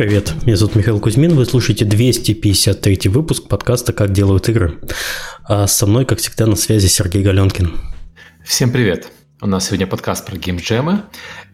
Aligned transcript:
Привет, 0.00 0.32
меня 0.46 0.56
зовут 0.56 0.76
Михаил 0.76 0.98
Кузьмин, 0.98 1.34
вы 1.34 1.44
слушаете 1.44 1.84
253 1.84 3.10
выпуск 3.10 3.48
подкаста 3.48 3.92
«Как 3.92 4.12
делают 4.12 4.48
игры». 4.48 4.78
А 5.44 5.66
со 5.66 5.86
мной, 5.86 6.06
как 6.06 6.20
всегда, 6.20 6.46
на 6.46 6.56
связи 6.56 6.86
Сергей 6.86 7.22
Галенкин. 7.22 7.78
Всем 8.42 8.72
привет. 8.72 9.08
У 9.42 9.46
нас 9.46 9.66
сегодня 9.66 9.86
подкаст 9.86 10.24
про 10.24 10.38
геймджемы, 10.38 11.02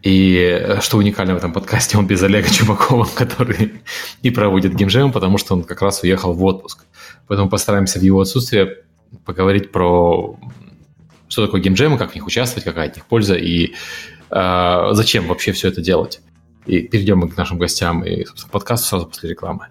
и 0.01 0.77
что 0.79 0.95
уникально 0.95 1.33
в 1.33 1.37
этом 1.39 1.51
подкасте, 1.51 1.97
он 1.97 2.07
без 2.07 2.23
Олега 2.23 2.49
Чубакова, 2.49 3.05
который 3.15 3.81
не 4.23 4.31
проводит 4.31 4.75
геймджемы, 4.75 5.11
потому 5.11 5.37
что 5.37 5.53
он 5.53 5.63
как 5.63 5.81
раз 5.81 6.03
уехал 6.03 6.31
в 6.31 6.41
отпуск. 6.45 6.85
Поэтому 7.27 7.49
постараемся 7.49 7.99
в 7.99 8.01
его 8.01 8.21
отсутствие 8.21 8.77
поговорить 9.25 9.73
про 9.73 10.39
что 11.27 11.45
такое 11.45 11.59
геймджемы, 11.59 11.97
как 11.97 12.13
в 12.13 12.15
них 12.15 12.25
участвовать, 12.25 12.63
какая 12.63 12.87
от 12.87 12.95
них 12.95 13.07
польза 13.07 13.35
и 13.35 13.73
э, 14.31 14.87
зачем 14.93 15.27
вообще 15.27 15.51
все 15.51 15.67
это 15.67 15.81
делать. 15.81 16.21
И 16.67 16.81
перейдем 16.81 17.27
к 17.29 17.37
нашим 17.37 17.57
гостям 17.57 18.03
и, 18.03 18.25
собственно, 18.25 18.51
подкасту 18.51 18.87
сразу 18.87 19.05
после 19.07 19.29
рекламы. 19.29 19.67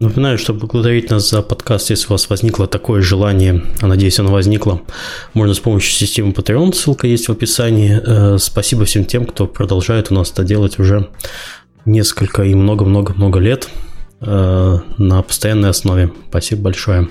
Напоминаю, 0.00 0.38
чтобы 0.38 0.60
благодарить 0.60 1.10
нас 1.10 1.28
за 1.28 1.42
подкаст, 1.42 1.90
если 1.90 2.06
у 2.06 2.12
вас 2.12 2.30
возникло 2.30 2.66
такое 2.66 3.02
желание, 3.02 3.62
а 3.82 3.86
надеюсь, 3.86 4.18
оно 4.18 4.32
возникло, 4.32 4.80
можно 5.34 5.52
с 5.52 5.60
помощью 5.60 5.92
системы 5.92 6.32
Patreon, 6.32 6.72
ссылка 6.72 7.06
есть 7.06 7.28
в 7.28 7.32
описании. 7.32 8.00
Э, 8.02 8.38
спасибо 8.38 8.86
всем 8.86 9.04
тем, 9.04 9.26
кто 9.26 9.46
продолжает 9.46 10.10
у 10.10 10.14
нас 10.14 10.30
это 10.30 10.42
делать 10.42 10.78
уже 10.78 11.10
несколько 11.84 12.44
и 12.44 12.54
много-много-много 12.54 13.40
лет 13.40 13.68
на 14.20 15.22
постоянной 15.22 15.70
основе. 15.70 16.12
Спасибо 16.28 16.62
большое. 16.62 17.08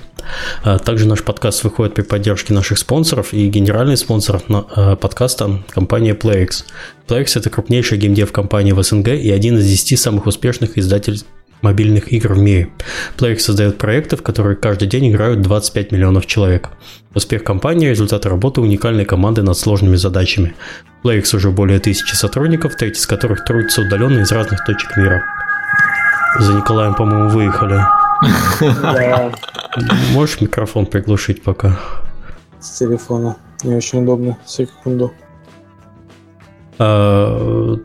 Э, 0.64 0.78
также 0.78 1.08
наш 1.08 1.24
подкаст 1.24 1.64
выходит 1.64 1.94
при 1.94 2.02
поддержке 2.02 2.54
наших 2.54 2.78
спонсоров 2.78 3.32
и 3.32 3.48
генеральный 3.48 3.96
спонсор 3.96 4.40
подкаста– 4.40 5.62
компания 5.70 6.14
PlayX. 6.14 6.64
PlayX– 7.08 7.32
это 7.36 7.50
крупнейшая 7.50 7.98
геймдев-компания 7.98 8.74
в 8.74 8.82
СНГ 8.82 9.08
и 9.08 9.30
один 9.30 9.58
из 9.58 9.66
10 9.66 9.98
самых 9.98 10.26
успешных 10.26 10.78
издателей 10.78 11.22
мобильных 11.62 12.12
игр 12.12 12.34
в 12.34 12.38
мире. 12.38 12.70
Playx 13.18 13.40
создает 13.40 13.78
проекты, 13.78 14.16
в 14.16 14.22
которые 14.22 14.56
каждый 14.56 14.88
день 14.88 15.10
играют 15.10 15.42
25 15.42 15.92
миллионов 15.92 16.26
человек. 16.26 16.70
Успех 17.14 17.44
компании– 17.44 17.88
результат 17.90 18.26
работы 18.26 18.60
уникальной 18.60 19.04
команды 19.04 19.42
над 19.42 19.58
сложными 19.58 19.96
задачами. 19.96 20.54
Playx 21.04 21.36
уже 21.36 21.50
более 21.50 21.80
тысячи 21.80 22.14
сотрудников, 22.14 22.76
треть 22.76 22.96
из 22.96 23.06
которых 23.06 23.44
трудятся 23.44 23.82
удаленно 23.82 24.20
из 24.20 24.32
разных 24.32 24.64
точек 24.64 24.96
мира. 24.96 25.22
За 26.38 26.52
Николаем, 26.54 26.94
по-моему, 26.94 27.28
выехали. 27.28 27.84
Можешь 30.12 30.40
микрофон 30.40 30.86
приглушить 30.86 31.42
пока? 31.42 31.78
С 32.60 32.78
телефона. 32.78 33.36
Не 33.62 33.74
очень 33.74 34.02
удобно. 34.02 34.38
Секунду. 34.46 35.12
А, 36.78 37.76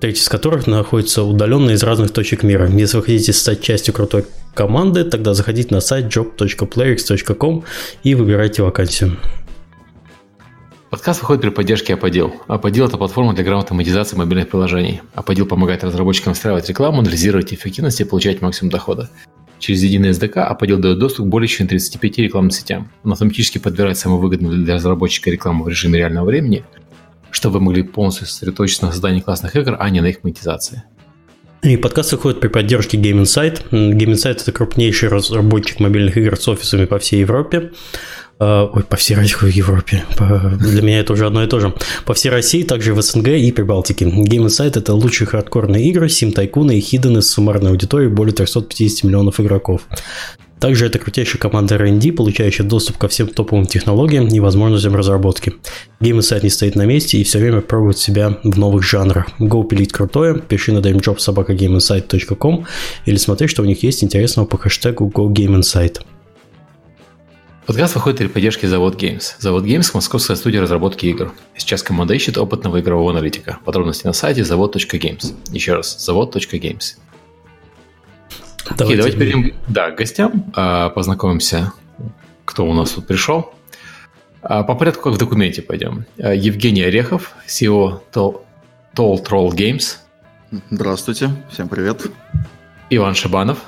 треть 0.00 0.18
из 0.18 0.28
которых 0.28 0.66
находится 0.66 1.22
удаленно 1.22 1.70
из 1.70 1.82
разных 1.82 2.12
точек 2.12 2.42
мира. 2.42 2.68
Если 2.68 2.96
вы 2.96 3.02
хотите 3.02 3.32
стать 3.32 3.60
частью 3.60 3.94
крутой 3.94 4.26
команды, 4.54 5.04
тогда 5.04 5.34
заходите 5.34 5.74
на 5.74 5.80
сайт 5.80 6.06
job.playerx.com 6.06 7.64
и 8.02 8.14
выбирайте 8.14 8.62
вакансию. 8.62 9.16
Подкаст 10.94 11.22
выходит 11.22 11.42
при 11.42 11.48
поддержке 11.48 11.94
Аподил. 11.94 12.36
Аподил– 12.46 12.86
это 12.86 12.96
платформа 12.96 13.34
для 13.34 13.42
грамотной 13.42 13.78
монетизации 13.78 14.16
мобильных 14.16 14.48
приложений. 14.48 15.00
Аподил 15.12 15.44
помогает 15.44 15.82
разработчикам 15.82 16.34
встраивать 16.34 16.68
рекламу, 16.68 17.00
анализировать 17.00 17.52
эффективность 17.52 18.00
и 18.00 18.04
получать 18.04 18.40
максимум 18.40 18.70
дохода. 18.70 19.10
Через 19.58 19.82
единый 19.82 20.10
SDK 20.10 20.38
Аподил 20.38 20.78
дает 20.78 21.00
доступ 21.00 21.26
к 21.26 21.28
более 21.28 21.48
чем 21.48 21.66
35 21.66 22.18
рекламным 22.18 22.52
сетям. 22.52 22.92
Он 23.02 23.10
автоматически 23.10 23.58
подбирает 23.58 23.98
самую 23.98 24.20
выгодную 24.20 24.64
для 24.64 24.74
разработчика 24.74 25.32
рекламу 25.32 25.64
в 25.64 25.68
режиме 25.68 25.98
реального 25.98 26.26
времени– 26.26 26.64
чтобы 27.32 27.58
вы 27.58 27.64
могли 27.64 27.82
полностью 27.82 28.28
сосредоточиться 28.28 28.86
на 28.86 28.92
создании 28.92 29.20
классных 29.20 29.56
игр, 29.56 29.76
а 29.80 29.90
не 29.90 30.00
на 30.00 30.06
их 30.06 30.22
монетизации. 30.22 30.84
И 31.64 31.76
подкаст 31.76 32.12
выходит 32.12 32.40
при 32.40 32.48
поддержке 32.48 32.96
Game 32.96 33.22
Insight. 33.22 33.70
Game 33.70 34.12
Insight– 34.12 34.40
это 34.42 34.52
крупнейший 34.52 35.08
разработчик 35.08 35.80
мобильных 35.80 36.16
игр 36.16 36.36
с 36.36 36.46
офисами 36.46 36.84
по 36.84 36.98
всей 36.98 37.20
Европе. 37.20 37.72
А, 38.38 38.64
ой, 38.72 38.82
по 38.82 38.96
всей 38.96 39.14
России, 39.14 39.56
Европе. 39.56 40.04
Для 40.18 40.82
меня 40.82 41.00
это 41.00 41.12
уже 41.12 41.26
одно 41.26 41.44
и 41.44 41.46
то 41.46 41.60
же. 41.60 41.72
По 42.04 42.14
всей 42.14 42.30
России, 42.30 42.62
также 42.62 42.94
в 42.94 43.00
СНГ 43.00 43.28
и 43.28 43.52
Прибалтике. 43.52 44.06
Game 44.06 44.46
Insight– 44.46 44.72
это 44.78 44.94
лучшие 44.94 45.28
хардкорные 45.28 45.88
игры, 45.88 46.08
сим-тайкуны 46.08 46.78
и 46.78 46.80
хидены 46.80 47.22
с 47.22 47.30
суммарной 47.30 47.70
аудиторией 47.70 48.10
более 48.10 48.34
350 48.34 49.04
миллионов 49.04 49.40
игроков. 49.40 49.82
Также 50.64 50.86
это 50.86 50.98
крутейшая 50.98 51.38
команда 51.38 51.74
R&D, 51.74 52.12
получающая 52.12 52.64
доступ 52.64 52.96
ко 52.96 53.08
всем 53.08 53.28
топовым 53.28 53.66
технологиям 53.66 54.28
и 54.28 54.40
возможностям 54.40 54.96
разработки. 54.96 55.52
Game 56.00 56.18
Insight 56.18 56.42
не 56.42 56.48
стоит 56.48 56.74
на 56.74 56.86
месте 56.86 57.18
и 57.18 57.24
все 57.24 57.38
время 57.38 57.60
пробует 57.60 57.98
себя 57.98 58.38
в 58.42 58.58
новых 58.58 58.82
жанрах. 58.82 59.26
Go 59.38 59.66
пилить 59.68 59.92
крутое, 59.92 60.40
пиши 60.40 60.72
на 60.72 60.78
dreamjob.sobakagameinsight.com 60.78 62.64
или 63.04 63.16
смотри, 63.16 63.46
что 63.46 63.62
у 63.62 63.66
них 63.66 63.82
есть 63.82 64.02
интересного 64.02 64.46
по 64.46 64.56
хэштегу 64.56 65.12
GoGameInsight. 65.14 65.98
Подкаст 67.66 67.94
выходит 67.94 68.18
при 68.18 68.26
поддержке 68.26 68.68
Завод 68.68 69.02
Games. 69.02 69.36
Завод 69.38 69.64
Games– 69.64 69.90
московская 69.94 70.36
студия 70.36 70.60
разработки 70.60 71.06
игр. 71.06 71.32
Сейчас 71.56 71.82
команда 71.82 72.12
ищет 72.12 72.36
опытного 72.36 72.80
игрового 72.80 73.10
аналитика. 73.10 73.58
Подробности 73.64 74.06
на 74.06 74.12
сайте 74.12 74.44
завод.games. 74.44 75.34
Еще 75.50 75.74
раз, 75.74 75.98
завод.games. 76.04 76.98
Давайте, 78.76 78.84
Окей, 78.84 78.96
давайте 78.96 79.16
перейдем 79.16 79.54
да, 79.66 79.92
к 79.92 79.96
гостям, 79.96 80.52
а, 80.54 80.90
познакомимся, 80.90 81.72
кто 82.44 82.66
у 82.66 82.74
нас 82.74 82.90
тут 82.90 83.06
пришел. 83.06 83.54
А, 84.42 84.62
по 84.62 84.74
порядку, 84.74 85.04
как 85.04 85.14
в 85.14 85.18
документе 85.18 85.62
пойдем. 85.62 86.04
А, 86.18 86.34
Евгений 86.34 86.82
Орехов, 86.82 87.32
CEO 87.48 88.02
Tall, 88.12 88.42
Troll 88.94 89.52
Games. 89.52 89.96
Здравствуйте, 90.70 91.30
всем 91.50 91.68
привет. 91.70 92.10
Иван 92.90 93.14
Шабанов. 93.14 93.58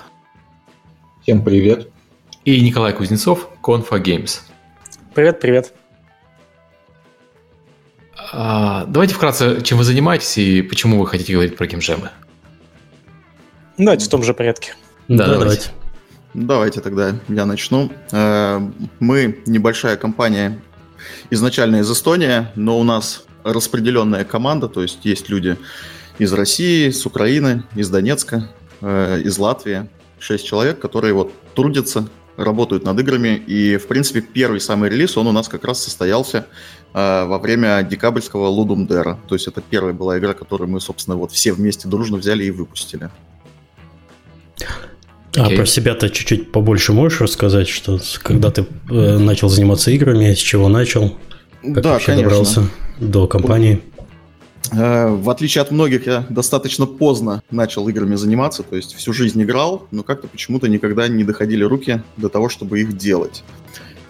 Всем 1.23 1.43
привет. 1.43 1.89
И 2.47 2.61
Николай 2.61 2.93
Кузнецов, 2.93 3.49
Confa 3.61 4.01
Games. 4.01 4.43
Привет, 5.15 5.41
привет. 5.41 5.73
Давайте 8.33 9.15
вкратце, 9.15 9.61
чем 9.63 9.79
вы 9.79 9.85
занимаетесь 9.85 10.39
и 10.39 10.63
почему 10.63 11.01
вы 11.01 11.09
хотите 11.09 11.33
говорить 11.33 11.57
про 11.57 11.67
геймджемы. 11.67 12.11
Давайте 13.77 14.07
в 14.07 14.09
том 14.09 14.23
же 14.23 14.33
порядке. 14.33 14.77
Да, 15.09 15.27
давайте. 15.27 15.41
давайте. 15.41 15.71
Давайте 16.35 16.81
тогда 16.83 17.17
я 17.27 17.47
начну. 17.47 17.91
Э, 18.13 18.61
мы 19.01 19.41
небольшая 19.47 19.97
компания, 19.97 20.61
изначально 21.31 21.81
из 21.81 21.91
Эстонии, 21.91 22.47
но 22.55 22.79
у 22.79 22.85
нас 22.85 23.25
распределенная 23.43 24.25
команда, 24.25 24.69
то 24.69 24.83
есть 24.83 25.05
есть 25.05 25.29
люди 25.31 25.57
из 26.19 26.33
России, 26.33 26.91
с 26.91 27.07
Украины, 27.07 27.65
из 27.75 27.91
Донецка, 27.91 28.51
э, 28.83 29.21
из 29.23 29.37
Латвии. 29.37 29.89
Шесть 30.21 30.47
человек, 30.47 30.79
которые 30.79 31.13
вот 31.13 31.33
трудятся, 31.55 32.09
работают 32.37 32.85
над 32.85 32.99
играми. 33.01 33.37
И, 33.47 33.77
в 33.77 33.87
принципе, 33.87 34.21
первый 34.21 34.61
самый 34.61 34.91
релиз, 34.91 35.17
он 35.17 35.27
у 35.27 35.33
нас 35.33 35.49
как 35.49 35.65
раз 35.65 35.83
состоялся 35.83 36.47
э, 36.95 37.25
во 37.25 37.39
время 37.39 37.83
декабрьского 37.83 38.49
Ludum 38.49 38.87
Dare. 38.87 39.17
То 39.27 39.35
есть 39.35 39.47
это 39.49 39.61
первая 39.61 39.95
была 39.95 40.19
игра, 40.19 40.35
которую 40.35 40.69
мы, 40.69 40.81
собственно, 40.81 41.17
вот 41.17 41.33
все 41.33 41.53
вместе 41.53 41.89
дружно 41.89 42.17
взяли 42.17 42.45
и 42.45 42.51
выпустили. 42.51 43.11
А 45.37 45.51
про 45.51 45.67
себя-то 45.67 46.09
чуть-чуть 46.09 46.51
побольше 46.51 46.93
можешь 46.93 47.21
рассказать, 47.21 47.69
что 47.69 48.01
когда 48.23 48.51
ты 48.51 48.67
э, 48.91 49.19
начал 49.19 49.49
заниматься 49.49 49.91
играми, 49.91 50.33
с 50.33 50.39
чего 50.39 50.69
начал, 50.69 51.15
как 51.63 51.83
да, 51.83 51.93
вообще 51.93 52.07
конечно. 52.07 52.31
добрался 52.31 52.63
до 52.99 53.27
компании? 53.27 53.83
Э, 54.73 55.09
в 55.09 55.31
отличие 55.31 55.63
от 55.63 55.71
многих, 55.71 56.07
я 56.07 56.27
достаточно 56.29 56.87
поздно 56.87 57.43
начал 57.51 57.89
играми 57.89 58.15
заниматься, 58.15 58.63
то 58.63 58.77
есть 58.77 58.95
всю 58.95 59.13
жизнь 59.13 59.43
играл, 59.43 59.87
но 59.91 60.03
как-то 60.03 60.29
почему-то 60.29 60.69
никогда 60.69 61.09
не 61.09 61.25
доходили 61.25 61.65
руки 61.65 62.03
до 62.17 62.29
того, 62.29 62.49
чтобы 62.49 62.81
их 62.81 62.97
делать. 62.97 63.45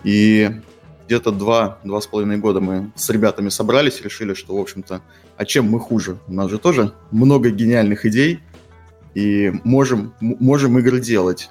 И 0.05 0.51
где-то 1.07 1.31
два, 1.31 1.79
два 1.85 2.01
с 2.01 2.07
половиной 2.07 2.39
года 2.39 2.61
мы 2.61 2.91
с 2.97 3.09
ребятами 3.11 3.49
собрались, 3.49 4.01
решили, 4.01 4.35
что, 4.35 4.57
в 4.57 4.61
общем-то, 4.61 5.03
а 5.37 5.45
чем 5.45 5.67
мы 5.69 5.79
хуже? 5.81 6.19
У 6.27 6.33
нас 6.33 6.51
же 6.51 6.59
тоже 6.59 6.93
много 7.11 7.51
гениальных 7.51 8.07
идей, 8.07 8.41
и 9.15 9.53
можем, 9.65 10.15
можем 10.21 10.79
игры 10.79 11.01
делать. 11.01 11.49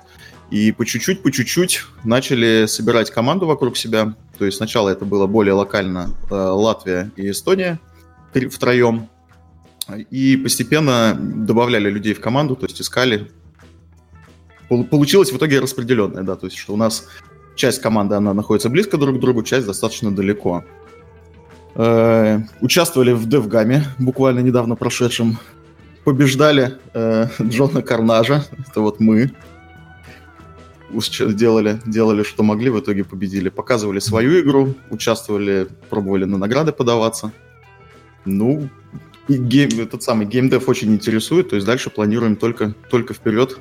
И 0.52 0.72
по 0.72 0.86
чуть-чуть, 0.86 1.24
по 1.24 1.32
чуть-чуть 1.32 1.84
начали 2.04 2.66
собирать 2.68 3.10
команду 3.10 3.48
вокруг 3.48 3.78
себя. 3.78 4.16
То 4.38 4.46
есть 4.46 4.58
сначала 4.58 4.90
это 4.90 5.04
было 5.04 5.26
более 5.26 5.54
локально 5.54 6.16
э, 6.30 6.36
Латвия 6.36 7.12
и 7.16 7.32
Эстония 7.32 7.80
втроем. 8.50 9.10
И 10.10 10.38
постепенно 10.38 11.16
добавляли 11.16 11.90
людей 11.90 12.14
в 12.14 12.22
команду, 12.22 12.56
то 12.56 12.66
есть 12.66 12.82
искали. 12.82 13.32
Получилось 14.68 15.32
в 15.32 15.38
итоге 15.38 15.60
распределенное, 15.60 16.24
да, 16.24 16.36
то 16.36 16.48
есть 16.48 16.58
что 16.58 16.74
у 16.74 16.78
нас 16.78 17.08
часть 17.56 17.82
команды, 17.82 18.16
она 18.16 18.34
находится 18.34 18.70
близко 18.70 18.98
друг 18.98 19.18
к 19.18 19.20
другу, 19.20 19.44
часть 19.44 19.68
достаточно 19.68 20.14
далеко. 20.14 20.64
Э, 21.76 22.40
участвовали 22.62 23.12
в 23.12 23.28
DevGame, 23.28 23.84
буквально 24.00 24.40
недавно 24.40 24.76
прошедшем 24.76 25.38
побеждали 26.06 26.78
э, 26.94 27.28
Джона 27.42 27.82
Карнажа, 27.82 28.46
это 28.68 28.82
вот 28.82 29.00
мы. 29.00 29.32
Делали, 30.92 31.82
делали, 31.86 32.24
что 32.24 32.44
могли, 32.44 32.70
в 32.70 32.80
итоге 32.80 33.04
победили. 33.04 33.50
Показывали 33.50 34.00
свою 34.00 34.40
игру, 34.40 34.76
участвовали, 34.90 35.68
пробовали 35.90 36.24
на 36.26 36.38
награды 36.38 36.72
подаваться. 36.72 37.34
Ну, 38.26 38.70
и 39.28 39.38
гейм, 39.38 39.80
этот 39.80 40.04
самый 40.04 40.28
геймдев 40.28 40.68
очень 40.70 40.94
интересует, 40.94 41.50
то 41.50 41.56
есть 41.56 41.66
дальше 41.66 41.90
планируем 41.90 42.36
только, 42.36 42.76
только 42.90 43.14
вперед. 43.14 43.58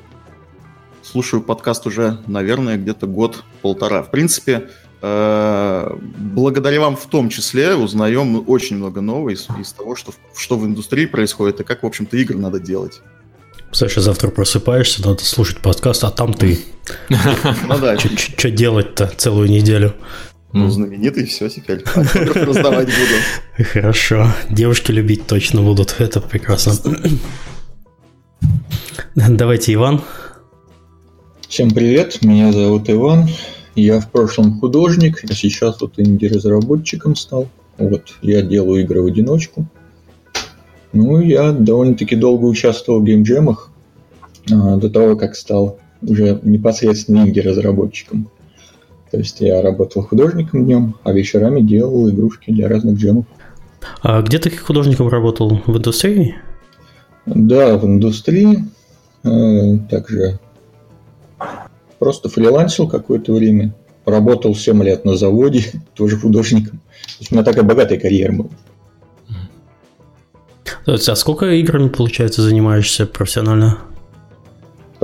Слушаю 1.03 1.43
подкаст 1.43 1.87
уже, 1.87 2.19
наверное, 2.27 2.77
где-то 2.77 3.07
год-полтора. 3.07 4.03
В 4.03 4.11
принципе, 4.11 4.71
э, 5.03 5.97
благодаря 6.19 6.81
вам 6.81 6.97
в 6.97 7.07
том 7.07 7.29
числе 7.29 7.75
узнаем 7.75 8.43
очень 8.49 8.77
много 8.77 9.01
нового 9.01 9.31
из, 9.31 9.47
из 9.61 9.73
того, 9.73 9.97
что, 9.97 10.13
что 10.37 10.59
в 10.59 10.67
индустрии 10.67 11.07
происходит 11.07 11.61
и 11.61 11.65
как, 11.65 11.83
в 11.83 11.87
общем-то, 11.87 12.17
игры 12.17 12.39
надо 12.39 12.59
делать. 12.59 13.01
Саша, 13.71 14.01
завтра 14.01 14.31
просыпаешься, 14.31 15.03
надо 15.07 15.25
слушать 15.25 15.59
подкаст, 15.59 16.05
а 16.05 16.11
там 16.11 16.33
ты. 16.33 16.59
Ну 17.09 17.79
да. 17.79 17.99
Что 17.99 18.51
делать-то 18.51 19.11
целую 19.17 19.49
неделю? 19.49 19.95
Ну, 20.55 20.71
знаменитый, 20.71 21.27
все 21.27 21.49
теперь. 21.49 21.83
раздавать 21.95 22.87
буду. 22.87 23.65
Хорошо. 23.73 24.29
Девушки 24.49 24.93
любить 24.93 25.27
точно 25.27 25.62
будут. 25.62 25.97
Это 25.99 26.21
прекрасно. 26.21 26.75
Давайте, 29.17 29.75
Иван. 29.75 30.01
Всем 31.49 31.73
привет. 31.73 32.23
Меня 32.23 32.53
зовут 32.53 32.89
Иван. 32.89 33.29
Я 33.75 33.99
в 33.99 34.09
прошлом 34.12 34.61
художник, 34.61 35.25
а 35.29 35.35
сейчас 35.35 35.81
вот 35.81 35.95
инди-разработчиком 35.97 37.17
стал. 37.17 37.49
Вот, 37.77 38.15
я 38.23 38.41
делаю 38.41 38.83
игры 38.83 39.03
в 39.03 39.06
одиночку. 39.06 39.67
Ну, 40.93 41.21
я 41.21 41.51
довольно-таки 41.51 42.15
долго 42.15 42.45
участвовал 42.45 43.01
в 43.01 43.05
геймджемах, 43.05 43.73
а, 44.53 44.77
до 44.77 44.89
того, 44.89 45.17
как 45.17 45.35
стал 45.35 45.81
уже 46.01 46.39
непосредственно 46.45 47.27
инди-разработчиком. 47.27 48.31
То 49.15 49.21
есть 49.21 49.41
я 49.41 49.63
работал 49.63 50.03
художником 50.03 50.65
днем, 50.65 50.97
а 51.05 51.13
вечерами 51.13 51.61
делал 51.61 52.11
игрушки 52.11 52.51
для 52.51 52.69
разных 52.69 52.99
джемов. 52.99 53.27
А 54.03 54.23
где 54.23 54.41
ты 54.41 54.51
художником 54.51 55.07
работал? 55.07 55.63
В 55.67 55.79
индустрии? 55.79 56.35
Да, 57.25 57.79
в 57.79 57.87
индустрии. 57.87 58.65
Э, 59.23 59.79
также 59.89 60.41
просто 62.01 62.29
фрилансил 62.29 62.89
какое-то 62.89 63.33
время. 63.33 63.73
Работал 64.05 64.53
7 64.53 64.83
лет 64.83 65.05
на 65.05 65.15
заводе, 65.17 65.63
тоже 65.95 66.17
художником. 66.17 66.81
То 66.81 67.17
есть 67.21 67.31
у 67.31 67.37
меня 67.37 67.45
такая 67.45 67.63
богатая 67.63 68.01
карьера 68.01 68.33
была. 68.33 68.51
А 70.87 71.15
сколько 71.15 71.47
играми, 71.53 71.89
получается, 71.89 72.43
занимаешься 72.43 73.07
профессионально? 73.07 73.79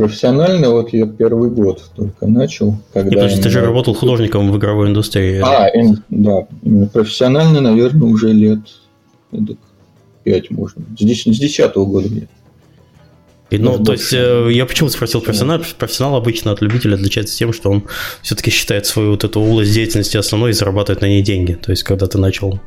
Профессионально 0.00 0.70
вот 0.70 0.94
я 0.94 1.06
первый 1.06 1.50
год 1.50 1.82
только 1.94 2.26
начал. 2.26 2.78
Когда 2.94 3.10
И, 3.10 3.14
то 3.14 3.24
есть 3.24 3.42
ты 3.42 3.50
же 3.50 3.60
работал 3.60 3.94
художником 3.94 4.50
в 4.50 4.56
игровой 4.56 4.88
индустрии? 4.88 5.42
А, 5.44 5.68
и, 5.68 5.94
да. 6.08 6.46
Профессионально, 6.90 7.60
наверное, 7.60 8.08
уже 8.08 8.32
лет 8.32 8.60
пять, 10.24 10.50
можно. 10.50 10.82
С 10.98 11.02
10 11.02 11.74
года 11.74 12.08
лет. 12.08 12.30
И, 13.50 13.58
ну, 13.58 13.76
ну, 13.76 13.84
то 13.84 13.92
есть, 13.92 14.10
э, 14.14 14.48
я 14.52 14.64
почему 14.64 14.88
спросил 14.88 15.20
профессионал? 15.20 15.60
Профессионал 15.76 16.16
обычно 16.16 16.52
от 16.52 16.62
любителя 16.62 16.94
отличается 16.94 17.36
тем, 17.36 17.52
что 17.52 17.70
он 17.70 17.82
все-таки 18.22 18.50
считает 18.50 18.86
свою 18.86 19.10
вот 19.10 19.24
эту 19.24 19.38
область 19.40 19.74
деятельности 19.74 20.16
основной 20.16 20.50
и 20.50 20.54
зарабатывает 20.54 21.02
на 21.02 21.06
ней 21.06 21.22
деньги. 21.22 21.52
То 21.52 21.72
есть, 21.72 21.82
когда 21.82 22.06
ты 22.06 22.16
начал 22.16 22.58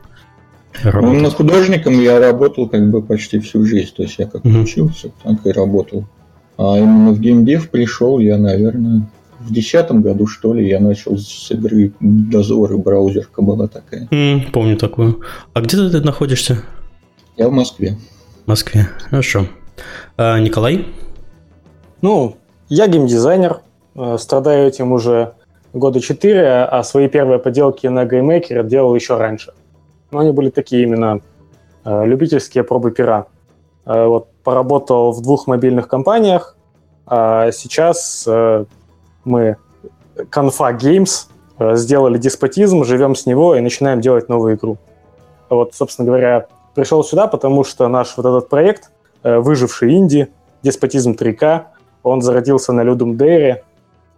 работать. 0.83 1.21
Ну, 1.21 1.31
художником 1.31 1.99
я 1.99 2.19
работал 2.19 2.69
как 2.69 2.91
бы 2.91 3.01
почти 3.01 3.39
всю 3.39 3.65
жизнь. 3.65 3.91
То 3.95 4.03
есть, 4.03 4.19
я 4.19 4.27
как 4.27 4.45
угу. 4.45 4.59
учился, 4.59 5.11
так 5.23 5.43
и 5.47 5.51
работал. 5.51 6.05
А 6.57 6.77
именно 6.77 7.11
в 7.11 7.19
геймдев 7.19 7.69
пришел 7.69 8.19
я, 8.19 8.37
наверное, 8.37 9.07
в 9.39 9.51
десятом 9.51 10.01
году, 10.01 10.27
что 10.27 10.53
ли, 10.53 10.67
я 10.67 10.79
начал 10.79 11.17
с 11.17 11.51
игры 11.51 11.91
Дозор 11.99 12.73
и 12.73 12.77
браузерка 12.77 13.41
была 13.41 13.67
такая. 13.67 14.07
Mm, 14.11 14.51
помню 14.51 14.77
такую. 14.77 15.21
А 15.53 15.61
где 15.61 15.77
ты 15.77 16.01
находишься? 16.01 16.63
Я 17.35 17.49
в 17.49 17.51
Москве. 17.51 17.97
В 18.45 18.47
Москве, 18.47 18.87
хорошо. 19.09 19.47
А, 20.17 20.39
Николай? 20.39 20.85
Ну, 22.01 22.37
я 22.69 22.87
геймдизайнер, 22.87 23.61
э, 23.95 24.17
страдаю 24.19 24.67
этим 24.67 24.91
уже 24.91 25.33
года 25.73 25.99
четыре, 25.99 26.47
а 26.63 26.83
свои 26.83 27.07
первые 27.07 27.39
поделки 27.39 27.87
на 27.87 28.05
GameMaker 28.05 28.67
делал 28.67 28.95
еще 28.95 29.17
раньше. 29.17 29.53
Но 30.11 30.19
они 30.19 30.31
были 30.31 30.49
такие 30.49 30.83
именно 30.83 31.21
э, 31.83 32.05
любительские 32.05 32.63
пробы 32.63 32.91
пера. 32.91 33.27
Э, 33.85 34.05
вот 34.05 34.27
поработал 34.43 35.11
в 35.11 35.21
двух 35.21 35.47
мобильных 35.47 35.87
компаниях. 35.87 36.55
А 37.05 37.51
сейчас 37.51 38.25
э, 38.27 38.65
мы 39.23 39.57
Confa 40.15 40.77
Games 40.77 41.27
э, 41.59 41.75
сделали 41.75 42.17
деспотизм, 42.17 42.83
живем 42.83 43.15
с 43.15 43.25
него 43.25 43.55
и 43.55 43.61
начинаем 43.61 44.01
делать 44.01 44.29
новую 44.29 44.55
игру. 44.55 44.77
Вот, 45.49 45.73
собственно 45.75 46.05
говоря, 46.05 46.47
пришел 46.75 47.03
сюда, 47.03 47.27
потому 47.27 47.63
что 47.63 47.87
наш 47.87 48.17
вот 48.17 48.25
этот 48.25 48.49
проект, 48.49 48.89
выживший 49.23 49.93
инди, 49.93 50.29
деспотизм 50.63 51.11
3К, 51.11 51.65
он 52.01 52.21
зародился 52.21 52.73
на 52.73 52.83
Людум 52.83 53.17
Дейре, 53.17 53.63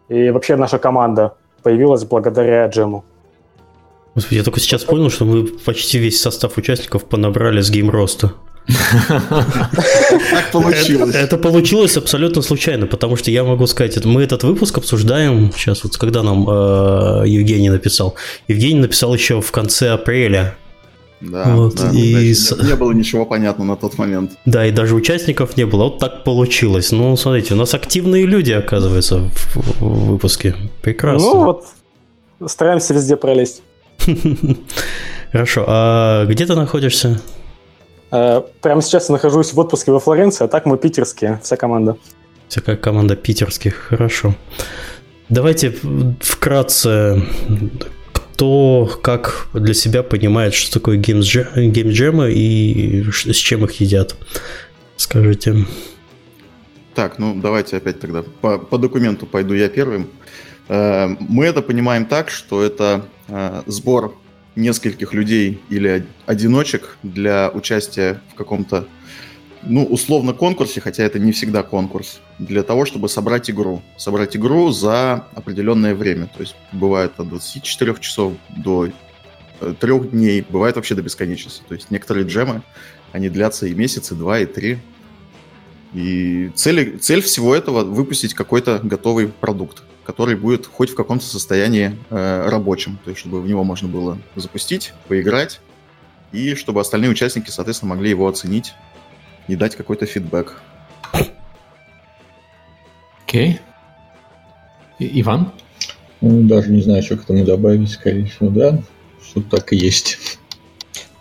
и 0.10 0.30
вообще 0.30 0.56
наша 0.56 0.80
команда 0.80 1.36
появилась 1.64 2.04
благодаря 2.04 2.68
джему. 2.68 3.04
Господи, 4.14 4.38
я 4.38 4.44
только 4.44 4.60
сейчас 4.60 4.84
понял, 4.84 5.10
что 5.10 5.26
мы 5.26 5.46
почти 5.46 5.98
весь 5.98 6.22
состав 6.22 6.58
участников 6.58 7.06
понабрали 7.06 7.62
с 7.62 7.70
геймроста. 7.70 8.34
Так 8.68 10.52
получилось. 10.52 11.16
Это 11.16 11.38
получилось 11.38 11.98
абсолютно 11.98 12.42
случайно, 12.42 12.88
потому 12.88 13.16
что 13.16 13.32
я 13.32 13.44
могу 13.44 13.68
сказать, 13.68 14.04
мы 14.06 14.24
этот 14.24 14.44
выпуск 14.44 14.78
обсуждаем 14.78 15.52
сейчас, 15.56 15.84
вот 15.84 15.98
когда 15.98 16.24
нам 16.24 16.48
э, 16.50 17.24
Евгений 17.28 17.70
написал. 17.70 18.16
Евгений 18.48 18.80
написал 18.80 19.14
еще 19.14 19.42
в 19.42 19.52
конце 19.52 19.92
апреля. 19.92 20.56
Да, 21.22 21.56
вот, 21.56 21.76
да, 21.76 21.92
и 21.92 22.14
не, 22.14 22.68
не 22.68 22.76
было 22.76 22.92
ничего 22.92 23.26
понятно 23.26 23.64
на 23.66 23.76
тот 23.76 23.98
момент. 23.98 24.32
Да, 24.46 24.66
и 24.66 24.72
даже 24.72 24.96
участников 24.96 25.58
не 25.58 25.66
было. 25.66 25.86
Вот 25.86 26.00
так 26.00 26.24
получилось. 26.24 26.92
Ну, 26.92 27.16
смотрите, 27.16 27.54
у 27.54 27.58
нас 27.58 27.74
активные 27.74 28.26
люди, 28.26 28.52
оказывается, 28.52 29.30
в, 29.34 29.80
в 29.80 30.06
выпуске. 30.10 30.56
Прекрасно. 30.82 31.28
Ну 31.28 31.46
вот, 31.46 31.66
стараемся 32.48 32.94
везде 32.94 33.16
пролезть. 33.16 33.62
Хорошо. 35.32 35.66
А 35.68 36.26
где 36.26 36.46
ты 36.46 36.56
находишься? 36.56 37.22
Э, 38.12 38.42
прямо 38.62 38.82
сейчас 38.82 39.10
я 39.10 39.14
нахожусь 39.14 39.54
в 39.54 39.60
отпуске 39.60 39.92
во 39.92 40.00
Флоренции, 40.00 40.46
а 40.46 40.48
так 40.48 40.66
мы 40.66 40.78
питерские, 40.78 41.40
вся 41.44 41.58
команда. 41.58 41.98
Вся 42.48 42.62
как 42.62 42.82
команда 42.82 43.16
питерских, 43.16 43.76
хорошо. 43.76 44.36
Давайте 45.30 45.76
вкратце, 46.22 47.24
кто 48.14 48.90
как 49.02 49.48
для 49.54 49.74
себя 49.74 50.04
понимает, 50.04 50.54
что 50.54 50.74
такое 50.74 50.98
геймджемы 50.98 52.32
и 52.32 53.04
с 53.12 53.36
чем 53.36 53.66
их 53.66 53.82
едят. 53.82 54.16
Скажите. 54.98 55.66
Так, 56.94 57.20
ну 57.20 57.36
давайте 57.36 57.78
опять 57.78 58.00
тогда 58.00 58.24
по, 58.42 58.58
по 58.58 58.78
документу 58.78 59.26
пойду 59.26 59.54
я 59.54 59.68
первым. 59.68 60.08
Э, 60.70 61.08
мы 61.20 61.46
это 61.46 61.62
понимаем 61.62 62.06
так, 62.06 62.30
что 62.30 62.64
это 62.64 63.06
э, 63.28 63.64
сбор 63.66 64.16
нескольких 64.56 65.14
людей 65.14 65.62
или 65.70 66.06
одиночек 66.26 66.98
для 67.04 67.50
участия 67.50 68.22
в 68.32 68.36
каком-то, 68.36 68.88
ну, 69.64 69.84
условно 69.84 70.34
конкурсе, 70.34 70.82
хотя 70.82 71.04
это 71.04 71.20
не 71.20 71.32
всегда 71.32 71.64
конкурс, 71.64 72.20
для 72.40 72.64
того, 72.64 72.86
чтобы 72.86 73.10
собрать 73.10 73.50
игру. 73.50 73.82
Собрать 73.98 74.36
игру 74.36 74.72
за 74.72 75.28
определенное 75.34 75.96
время. 75.96 76.28
То 76.28 76.42
есть 76.42 76.56
бывает 76.72 77.14
от 77.18 77.30
24 77.30 77.96
часов 78.00 78.34
до 78.56 78.90
э, 79.60 79.74
трех 79.80 80.12
дней, 80.12 80.46
бывает 80.48 80.76
вообще 80.76 80.96
до 80.96 81.02
бесконечности. 81.02 81.64
То 81.68 81.76
есть 81.76 81.92
некоторые 81.92 82.26
джемы, 82.26 82.62
они 83.12 83.30
длятся 83.30 83.68
и 83.68 83.74
месяцы, 83.74 84.16
два, 84.16 84.40
и 84.40 84.46
три. 84.46 84.78
И 85.94 86.52
цель, 86.56 86.98
цель 87.00 87.22
всего 87.22 87.56
этого 87.56 87.84
выпустить 87.84 88.34
какой-то 88.34 88.80
готовый 88.84 89.30
продукт 89.30 89.84
который 90.06 90.36
будет 90.36 90.68
хоть 90.68 90.92
в 90.92 90.96
каком-то 90.96 91.26
состоянии 91.26 91.98
э, 92.10 92.48
рабочем, 92.48 93.00
то 93.04 93.10
есть 93.10 93.20
чтобы 93.20 93.42
в 93.42 93.48
него 93.48 93.64
можно 93.64 93.88
было 93.88 94.18
запустить, 94.36 94.94
поиграть, 95.08 95.60
и 96.32 96.56
чтобы 96.56 96.82
остальные 96.82 97.12
участники, 97.12 97.50
соответственно, 97.50 97.96
могли 97.96 98.10
его 98.12 98.28
оценить 98.28 98.74
и 99.48 99.56
дать 99.56 99.76
какой-то 99.76 100.06
фидбэк. 100.06 100.62
Окей. 103.26 103.60
Okay. 103.60 103.60
Иван? 105.00 105.52
Ну, 106.22 106.44
даже 106.44 106.72
не 106.72 106.82
знаю, 106.82 107.04
что 107.04 107.18
к 107.18 107.24
этому 107.24 107.44
добавить, 107.44 107.90
скорее 107.90 108.26
всего, 108.26 108.50
да, 108.50 108.80
что 109.22 109.42
так 109.42 109.74
и 109.74 109.76
есть. 109.76 110.40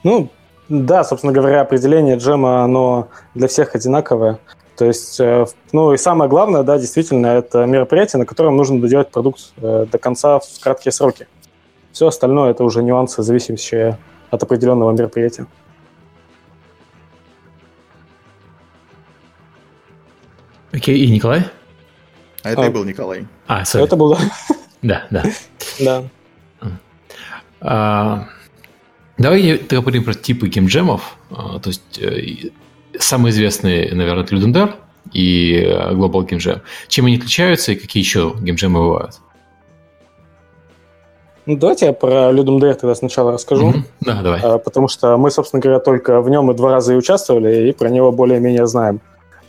Ну, 0.03 0.31
да, 0.69 1.05
собственно 1.05 1.33
говоря, 1.33 1.61
определение 1.61 2.17
джема, 2.17 2.63
оно 2.63 3.09
для 3.35 3.49
всех 3.49 3.75
одинаковое. 3.75 4.39
То 4.77 4.87
есть, 4.87 5.21
э, 5.21 5.47
ну 5.73 5.93
и 5.93 5.97
самое 5.97 6.29
главное, 6.29 6.65
да, 6.65 6.79
действительно, 6.79 7.29
это 7.29 7.65
мероприятие, 7.65 8.19
на 8.19 8.27
котором 8.27 8.57
нужно 8.57 8.81
доделать 8.81 9.11
продукт 9.11 9.53
э, 9.59 9.87
до 9.91 9.99
конца 9.99 10.41
в 10.41 10.61
краткие 10.61 10.91
сроки. 10.91 11.29
Все 11.93 12.09
остальное 12.09 12.51
это 12.51 12.65
уже 12.65 12.83
нюансы, 12.83 13.23
зависящие 13.23 13.99
от 14.31 14.43
определенного 14.43 14.91
мероприятия. 14.91 15.47
Окей, 20.73 20.97
okay, 20.97 20.99
и 20.99 21.11
Николай? 21.13 21.45
А 22.43 22.51
это 22.51 22.63
а. 22.63 22.67
и 22.67 22.71
был 22.71 22.85
Николай. 22.85 23.29
А, 23.47 23.63
sorry. 23.63 23.85
Это 23.85 23.95
был, 23.95 24.17
да. 24.83 25.07
Да, 25.11 25.25
да. 25.79 26.05
Да. 27.61 28.29
Давай 29.17 29.59
поговорим 29.59 30.03
про 30.03 30.15
типы 30.15 30.49
геймджемов. 30.49 31.17
А, 31.31 31.61
то 31.61 31.71
есть 31.71 32.01
самые 33.05 33.33
известные, 33.33 33.95
наверное, 33.95 34.25
это 34.25 34.35
Ludendare 34.35 34.75
и 35.13 35.63
э, 35.65 35.93
Global 35.93 36.27
Game 36.27 36.39
Jam. 36.39 36.61
Чем 36.89 37.07
они 37.07 37.17
отличаются 37.17 37.73
и 37.73 37.77
какие 37.77 38.03
еще 38.03 38.35
геймджемы 38.41 38.81
бывают? 38.81 39.21
Ну, 41.47 41.59
давайте 41.59 41.87
я 41.87 41.93
про 41.93 42.33
Ludum 42.33 42.59
Dare 42.59 42.75
тогда 42.75 42.95
сначала 42.95 43.33
расскажу. 43.33 43.71
Mm-hmm. 43.71 43.83
Да, 44.01 44.23
давай. 44.23 44.41
А, 44.41 44.59
потому 44.59 44.89
что 44.89 45.17
мы, 45.19 45.31
собственно 45.31 45.61
говоря, 45.61 45.79
только 45.79 46.23
в 46.23 46.31
нем 46.31 46.51
и 46.51 46.55
два 46.55 46.73
раза 46.73 46.95
и 46.95 46.97
участвовали, 46.97 47.69
и 47.69 47.73
про 47.73 47.91
него 47.91 48.13
более-менее 48.13 48.67
знаем. 48.67 49.01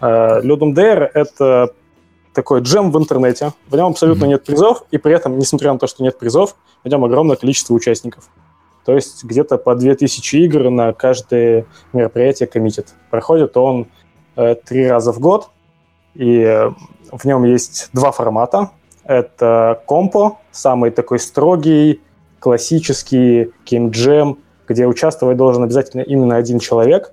А, 0.02 0.42
Dare— 0.42 1.10
это 1.14 1.70
такой 2.34 2.60
джем 2.62 2.92
в 2.92 2.98
интернете. 2.98 3.54
В 3.70 3.78
нем 3.78 3.88
абсолютно 3.88 4.26
mm-hmm. 4.26 4.28
нет 4.28 4.44
призов, 4.44 4.84
и 4.92 4.98
при 4.98 5.14
этом, 5.14 5.40
несмотря 5.40 5.72
на 5.72 5.80
то, 5.80 5.88
что 5.88 6.04
нет 6.04 6.20
призов, 6.20 6.58
в 6.84 6.90
нем 6.90 7.06
огромное 7.06 7.38
количество 7.38 7.74
участников. 7.74 8.26
То 8.86 8.94
есть 8.94 9.24
где-то 9.24 9.58
по 9.58 9.76
2000 9.76 10.36
игр 10.36 10.70
на 10.70 10.94
каждое 10.94 11.66
мероприятие 11.92 12.48
коммитит. 12.48 12.94
Проходит 13.10 13.58
он 13.58 13.88
э, 14.36 14.56
три 14.56 14.88
раза 14.88 15.12
в 15.12 15.20
год, 15.20 15.50
и 16.14 16.40
э, 16.40 16.70
в 17.12 17.26
нем 17.26 17.44
есть 17.46 17.90
два 17.94 18.12
формата. 18.12 18.72
Это 19.04 19.82
компо, 19.88 20.38
самый 20.52 20.92
такой 20.92 21.20
строгий, 21.20 22.02
классический 22.40 23.52
геймджем, 23.66 24.40
где 24.68 24.86
участвовать 24.86 25.38
должен 25.38 25.64
обязательно 25.64 26.02
именно 26.02 26.36
один 26.36 26.60
человек. 26.60 27.12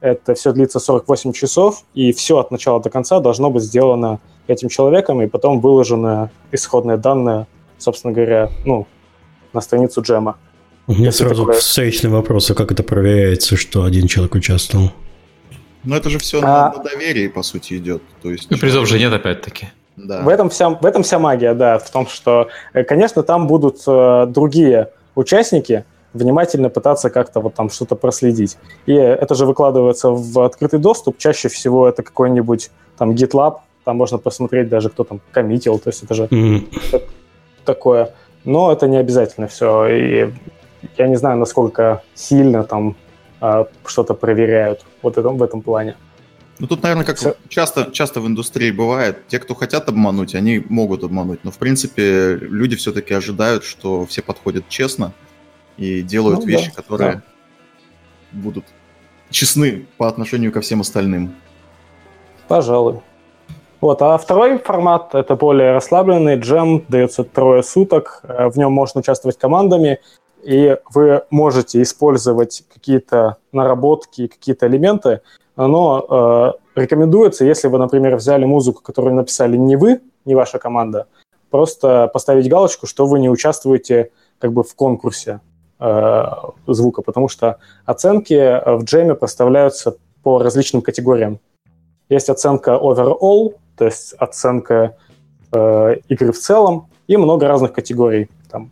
Это 0.00 0.34
все 0.34 0.52
длится 0.52 0.80
48 0.80 1.32
часов, 1.32 1.84
и 1.94 2.12
все 2.12 2.38
от 2.38 2.50
начала 2.50 2.80
до 2.80 2.90
конца 2.90 3.20
должно 3.20 3.50
быть 3.50 3.62
сделано 3.62 4.20
этим 4.46 4.68
человеком, 4.68 5.22
и 5.22 5.26
потом 5.26 5.60
выложено 5.60 6.30
исходные 6.52 6.96
данные, 6.96 7.46
собственно 7.78 8.12
говоря, 8.12 8.50
ну, 8.64 8.86
на 9.52 9.60
страницу 9.60 10.02
джема. 10.02 10.36
У 10.90 10.94
меня 10.94 11.10
это 11.10 11.18
сразу 11.18 11.44
такое... 11.44 11.60
встречный 11.60 12.10
вопрос, 12.10 12.50
а 12.50 12.54
как 12.54 12.72
это 12.72 12.82
проверяется, 12.82 13.56
что 13.56 13.84
один 13.84 14.08
человек 14.08 14.34
участвовал? 14.34 14.90
Ну, 15.84 15.94
это 15.94 16.10
же 16.10 16.18
все 16.18 16.40
а... 16.40 16.42
на, 16.42 16.72
на 16.78 16.82
доверии, 16.82 17.28
по 17.28 17.44
сути, 17.44 17.74
идет. 17.74 18.02
То 18.20 18.32
есть, 18.32 18.50
ну, 18.50 18.58
призов 18.58 18.88
же 18.88 18.98
нет, 18.98 19.12
опять-таки. 19.12 19.68
Да. 19.96 20.22
В, 20.22 20.28
этом 20.28 20.50
вся, 20.50 20.68
в 20.70 20.84
этом 20.84 21.04
вся 21.04 21.20
магия, 21.20 21.54
да, 21.54 21.78
в 21.78 21.88
том, 21.92 22.08
что, 22.08 22.48
э, 22.72 22.82
конечно, 22.82 23.22
там 23.22 23.46
будут 23.46 23.82
э, 23.86 24.26
другие 24.26 24.90
участники 25.14 25.84
внимательно 26.12 26.70
пытаться 26.70 27.08
как-то 27.08 27.38
вот 27.38 27.54
там 27.54 27.70
что-то 27.70 27.94
проследить. 27.94 28.58
И 28.86 28.92
это 28.92 29.36
же 29.36 29.46
выкладывается 29.46 30.10
в 30.10 30.40
открытый 30.40 30.80
доступ. 30.80 31.18
Чаще 31.18 31.48
всего 31.48 31.88
это 31.88 32.02
какой-нибудь 32.02 32.72
там 32.98 33.12
GitLab, 33.12 33.58
там 33.84 33.96
можно 33.96 34.18
посмотреть 34.18 34.68
даже, 34.68 34.88
кто 34.88 35.04
там 35.04 35.20
коммитил, 35.30 35.78
то 35.78 35.90
есть 35.90 36.02
это 36.02 36.14
же 36.14 36.24
mm-hmm. 36.24 37.02
такое. 37.64 38.12
Но 38.44 38.72
это 38.72 38.88
не 38.88 38.96
обязательно 38.96 39.46
все. 39.46 39.86
И 39.86 40.32
я 40.96 41.08
не 41.08 41.16
знаю, 41.16 41.38
насколько 41.38 42.02
сильно 42.14 42.64
там 42.64 42.96
э, 43.40 43.64
что-то 43.86 44.14
проверяют 44.14 44.84
вот 45.02 45.18
этом, 45.18 45.36
в 45.36 45.42
этом 45.42 45.62
плане. 45.62 45.96
Ну, 46.58 46.66
тут, 46.66 46.82
наверное, 46.82 47.06
как 47.06 47.16
Все. 47.16 47.34
часто, 47.48 47.90
часто 47.90 48.20
в 48.20 48.26
индустрии 48.26 48.70
бывает, 48.70 49.26
те, 49.28 49.38
кто 49.38 49.54
хотят 49.54 49.88
обмануть, 49.88 50.34
они 50.34 50.62
могут 50.68 51.02
обмануть. 51.02 51.40
Но, 51.42 51.50
в 51.50 51.56
принципе, 51.56 52.34
люди 52.36 52.76
все-таки 52.76 53.14
ожидают, 53.14 53.64
что 53.64 54.04
все 54.04 54.20
подходят 54.20 54.68
честно 54.68 55.12
и 55.78 56.02
делают 56.02 56.40
ну, 56.40 56.46
вещи, 56.46 56.70
да, 56.76 56.82
которые 56.82 57.12
да. 57.14 57.22
будут 58.32 58.66
честны 59.30 59.86
по 59.96 60.06
отношению 60.06 60.52
ко 60.52 60.60
всем 60.60 60.82
остальным. 60.82 61.34
Pожалуй. 62.46 63.00
Вот, 63.80 64.02
а 64.02 64.18
второй 64.18 64.58
формат– 64.58 65.10
это 65.14 65.36
более 65.36 65.72
расслабленный 65.72 66.36
джем, 66.36 66.84
дается 66.88 67.24
трое 67.24 67.62
суток, 67.62 68.20
в 68.22 68.58
нем 68.58 68.72
можно 68.72 69.00
участвовать 69.00 69.38
командами, 69.38 70.00
и 70.42 70.76
вы 70.92 71.22
можете 71.30 71.82
использовать 71.82 72.64
какие-то 72.72 73.36
наработки, 73.52 74.26
какие-то 74.26 74.66
элементы, 74.66 75.20
но 75.56 76.54
э, 76.74 76.80
рекомендуется, 76.80 77.44
если 77.44 77.68
вы, 77.68 77.78
например, 77.78 78.16
взяли 78.16 78.44
музыку, 78.44 78.82
которую 78.82 79.14
написали 79.14 79.56
не 79.56 79.76
вы, 79.76 80.00
не 80.24 80.34
ваша 80.34 80.58
команда, 80.58 81.06
просто 81.50 82.10
поставить 82.12 82.48
галочку, 82.48 82.86
что 82.86 83.06
вы 83.06 83.20
не 83.20 83.28
участвуете 83.28 84.10
как 84.38 84.52
бы 84.52 84.62
в 84.62 84.74
конкурсе 84.74 85.40
э, 85.78 86.24
звука, 86.66 87.02
потому 87.02 87.28
что 87.28 87.58
оценки 87.84 88.60
в 88.78 88.84
джеме 88.84 89.14
проставляются 89.14 89.96
по 90.22 90.38
различным 90.38 90.82
категориям. 90.82 91.40
Есть 92.08 92.28
оценка 92.28 92.72
overall, 92.72 93.56
то 93.76 93.84
есть 93.84 94.14
оценка 94.14 94.96
э, 95.52 95.96
игры 96.08 96.32
в 96.32 96.38
целом, 96.38 96.88
и 97.06 97.16
много 97.16 97.48
разных 97.48 97.72
категорий. 97.72 98.30
Там 98.50 98.70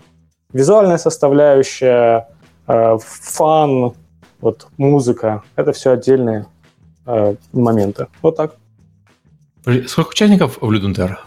визуальная 0.52 0.98
составляющая, 0.98 2.28
э, 2.66 2.98
фан, 3.00 3.92
вот 4.40 4.68
музыка, 4.76 5.42
это 5.56 5.72
все 5.72 5.92
отдельные 5.92 6.46
э, 7.06 7.34
моменты. 7.52 8.06
Вот 8.22 8.36
так. 8.36 8.56
Сколько 9.86 10.10
участников 10.10 10.58
в 10.60 10.70
Людунтер? 10.70 11.20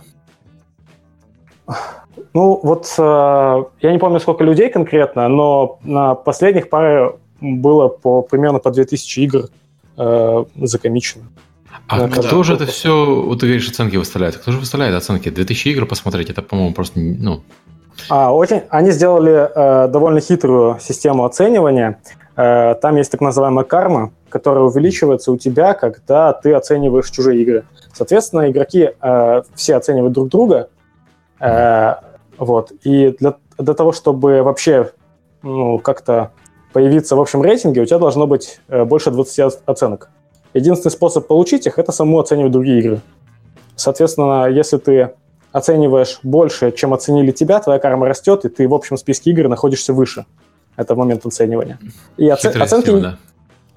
Ну, 2.34 2.60
вот 2.63 2.94
э, 2.98 3.63
я 3.82 3.92
не 3.92 4.00
помню, 4.00 4.20
сколько 4.20 4.44
людей 4.44 4.70
конкретно, 4.70 5.28
но 5.28 5.80
на 5.84 6.16
последних 6.16 6.70
паре 6.70 7.16
было 7.42 7.90
по 7.90 8.22
примерно 8.22 8.60
по 8.60 8.72
2000 8.72 9.20
игр 9.20 9.50
э, 9.98 10.46
закомичено. 10.56 11.25
А 11.88 12.08
ну, 12.08 12.10
кто 12.10 12.44
же 12.44 12.54
это 12.54 12.66
все, 12.66 13.22
вот 13.22 13.42
ты 13.42 13.48
говоришь, 13.48 13.70
оценки 13.70 13.98
выставляет? 13.98 14.38
Кто 14.38 14.54
же 14.54 14.60
выставляет 14.60 14.96
оценки? 14.96 15.30
2000 15.30 15.68
игр 15.68 15.86
посмотреть, 15.86 16.30
это, 16.30 16.42
по-моему, 16.42 16.74
просто, 16.74 17.00
ну... 17.00 17.44
А, 18.10 18.33
очень, 18.33 18.63
они 18.69 18.91
сделали 18.91 19.50
э, 19.53 19.88
довольно 19.88 20.21
хитрую 20.21 20.79
систему 20.79 21.25
оценивания. 21.25 22.00
Э, 22.36 22.75
там 22.75 22.95
есть 22.95 23.12
так 23.12 23.21
называемая 23.21 23.65
карма, 23.65 24.12
которая 24.29 24.63
увеличивается 24.63 25.31
у 25.31 25.38
тебя, 25.38 25.74
когда 25.74 26.33
ты 26.33 26.53
оцениваешь 26.53 27.10
чужие 27.10 27.41
игры. 27.41 27.65
Соответственно, 27.93 28.50
игроки 28.50 28.91
э, 29.00 29.41
все 29.55 29.75
оценивают 29.75 30.13
друг 30.13 30.29
друга. 30.29 30.69
Э, 31.39 31.95
вот. 32.38 32.71
И 32.83 33.15
для, 33.19 33.36
для 33.57 33.74
того, 33.74 33.91
чтобы 33.91 34.41
вообще 34.41 34.91
ну, 35.43 35.79
как-то 35.79 36.31
появиться 36.74 37.15
в 37.15 37.21
общем 37.21 37.41
рейтинге, 37.41 37.81
у 37.81 37.86
тебя 37.86 38.00
должно 38.00 38.27
быть 38.27 38.60
э, 38.67 38.86
больше 38.86 39.12
20 39.12 39.60
оценок. 39.65 40.10
Единственный 40.53 40.91
способ 40.91 41.27
получить 41.27 41.67
их– 41.67 41.77
это 41.79 41.91
саму 41.91 42.19
оценивать 42.19 42.51
другие 42.51 42.79
игры. 42.79 43.01
Соответственно, 43.75 44.48
если 44.48 44.77
ты 44.77 45.12
оцениваешь 45.51 46.20
больше, 46.24 46.72
чем 46.72 46.93
оценили 46.93 47.31
тебя, 47.31 47.60
твоя 47.60 47.79
карма 47.79 48.08
растет, 48.08 48.46
и 48.46 48.50
ты 48.50 48.67
в 48.67 48.74
общем 48.74 48.98
списке 48.98 49.31
игр 49.31 49.48
находишься 49.48 49.93
выше. 49.93 50.25
Это 50.75 50.96
момент 50.96 51.25
оценивания. 51.25 51.79
И 52.17 52.27
оце- 52.29 52.50
оценки... 52.50 52.86
Система, 52.86 53.01
да. 53.01 53.17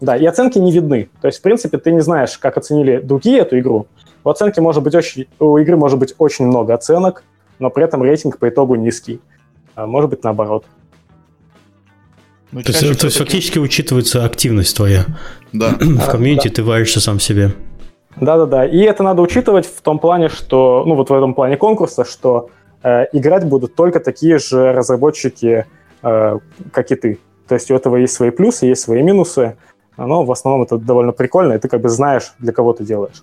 да, 0.00 0.16
и 0.16 0.24
оценки 0.24 0.58
не 0.58 0.72
видны. 0.72 1.08
То 1.20 1.26
есть, 1.26 1.40
в 1.40 1.42
принципе, 1.42 1.78
ты 1.78 1.90
не 1.92 2.00
знаешь, 2.00 2.38
как 2.38 2.56
оценили 2.56 2.98
другие 2.98 3.40
эту 3.40 3.58
игру. 3.58 3.86
У 4.22 4.30
оценки 4.30 4.60
может 4.60 4.82
быть 4.82 4.94
очень... 4.94 5.26
У 5.38 5.58
игры 5.58 5.76
может 5.76 5.98
быть 5.98 6.14
очень 6.18 6.46
много 6.46 6.74
оценок, 6.74 7.24
но 7.58 7.70
при 7.70 7.84
этом 7.84 8.02
рейтинг 8.02 8.38
по 8.38 8.48
итогу 8.48 8.76
низкий. 8.76 9.20
А 9.74 9.86
может 9.86 10.10
быть 10.10 10.22
наоборот. 10.22 10.64
Ну, 12.52 12.62
то, 12.62 12.70
есть, 12.70 13.00
то 13.00 13.06
есть 13.06 13.16
фактически 13.16 13.58
учитывается 13.58 14.24
активность 14.24 14.76
твоя. 14.76 15.04
Да. 15.52 15.70
В 15.80 16.08
комьюнити 16.08 16.46
да. 16.46 16.54
ты 16.54 16.62
варишься 16.62 17.00
сам 17.00 17.18
себе. 17.18 17.52
Да-да-да. 18.20 18.64
И 18.64 18.78
это 18.80 19.02
надо 19.02 19.22
учитывать 19.22 19.66
в 19.66 19.80
том 19.82 19.98
плане, 19.98 20.28
что, 20.28 20.84
ну 20.86 20.94
вот 20.94 21.10
в 21.10 21.14
этом 21.14 21.34
плане 21.34 21.56
конкурса, 21.56 22.04
что 22.04 22.50
э, 22.82 23.06
играть 23.12 23.44
будут 23.44 23.74
только 23.74 24.00
такие 24.00 24.38
же 24.38 24.72
разработчики, 24.72 25.66
э, 26.02 26.38
как 26.72 26.90
и 26.92 26.94
ты. 26.94 27.18
То 27.48 27.54
есть 27.54 27.70
у 27.70 27.74
этого 27.74 27.96
есть 27.96 28.14
свои 28.14 28.30
плюсы, 28.30 28.66
есть 28.66 28.82
свои 28.82 29.02
минусы, 29.02 29.56
но 29.96 30.24
в 30.24 30.32
основном 30.32 30.62
это 30.62 30.78
довольно 30.78 31.12
прикольно, 31.12 31.54
и 31.54 31.58
ты 31.58 31.68
как 31.68 31.80
бы 31.80 31.88
знаешь, 31.88 32.34
для 32.38 32.52
кого 32.52 32.72
ты 32.72 32.84
делаешь. 32.84 33.22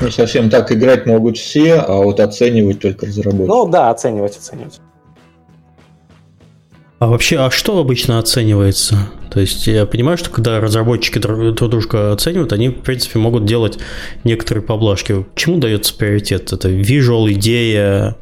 Не 0.00 0.10
совсем 0.10 0.50
так 0.50 0.70
играть 0.72 1.06
могут 1.06 1.36
все, 1.36 1.74
а 1.74 1.96
вот 2.02 2.20
оценивать 2.20 2.80
только 2.80 3.06
разработчики. 3.06 3.48
Ну 3.48 3.66
да, 3.66 3.90
оценивать, 3.90 4.36
оценивать. 4.36 4.80
А 7.00 7.06
вообще, 7.06 7.38
а 7.38 7.50
что 7.50 7.78
обычно 7.78 8.18
оценивается? 8.18 9.08
То 9.30 9.40
есть 9.40 9.66
я 9.66 9.86
понимаю, 9.86 10.18
что 10.18 10.28
когда 10.28 10.60
разработчики 10.60 11.18
друг 11.18 11.54
друга 11.54 12.12
оценивают, 12.12 12.52
они, 12.52 12.68
в 12.68 12.82
принципе, 12.82 13.18
могут 13.18 13.46
делать 13.46 13.78
некоторые 14.22 14.62
поблажки. 14.62 15.24
Чему 15.34 15.56
дается 15.56 15.94
приоритет? 15.94 16.52
Это 16.52 16.68
visual, 16.68 17.32
идея, 17.32 18.18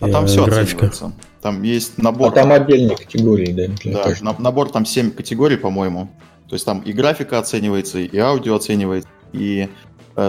а 0.00 0.08
там 0.08 0.24
э, 0.24 0.26
все 0.26 0.44
графика? 0.44 0.86
Оценивается. 0.86 1.12
Там 1.40 1.62
есть 1.62 1.98
набор... 1.98 2.32
А 2.32 2.32
там 2.32 2.50
отдельные 2.50 2.96
категории, 2.96 3.52
да? 3.84 4.12
Да, 4.20 4.34
набор 4.40 4.70
там 4.70 4.84
7 4.84 5.12
категорий, 5.12 5.56
по-моему. 5.56 6.10
То 6.48 6.54
есть 6.54 6.66
там 6.66 6.80
и 6.80 6.92
графика 6.92 7.38
оценивается, 7.38 8.00
и 8.00 8.18
аудио 8.18 8.56
оценивается, 8.56 9.08
и 9.32 9.68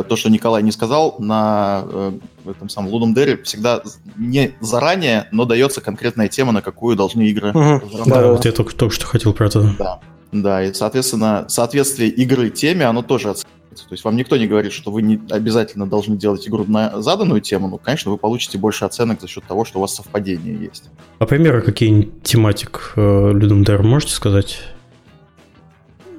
то, 0.07 0.15
что 0.15 0.29
Николай 0.29 0.63
не 0.63 0.71
сказал, 0.71 1.15
на 1.19 1.83
э, 1.85 2.11
этом 2.45 2.69
самом 2.69 2.91
Ludum 2.91 3.13
Dare 3.13 3.41
всегда 3.43 3.81
не 4.17 4.53
заранее, 4.61 5.27
но 5.31 5.45
дается 5.45 5.81
конкретная 5.81 6.27
тема, 6.27 6.51
на 6.51 6.61
какую 6.61 6.95
должны 6.95 7.23
игры 7.23 7.49
угу. 7.49 7.81
Да, 8.05 8.31
вот 8.31 8.45
я 8.45 8.51
только, 8.51 8.75
только 8.75 8.95
что 8.95 9.05
хотел 9.05 9.33
про 9.33 9.47
это. 9.47 9.75
Да. 9.77 9.99
Да, 10.31 10.63
и, 10.63 10.73
соответственно, 10.73 11.45
соответствие 11.49 12.09
игры 12.09 12.49
теме, 12.49 12.85
оно 12.85 13.01
тоже 13.01 13.29
оценивается. 13.31 13.87
То 13.87 13.93
есть 13.93 14.03
вам 14.03 14.15
никто 14.15 14.37
не 14.37 14.47
говорит, 14.47 14.73
что 14.73 14.91
вы 14.91 15.01
не 15.01 15.19
обязательно 15.29 15.87
должны 15.87 16.17
делать 16.17 16.47
игру 16.47 16.65
на 16.67 17.01
заданную 17.01 17.41
тему, 17.41 17.67
но, 17.67 17.77
конечно, 17.77 18.11
вы 18.11 18.17
получите 18.17 18.57
больше 18.57 18.85
оценок 18.85 19.21
за 19.21 19.27
счет 19.27 19.43
того, 19.45 19.65
что 19.65 19.79
у 19.79 19.81
вас 19.81 19.95
совпадение 19.95 20.55
есть. 20.55 20.89
А 21.19 21.25
примеры 21.25 21.61
какие-нибудь 21.61 22.23
тематик 22.23 22.93
э, 22.95 23.01
Ludum 23.01 23.63
Dare 23.63 23.81
можете 23.81 24.13
сказать? 24.13 24.59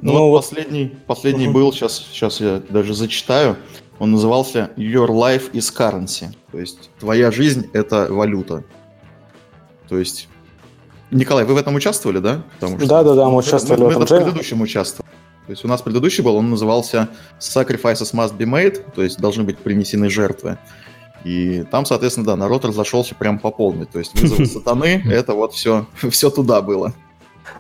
Ну, 0.02 0.12
Ну, 0.12 0.18
вот 0.18 0.30
вот- 0.30 0.42
последний, 0.42 0.92
последний 1.06 1.44
Мгм. 1.47 1.54
был, 1.54 1.73
сейчас, 1.73 2.04
сейчас 2.12 2.40
я 2.40 2.61
даже 2.68 2.92
зачитаю. 2.92 3.56
Он 3.99 4.11
назывался 4.11 4.71
Your 4.76 5.09
Life 5.09 5.52
is 5.52 5.73
Currency. 5.75 6.35
То 6.50 6.59
есть 6.59 6.90
твоя 6.99 7.30
жизнь— 7.30 7.71
это 7.73 8.09
валюта. 8.11 8.64
То 9.88 9.99
есть... 9.99 10.28
Николай, 11.12 11.44
вы 11.44 11.54
в 11.54 11.56
этом 11.56 11.75
участвовали, 11.76 12.18
да? 12.18 12.42
Потому 12.59 12.78
Да-да-да, 12.78 13.28
мы 13.28 13.37
участвовали 13.37 13.80
мы, 13.82 13.87
в 13.87 13.90
этом 13.90 14.00
мы 14.00 14.06
в 14.06 14.09
предыдущем 14.09 14.61
участвовали. 14.62 15.11
То 15.47 15.50
есть 15.50 15.64
у 15.64 15.68
нас 15.68 15.82
предыдущий 15.82 16.23
был, 16.25 16.37
он 16.37 16.50
назывался 16.50 17.09
Sacrifices 17.38 18.12
Must 18.14 18.37
Be 18.37 18.47
Made, 18.47 18.85
то 18.94 19.02
есть 19.02 19.18
должны 19.18 19.44
быть 19.44 19.59
принесены 19.59 20.09
жертвы. 20.09 20.59
И 21.25 21.64
там, 21.71 21.85
соответственно, 21.85 22.26
да, 22.26 22.37
народ 22.37 22.64
разошелся 22.64 23.14
прям 23.14 23.38
по 23.38 23.50
полной. 23.50 23.87
То 23.87 23.99
есть 23.99 24.18
вызовы 24.18 24.47
сатаны, 24.47 25.02
это 25.11 25.35
вот 25.35 25.52
все, 25.52 25.87
все 26.11 26.30
туда 26.30 26.61
было. 26.62 26.92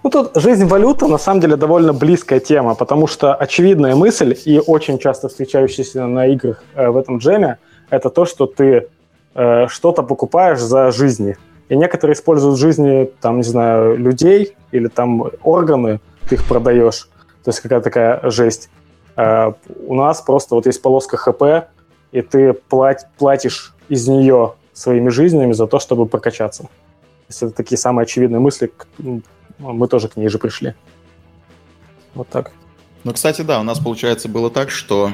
Ну, 0.02 0.10
тут 0.10 0.30
жизнь 0.34 0.66
валюты 0.66 1.06
на 1.06 1.18
самом 1.18 1.40
деле 1.40 1.56
довольно 1.56 1.92
близкая 1.92 2.40
тема, 2.40 2.74
потому 2.74 3.06
что 3.06 3.34
очевидная 3.34 3.94
мысль 3.94 4.36
и 4.44 4.58
очень 4.58 4.98
часто 4.98 5.28
встречающаяся 5.28 6.06
на 6.06 6.26
играх 6.26 6.62
э, 6.74 6.88
в 6.88 6.96
этом 6.96 7.18
джеме, 7.18 7.58
это 7.90 8.10
то, 8.10 8.24
что 8.24 8.46
ты 8.46 8.88
э, 9.34 9.66
что-то 9.68 10.02
покупаешь 10.02 10.60
за 10.60 10.90
жизни. 10.90 11.36
И 11.68 11.76
некоторые 11.76 12.14
используют 12.14 12.58
жизни, 12.58 13.10
там, 13.20 13.38
не 13.38 13.44
знаю, 13.44 13.96
людей 13.96 14.56
или 14.72 14.88
там 14.88 15.30
органы, 15.42 16.00
ты 16.28 16.34
их 16.36 16.46
продаешь. 16.46 17.08
То 17.44 17.50
есть 17.50 17.60
какая-то 17.60 17.84
такая 17.84 18.30
жесть. 18.30 18.70
Э, 19.16 19.52
у 19.86 19.94
нас 19.94 20.20
просто 20.20 20.54
вот 20.54 20.66
есть 20.66 20.82
полоска 20.82 21.16
ХП, 21.16 21.68
и 22.12 22.22
ты 22.22 22.52
плат- 22.52 23.08
платишь 23.18 23.74
из 23.88 24.08
нее 24.08 24.54
своими 24.72 25.10
жизнями 25.10 25.52
за 25.52 25.66
то, 25.66 25.78
чтобы 25.78 26.06
прокачаться. 26.06 26.64
То 26.64 26.68
есть 27.28 27.42
это 27.42 27.52
такие 27.52 27.78
самые 27.78 28.04
очевидные 28.04 28.40
мысли, 28.40 28.72
мы 29.58 29.88
тоже 29.88 30.08
к 30.08 30.16
ней 30.16 30.28
же 30.28 30.38
пришли. 30.38 30.74
Вот 32.14 32.28
так. 32.28 32.52
Ну, 33.04 33.12
кстати, 33.12 33.42
да, 33.42 33.60
у 33.60 33.62
нас, 33.62 33.78
получается, 33.78 34.28
было 34.28 34.50
так, 34.50 34.70
что 34.70 35.12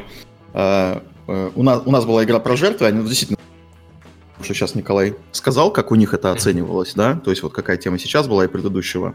э, 0.53 1.01
э, 1.27 1.51
у, 1.55 1.63
нас, 1.63 1.83
у 1.85 1.91
нас 1.91 2.05
была 2.05 2.25
игра 2.25 2.39
про 2.39 2.57
жертвы, 2.57 2.87
они 2.87 2.99
ну, 2.99 3.09
действительно, 3.09 3.39
что 4.43 4.55
сейчас 4.55 4.75
Николай 4.75 5.17
сказал, 5.33 5.73
как 5.73 5.91
у 5.91 5.95
них 5.95 6.13
это 6.13 6.31
оценивалось, 6.31 6.93
да, 6.95 7.15
то 7.15 7.31
есть 7.31 7.43
вот 7.43 7.53
какая 7.53 7.77
тема 7.77 7.99
сейчас 7.99 8.29
была 8.29 8.45
и 8.45 8.49
предыдущего. 8.49 9.15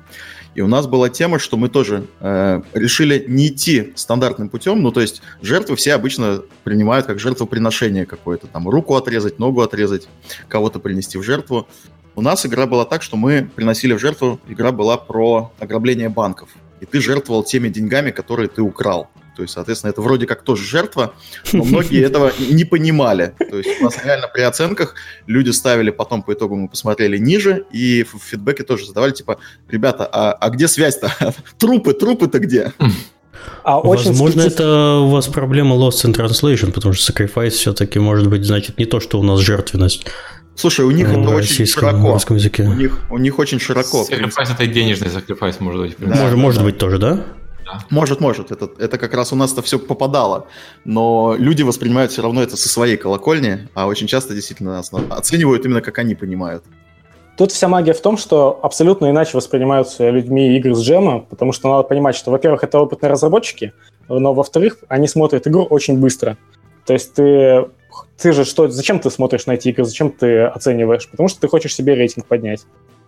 И 0.55 0.61
у 0.61 0.67
нас 0.67 0.87
была 0.87 1.09
тема, 1.09 1.39
что 1.39 1.55
мы 1.55 1.69
тоже 1.69 2.07
э, 2.19 2.61
решили 2.73 3.23
не 3.27 3.47
идти 3.47 3.93
стандартным 3.95 4.49
путем, 4.49 4.81
ну, 4.81 4.91
то 4.91 5.01
есть 5.01 5.21
жертвы 5.41 5.75
все 5.75 5.93
обычно 5.93 6.41
принимают 6.63 7.05
как 7.05 7.19
жертвоприношение 7.19 8.05
какое-то, 8.05 8.47
там, 8.47 8.67
руку 8.67 8.95
отрезать, 8.95 9.37
ногу 9.39 9.61
отрезать, 9.61 10.07
кого-то 10.47 10.79
принести 10.79 11.17
в 11.17 11.23
жертву. 11.23 11.67
У 12.15 12.21
нас 12.21 12.45
игра 12.45 12.67
была 12.67 12.85
так, 12.85 13.01
что 13.01 13.17
мы 13.17 13.49
приносили 13.55 13.93
в 13.93 13.99
жертву, 13.99 14.39
игра 14.47 14.71
была 14.71 14.97
про 14.97 15.51
ограбление 15.59 16.09
банков. 16.09 16.49
И 16.79 16.85
ты 16.85 17.01
жертвовал 17.01 17.43
теми 17.43 17.69
деньгами, 17.69 18.11
которые 18.11 18.49
ты 18.49 18.61
украл. 18.61 19.09
То 19.35 19.41
есть, 19.41 19.55
соответственно, 19.55 19.89
это 19.89 20.01
вроде 20.01 20.27
как 20.27 20.43
тоже 20.43 20.63
жертва, 20.63 21.13
но 21.53 21.63
многие 21.63 22.03
этого 22.03 22.31
не 22.37 22.65
понимали. 22.65 23.33
То 23.39 23.57
есть 23.57 23.81
у 23.81 23.85
нас 23.85 23.97
реально 24.03 24.27
при 24.27 24.41
оценках 24.41 24.93
люди 25.25 25.49
ставили, 25.49 25.89
потом 25.89 26.21
по 26.21 26.33
итогу 26.33 26.55
мы 26.55 26.67
посмотрели 26.67 27.17
ниже, 27.17 27.65
и 27.71 28.03
в 28.03 28.19
фидбэке 28.19 28.63
тоже 28.63 28.85
задавали, 28.85 29.11
типа, 29.11 29.39
ребята, 29.69 30.07
а, 30.11 30.33
а 30.33 30.49
где 30.49 30.67
связь-то? 30.67 31.11
Трупы, 31.57 31.93
трупы-то 31.93 32.37
где? 32.39 32.73
А 33.63 33.79
очень 33.79 34.09
Возможно, 34.09 34.41
специф- 34.41 34.59
это 34.59 34.99
у 34.99 35.09
вас 35.09 35.27
проблема 35.27 35.75
Lost 35.75 36.05
in 36.05 36.13
Translation, 36.13 36.71
потому 36.71 36.93
что 36.93 37.11
Sacrifice 37.11 37.51
все-таки 37.51 37.99
может 37.99 38.27
быть, 38.27 38.45
значит, 38.45 38.77
не 38.77 38.85
то, 38.85 38.99
что 38.99 39.19
у 39.19 39.23
нас 39.23 39.39
жертвенность 39.39 40.05
Слушай, 40.55 40.85
у 40.85 40.91
них 40.91 41.07
в 41.09 41.19
это 41.19 41.29
очень 41.29 41.65
широко. 41.65 42.13
русском 42.13 42.37
языке. 42.37 42.63
У 42.63 42.73
них, 42.73 42.99
у 43.09 43.17
них 43.17 43.39
очень 43.39 43.59
широко. 43.59 44.05
Sacrifice 44.09 44.53
это 44.53 44.63
и 44.63 44.67
денежный 44.67 45.07
sacrifice, 45.07 45.55
может 45.59 45.81
быть. 45.81 45.95
Да. 45.97 46.15
может, 46.15 46.37
может 46.37 46.63
быть 46.63 46.77
тоже, 46.77 46.97
да? 46.99 47.23
Может, 47.89 48.19
может. 48.19 48.51
Это, 48.51 48.69
это 48.77 48.97
как 48.97 49.13
раз 49.13 49.33
у 49.33 49.35
нас-то 49.35 49.61
все 49.61 49.79
попадало. 49.79 50.47
Но 50.85 51.35
люди 51.37 51.63
воспринимают 51.63 52.11
все 52.11 52.21
равно 52.21 52.43
это 52.43 52.55
со 52.55 52.69
своей 52.69 52.97
колокольни, 52.97 53.67
а 53.73 53.87
очень 53.87 54.07
часто 54.07 54.33
действительно 54.35 54.79
оценивают 55.09 55.65
именно 55.65 55.81
как 55.81 55.97
они 55.97 56.13
понимают. 56.15 56.63
Тут 57.35 57.51
вся 57.51 57.67
магия 57.67 57.93
в 57.93 58.01
том, 58.01 58.17
что 58.17 58.59
абсолютно 58.61 59.09
иначе 59.09 59.35
воспринимаются 59.35 60.07
людьми 60.11 60.55
игры 60.55 60.75
с 60.75 60.81
джема, 60.81 61.21
потому 61.21 61.51
что 61.51 61.67
надо 61.67 61.83
понимать, 61.83 62.15
что, 62.15 62.29
во-первых, 62.29 62.63
это 62.63 62.77
опытные 62.77 63.09
разработчики, 63.09 63.73
но, 64.07 64.35
во-вторых, 64.35 64.77
они 64.87 65.07
смотрят 65.07 65.47
игру 65.47 65.63
очень 65.63 65.97
быстро. 65.97 66.37
То 66.85 66.93
есть 66.93 67.15
ты, 67.15 67.65
ты 68.17 68.31
же 68.31 68.45
что, 68.45 68.67
зачем 68.69 68.99
ты 68.99 69.09
смотришь 69.09 69.45
на 69.45 69.53
эти 69.53 69.69
игры, 69.69 69.85
зачем 69.85 70.11
ты 70.11 70.43
оцениваешь? 70.43 71.09
Потому 71.09 71.29
что 71.29 71.41
ты 71.41 71.47
хочешь 71.47 71.75
себе 71.75 71.95
рейтинг 71.95 72.25
поднять. 72.25 72.65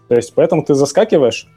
То 0.07 0.15
есть 0.15 0.33
поэтому 0.35 0.63
ты 0.63 0.73
заскакиваешь, 0.73 1.47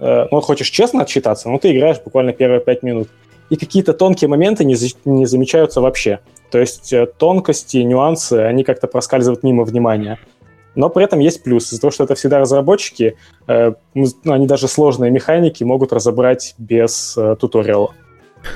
э, 0.00 0.26
ну, 0.30 0.40
хочешь 0.40 0.70
честно 0.70 1.02
отчитаться, 1.02 1.48
но 1.48 1.58
ты 1.58 1.72
играешь 1.72 2.00
буквально 2.02 2.32
первые 2.32 2.60
пять 2.60 2.82
минут. 2.82 3.08
И 3.50 3.56
какие-то 3.56 3.92
тонкие 3.92 4.28
моменты 4.28 4.64
не, 4.64 4.74
за- 4.74 4.96
не 5.04 5.26
замечаются 5.26 5.80
вообще. 5.80 6.20
То 6.50 6.58
есть 6.58 6.92
э, 6.92 7.06
тонкости, 7.06 7.78
нюансы, 7.78 8.34
они 8.34 8.64
как-то 8.64 8.86
проскальзывают 8.86 9.42
мимо 9.42 9.64
внимания. 9.64 10.18
Но 10.74 10.88
при 10.88 11.04
этом 11.04 11.18
есть 11.18 11.42
плюс. 11.42 11.66
Из-за 11.66 11.80
того, 11.80 11.90
что 11.90 12.04
это 12.04 12.14
всегда 12.14 12.38
разработчики, 12.38 13.16
э, 13.46 13.72
ну, 13.94 14.06
они 14.24 14.46
даже 14.46 14.68
сложные 14.68 15.10
механики 15.10 15.64
могут 15.64 15.92
разобрать 15.92 16.54
без 16.58 17.16
э, 17.16 17.36
туториала. 17.38 17.94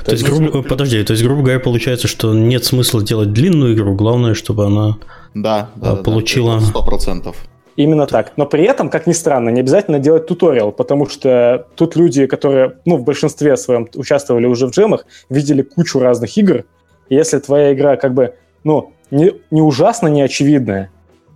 То 0.05 0.13
есть, 0.13 0.25
грубо, 0.25 0.63
подожди, 0.63 1.03
то 1.05 1.13
есть, 1.13 1.23
грубо 1.25 1.43
говоря, 1.43 1.61
получается, 1.61 2.09
что 2.09 2.35
нет 2.35 2.65
смысла 2.65 3.03
делать 3.03 3.33
длинную 3.33 3.75
игру, 3.75 3.95
главное, 3.95 4.35
чтобы 4.35 4.67
она... 4.67 4.97
Да, 5.35 5.71
да, 5.77 5.93
А, 5.93 5.97
да, 5.97 6.03
получила- 6.03 6.61
Сто 6.61 6.83
процентов. 6.85 7.37
Именно 7.77 8.07
так. 8.07 8.33
Но 8.39 8.47
при 8.47 8.65
этом, 8.65 8.89
как 8.89 9.07
ни 9.07 9.13
странно, 9.13 9.51
не 9.51 9.61
обязательно 9.61 9.99
делать 9.99 10.27
туториал, 10.27 10.73
потому 10.73 11.07
что 11.09 11.67
тут 11.77 11.95
люди, 11.95 12.27
которые, 12.27 12.77
ну, 12.87 12.97
в 12.97 13.05
большинстве 13.05 13.57
своем 13.59 13.87
участвовали 13.95 14.47
уже 14.47 14.67
в 14.67 14.71
джемах, 14.71 15.05
видели 15.29 15.61
кучу 15.61 15.99
разных 16.01 16.37
игр, 16.39 16.65
и 17.11 17.15
если 17.15 17.39
твоя 17.39 17.75
игра 17.75 17.97
как 17.97 18.15
бы, 18.15 18.35
ну, 18.65 18.95
не, 19.11 19.33
не 19.51 19.61
ужасно 19.61 20.09
не 20.09 20.23
очевидная, 20.23 20.91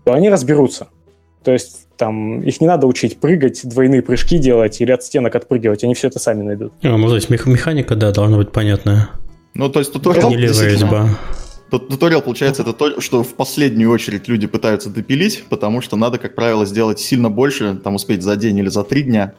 то 0.04 0.14
они 0.14 0.30
разберутся. 0.30 0.88
То 1.44 1.52
есть 1.52 1.86
там 1.96 2.40
их 2.42 2.60
не 2.60 2.66
надо 2.66 2.86
учить 2.86 3.18
прыгать, 3.20 3.60
двойные 3.64 4.02
прыжки 4.02 4.38
делать 4.38 4.80
или 4.80 4.90
от 4.90 5.02
стенок 5.02 5.34
отпрыгивать, 5.36 5.84
они 5.84 5.94
все 5.94 6.08
это 6.08 6.18
сами 6.18 6.42
найдут. 6.42 6.72
А, 6.82 6.96
ну, 6.96 7.08
то 7.08 7.14
есть, 7.14 7.30
мех- 7.30 7.46
механика, 7.46 7.94
да, 7.96 8.10
должна 8.12 8.36
быть 8.36 8.52
понятная. 8.52 9.10
Ну, 9.54 9.68
то 9.68 9.78
есть 9.80 9.92
туториал, 9.92 10.30
не 10.30 10.36
левая 10.36 10.68
резьба. 10.70 11.08
ту- 11.70 11.78
туториал, 11.78 12.22
получается, 12.22 12.62
это 12.62 12.72
то, 12.72 13.00
что 13.00 13.22
в 13.22 13.34
последнюю 13.34 13.90
очередь 13.90 14.28
люди 14.28 14.46
пытаются 14.46 14.90
допилить, 14.90 15.44
потому 15.48 15.80
что 15.82 15.96
надо, 15.96 16.18
как 16.18 16.34
правило, 16.34 16.64
сделать 16.66 17.00
сильно 17.00 17.30
больше, 17.30 17.74
там 17.82 17.94
успеть 17.96 18.22
за 18.22 18.36
день 18.36 18.58
или 18.58 18.68
за 18.68 18.82
три 18.84 19.02
дня, 19.02 19.32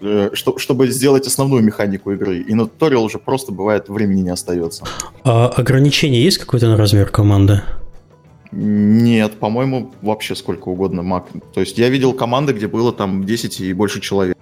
э, 0.00 0.30
что- 0.34 0.58
чтобы 0.58 0.88
сделать 0.88 1.26
основную 1.26 1.62
механику 1.62 2.12
игры. 2.12 2.38
И 2.38 2.54
на 2.54 2.66
туториал 2.66 3.04
уже 3.04 3.18
просто 3.18 3.52
бывает 3.52 3.88
времени 3.88 4.22
не 4.22 4.30
остается. 4.30 4.84
А 5.24 5.48
ограничение 5.48 6.22
есть 6.22 6.38
какой-то 6.38 6.68
на 6.68 6.76
размер 6.76 7.08
команды? 7.10 7.60
Нет, 8.56 9.32
по-моему, 9.32 9.90
вообще 10.00 10.36
сколько 10.36 10.68
угодно 10.68 11.02
маг. 11.02 11.26
То 11.52 11.60
есть 11.60 11.76
я 11.78 11.88
видел 11.88 12.12
команды, 12.12 12.52
где 12.52 12.68
было 12.68 12.92
там 12.92 13.24
10 13.24 13.60
и 13.60 13.72
больше 13.72 14.00
человек. 14.00 14.36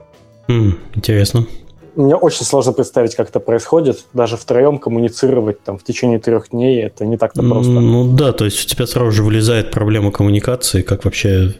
М, 0.48 0.78
интересно. 0.94 1.46
Мне 1.94 2.14
очень 2.14 2.44
сложно 2.44 2.72
представить, 2.72 3.14
как 3.14 3.28
это 3.30 3.40
происходит. 3.40 4.04
Даже 4.12 4.36
втроем 4.36 4.78
коммуницировать 4.78 5.62
там 5.62 5.78
в 5.78 5.84
течение 5.84 6.18
трех 6.18 6.50
дней 6.50 6.82
это 6.82 7.04
не 7.04 7.16
так-то 7.16 7.42
просто. 7.42 7.72
Ну 7.72 8.12
да, 8.14 8.32
то 8.32 8.44
есть 8.44 8.64
у 8.64 8.68
тебя 8.68 8.86
сразу 8.86 9.12
же 9.12 9.22
вылезает 9.22 9.70
проблема 9.70 10.10
коммуникации, 10.10 10.82
как 10.82 11.04
вообще... 11.04 11.54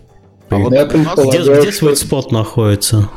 А 0.48 0.56
вот 0.56 0.72
Где, 0.72 0.84
где 0.84 1.70
sweet 1.70 1.94
spot 1.94 2.26
находится? 2.30 3.08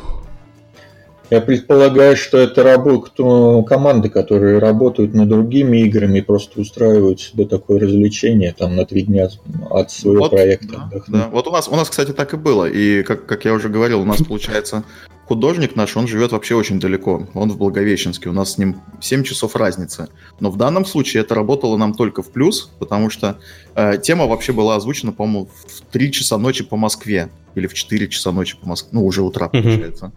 Я 1.28 1.40
предполагаю, 1.40 2.16
что 2.16 2.38
это 2.38 2.62
рабо- 2.62 3.02
кто- 3.02 3.62
команды, 3.64 4.08
которые 4.08 4.58
работают 4.58 5.12
над 5.12 5.28
другими 5.28 5.78
играми, 5.78 6.20
просто 6.20 6.60
устраивают 6.60 7.20
себе 7.20 7.46
такое 7.46 7.80
развлечение 7.80 8.54
там 8.56 8.76
на 8.76 8.86
три 8.86 9.02
дня 9.02 9.28
от 9.70 9.90
своего 9.90 10.20
Вот, 10.20 10.30
проекта. 10.30 10.88
да, 10.92 11.02
да. 11.08 11.28
Вот 11.32 11.48
у 11.48 11.50
нас, 11.50 11.66
у 11.68 11.74
нас, 11.74 11.90
кстати, 11.90 12.12
так 12.12 12.32
и 12.34 12.36
было. 12.36 12.66
И 12.66 13.02
как, 13.02 13.26
как 13.26 13.44
я 13.44 13.54
уже 13.54 13.68
говорил, 13.68 14.00
у 14.02 14.04
нас 14.04 14.22
получается 14.22 14.84
художник 15.26 15.76
наш, 15.76 15.96
он 15.96 16.06
живет 16.06 16.32
вообще 16.32 16.54
очень 16.54 16.78
далеко. 16.80 17.28
Он 17.34 17.50
в 17.50 17.58
Благовещенске. 17.58 18.28
У 18.28 18.32
нас 18.32 18.52
с 18.54 18.58
ним 18.58 18.80
7 19.00 19.24
часов 19.24 19.56
разницы. 19.56 20.08
Но 20.40 20.50
в 20.50 20.56
данном 20.56 20.84
случае 20.84 21.22
это 21.22 21.34
работало 21.34 21.76
нам 21.76 21.94
только 21.94 22.22
в 22.22 22.30
плюс, 22.30 22.70
потому 22.78 23.10
что 23.10 23.38
э, 23.74 23.98
тема 23.98 24.26
вообще 24.26 24.52
была 24.52 24.76
озвучена, 24.76 25.12
по-моему, 25.12 25.48
в 25.66 25.80
3 25.92 26.12
часа 26.12 26.38
ночи 26.38 26.64
по 26.64 26.76
Москве. 26.76 27.28
Или 27.54 27.66
в 27.66 27.74
4 27.74 28.08
часа 28.08 28.32
ночи 28.32 28.56
по 28.60 28.68
Москве. 28.68 28.90
Ну, 28.92 29.04
уже 29.06 29.22
утра, 29.22 29.48
Мгм. 29.52 29.62
получается. 29.62 30.12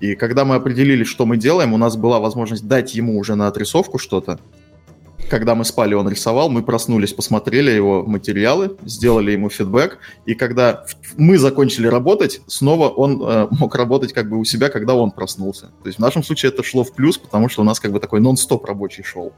И 0.00 0.14
когда 0.14 0.44
мы 0.44 0.56
определили, 0.56 1.04
что 1.04 1.24
мы 1.26 1.36
делаем, 1.36 1.72
у 1.72 1.76
нас 1.78 1.96
была 1.96 2.18
возможность 2.20 2.66
дать 2.66 2.94
ему 2.94 3.18
уже 3.18 3.34
на 3.36 3.46
отрисовку 3.48 3.98
что-то. 3.98 4.38
Когда 5.30 5.54
мы 5.54 5.64
спали, 5.64 5.94
он 5.94 6.08
рисовал, 6.08 6.50
мы 6.50 6.62
проснулись, 6.62 7.12
посмотрели 7.12 7.70
его 7.70 8.02
материалы, 8.04 8.76
сделали 8.84 9.30
ему 9.30 9.48
фидбэк, 9.48 9.98
и 10.26 10.34
когда 10.34 10.84
мы 11.16 11.38
закончили 11.38 11.86
работать, 11.86 12.40
снова 12.48 12.88
он 12.88 13.22
э, 13.22 13.46
мог 13.50 13.76
работать 13.76 14.12
как 14.12 14.28
бы 14.28 14.38
у 14.38 14.44
себя, 14.44 14.68
когда 14.70 14.94
он 14.94 15.12
проснулся. 15.12 15.66
То 15.82 15.86
есть 15.86 15.98
в 15.98 16.02
нашем 16.02 16.24
случае 16.24 16.50
это 16.50 16.64
шло 16.64 16.82
в 16.82 16.92
плюс, 16.92 17.16
потому 17.16 17.48
что 17.48 17.62
у 17.62 17.64
нас 17.64 17.78
как 17.78 17.92
бы 17.92 18.00
такой 18.00 18.20
нон-стоп 18.20 18.64
рабочий 18.64 19.04
шел. 19.04 19.32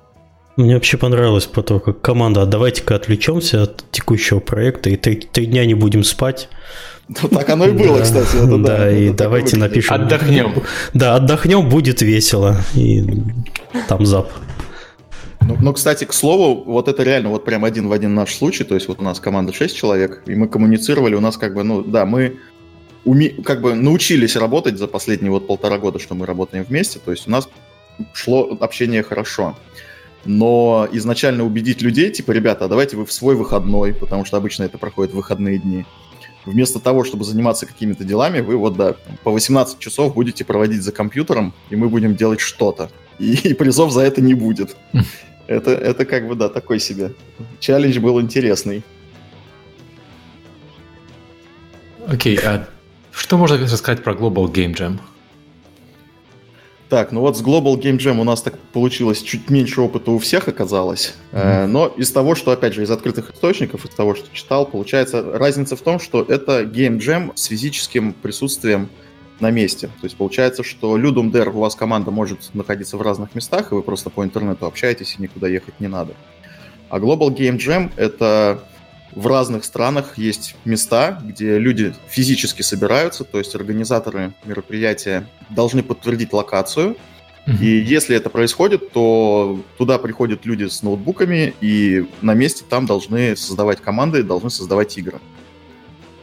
Мне 0.56 0.74
вообще 0.74 0.96
понравилось 0.96 1.44
по 1.44 1.62
то, 1.62 1.78
как 1.78 2.00
команда, 2.00 2.42
а 2.42 2.46
давайте-ка 2.46 2.94
отвлечемся 2.94 3.62
от 3.62 3.84
текущего 3.90 4.40
проекта 4.40 4.90
и 4.90 4.96
три, 4.96 5.16
три 5.16 5.46
дня 5.46 5.66
не 5.66 5.74
будем 5.74 6.04
спать. 6.04 6.48
Ну, 7.08 7.28
так 7.28 7.48
оно 7.50 7.66
и 7.66 7.72
было, 7.72 8.00
кстати. 8.00 8.36
Это, 8.36 8.58
да, 8.58 8.78
да, 8.78 8.90
и 8.90 9.10
давайте 9.10 9.56
напишем. 9.56 9.94
Отдохнем. 9.94 10.54
Да, 10.94 11.16
отдохнем, 11.16 11.68
будет 11.68 12.00
весело. 12.00 12.58
И 12.74 13.04
там 13.88 14.06
зап. 14.06 14.30
Ну, 15.46 15.56
ну, 15.60 15.72
кстати, 15.72 16.04
к 16.04 16.12
слову, 16.12 16.62
вот 16.64 16.88
это 16.88 17.02
реально 17.02 17.30
вот 17.30 17.44
прям 17.44 17.64
один 17.64 17.88
в 17.88 17.92
один 17.92 18.14
наш 18.14 18.34
случай. 18.34 18.64
То 18.64 18.74
есть 18.74 18.88
вот 18.88 19.00
у 19.00 19.02
нас 19.02 19.20
команда 19.20 19.52
6 19.52 19.76
человек, 19.76 20.22
и 20.26 20.34
мы 20.34 20.48
коммуницировали, 20.48 21.14
у 21.14 21.20
нас 21.20 21.36
как 21.36 21.54
бы, 21.54 21.62
ну 21.64 21.82
да, 21.82 22.06
мы 22.06 22.38
уме... 23.04 23.30
как 23.30 23.60
бы 23.60 23.74
научились 23.74 24.36
работать 24.36 24.78
за 24.78 24.86
последние 24.86 25.30
вот 25.30 25.46
полтора 25.46 25.78
года, 25.78 25.98
что 25.98 26.14
мы 26.14 26.26
работаем 26.26 26.64
вместе. 26.64 26.98
То 26.98 27.10
есть 27.10 27.26
у 27.26 27.30
нас 27.30 27.48
шло 28.12 28.56
общение 28.60 29.02
хорошо. 29.02 29.56
Но 30.24 30.88
изначально 30.92 31.44
убедить 31.44 31.82
людей, 31.82 32.10
типа, 32.10 32.30
ребята, 32.30 32.66
а 32.66 32.68
давайте 32.68 32.96
вы 32.96 33.04
в 33.04 33.12
свой 33.12 33.34
выходной, 33.34 33.92
потому 33.92 34.24
что 34.24 34.36
обычно 34.36 34.62
это 34.64 34.78
проходит 34.78 35.12
в 35.12 35.16
выходные 35.16 35.58
дни. 35.58 35.84
Вместо 36.44 36.80
того, 36.80 37.04
чтобы 37.04 37.24
заниматься 37.24 37.66
какими-то 37.66 38.04
делами, 38.04 38.40
вы 38.40 38.56
вот, 38.56 38.76
да, 38.76 38.94
по 39.22 39.30
18 39.30 39.78
часов 39.78 40.14
будете 40.14 40.44
проводить 40.44 40.82
за 40.82 40.92
компьютером, 40.92 41.52
и 41.70 41.76
мы 41.76 41.88
будем 41.88 42.16
делать 42.16 42.40
что-то. 42.40 42.90
И, 43.18 43.34
и 43.34 43.54
призов 43.54 43.92
за 43.92 44.02
это 44.02 44.20
не 44.20 44.34
будет. 44.34 44.76
Это, 45.46 45.72
это 45.72 46.04
как 46.04 46.26
бы, 46.28 46.34
да, 46.34 46.48
такой 46.48 46.78
себе. 46.78 47.14
Челлендж 47.60 47.98
был 47.98 48.20
интересный. 48.20 48.82
Окей, 52.06 52.38
а 52.38 52.68
что 53.12 53.38
можно 53.38 53.58
рассказать 53.58 54.02
про 54.02 54.14
Global 54.14 54.46
Game 54.46 54.74
Jam? 54.74 54.98
Так, 56.88 57.10
ну 57.10 57.20
вот 57.20 57.38
с 57.38 57.42
Global 57.42 57.80
Game 57.80 57.96
Jam 57.96 58.20
у 58.20 58.24
нас 58.24 58.42
так 58.42 58.58
получилось 58.58 59.22
чуть 59.22 59.48
меньше 59.48 59.80
опыта 59.80 60.10
у 60.10 60.18
всех 60.18 60.46
оказалось. 60.48 61.14
Э, 61.30 61.64
но 61.64 61.86
из 61.86 62.12
того, 62.12 62.34
что, 62.34 62.50
опять 62.50 62.74
же, 62.74 62.82
из 62.82 62.90
открытых 62.90 63.30
источников, 63.32 63.86
из 63.86 63.94
того, 63.94 64.14
что 64.14 64.26
читал, 64.34 64.66
получается 64.66 65.22
разница 65.22 65.74
в 65.74 65.80
том, 65.80 65.98
что 65.98 66.22
это 66.22 66.64
Game 66.64 66.98
Jam 66.98 67.32
с 67.34 67.44
физическим 67.44 68.12
присутствием 68.12 68.90
на 69.40 69.50
месте. 69.50 69.88
То 69.88 70.04
есть 70.04 70.16
получается, 70.16 70.62
что 70.62 70.98
Ludum 70.98 71.30
Dare 71.30 71.50
у 71.50 71.60
вас 71.60 71.74
команда 71.74 72.10
может 72.10 72.54
находиться 72.54 72.96
в 72.96 73.02
разных 73.02 73.34
местах, 73.34 73.72
и 73.72 73.74
вы 73.74 73.82
просто 73.82 74.10
по 74.10 74.24
интернету 74.24 74.66
общаетесь, 74.66 75.16
и 75.18 75.22
никуда 75.22 75.48
ехать 75.48 75.80
не 75.80 75.88
надо. 75.88 76.14
А 76.88 76.98
Global 76.98 77.28
Game 77.28 77.58
Jam— 77.58 77.90
это 77.96 78.62
в 79.14 79.26
разных 79.26 79.64
странах 79.64 80.16
есть 80.18 80.56
места, 80.64 81.20
где 81.22 81.58
люди 81.58 81.94
физически 82.08 82.62
собираются, 82.62 83.24
то 83.24 83.38
есть 83.38 83.54
организаторы 83.54 84.32
мероприятия 84.44 85.26
должны 85.50 85.82
подтвердить 85.82 86.32
локацию, 86.32 86.96
и 87.60 87.66
если 87.66 88.16
это 88.16 88.30
происходит, 88.30 88.92
то 88.92 89.60
туда 89.76 89.98
приходят 89.98 90.46
люди 90.46 90.68
с 90.68 90.82
ноутбуками, 90.82 91.54
и 91.60 92.06
на 92.20 92.34
месте 92.34 92.64
там 92.68 92.86
должны 92.86 93.36
создавать 93.36 93.80
команды, 93.80 94.22
должны 94.22 94.48
создавать 94.48 94.96
игры. 94.96 95.18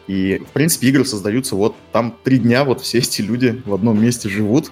И, 0.10 0.40
в 0.40 0.48
принципе, 0.54 0.88
игры 0.88 1.06
создаются 1.06 1.56
вот 1.56 1.76
там 1.92 2.16
три 2.24 2.40
дня, 2.40 2.64
вот 2.64 2.82
все 2.82 2.98
эти 2.98 3.22
люди 3.22 3.62
в 3.64 3.76
одном 3.76 4.02
месте 4.02 4.28
живут, 4.28 4.72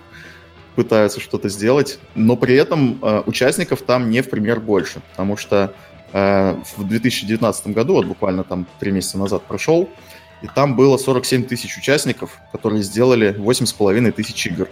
пытаются 0.75 1.19
что-то 1.19 1.47
сделать, 1.47 1.99
но 2.15 2.35
при 2.35 2.55
этом 2.55 2.97
э, 3.03 3.21
участников 3.27 3.83
там 3.83 4.09
не 4.09 4.23
в 4.23 4.31
пример 4.31 4.59
больше, 4.59 4.99
потому 5.11 5.37
что 5.37 5.75
э, 6.11 6.55
в 6.75 6.83
2019 6.83 7.67
году, 7.67 7.93
вот 7.93 8.07
буквально 8.07 8.43
там 8.43 8.65
три 8.79 8.91
месяца 8.91 9.19
назад 9.19 9.43
прошел, 9.43 9.87
и 10.41 10.47
там 10.47 10.75
было 10.75 10.97
47 10.97 11.43
тысяч 11.43 11.77
участников, 11.77 12.39
которые 12.51 12.81
сделали 12.81 13.35
8,5 13.37 14.11
тысяч 14.13 14.47
игр. 14.47 14.67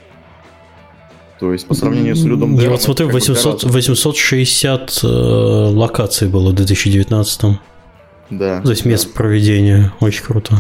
То 1.40 1.54
есть 1.54 1.68
по 1.68 1.76
сравнению 1.76 2.16
с 2.16 2.24
Людом 2.24 2.58
Я 2.58 2.72
вот 2.72 2.82
смотрю, 2.82 3.10
800, 3.10 3.66
860 3.66 5.00
э, 5.04 5.08
локаций 5.08 6.28
было 6.28 6.50
в 6.50 6.54
2019. 6.54 7.60
Да. 8.30 8.62
То 8.62 8.70
есть 8.72 8.86
мест 8.86 9.14
проведения. 9.14 9.94
Очень 10.00 10.24
круто. 10.24 10.56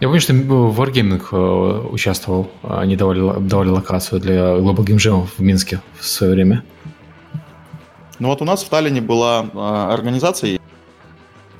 Я 0.00 0.08
помню, 0.08 0.20
что 0.20 0.32
в 0.34 0.80
Wargaming 0.80 1.20
э, 1.32 1.88
участвовал. 1.88 2.50
Они 2.62 2.94
давали, 2.96 3.40
давали 3.40 3.68
локацию 3.70 4.20
для 4.20 4.56
Global 4.56 4.84
Game 4.84 4.96
Jam 4.96 5.26
в 5.36 5.40
Минске 5.40 5.80
в 5.98 6.04
свое 6.04 6.34
время. 6.34 6.62
Ну 8.18 8.28
вот 8.28 8.42
у 8.42 8.44
нас 8.44 8.62
в 8.62 8.68
Таллине 8.68 9.00
была 9.00 9.46
э, 9.52 9.92
организация, 9.92 10.60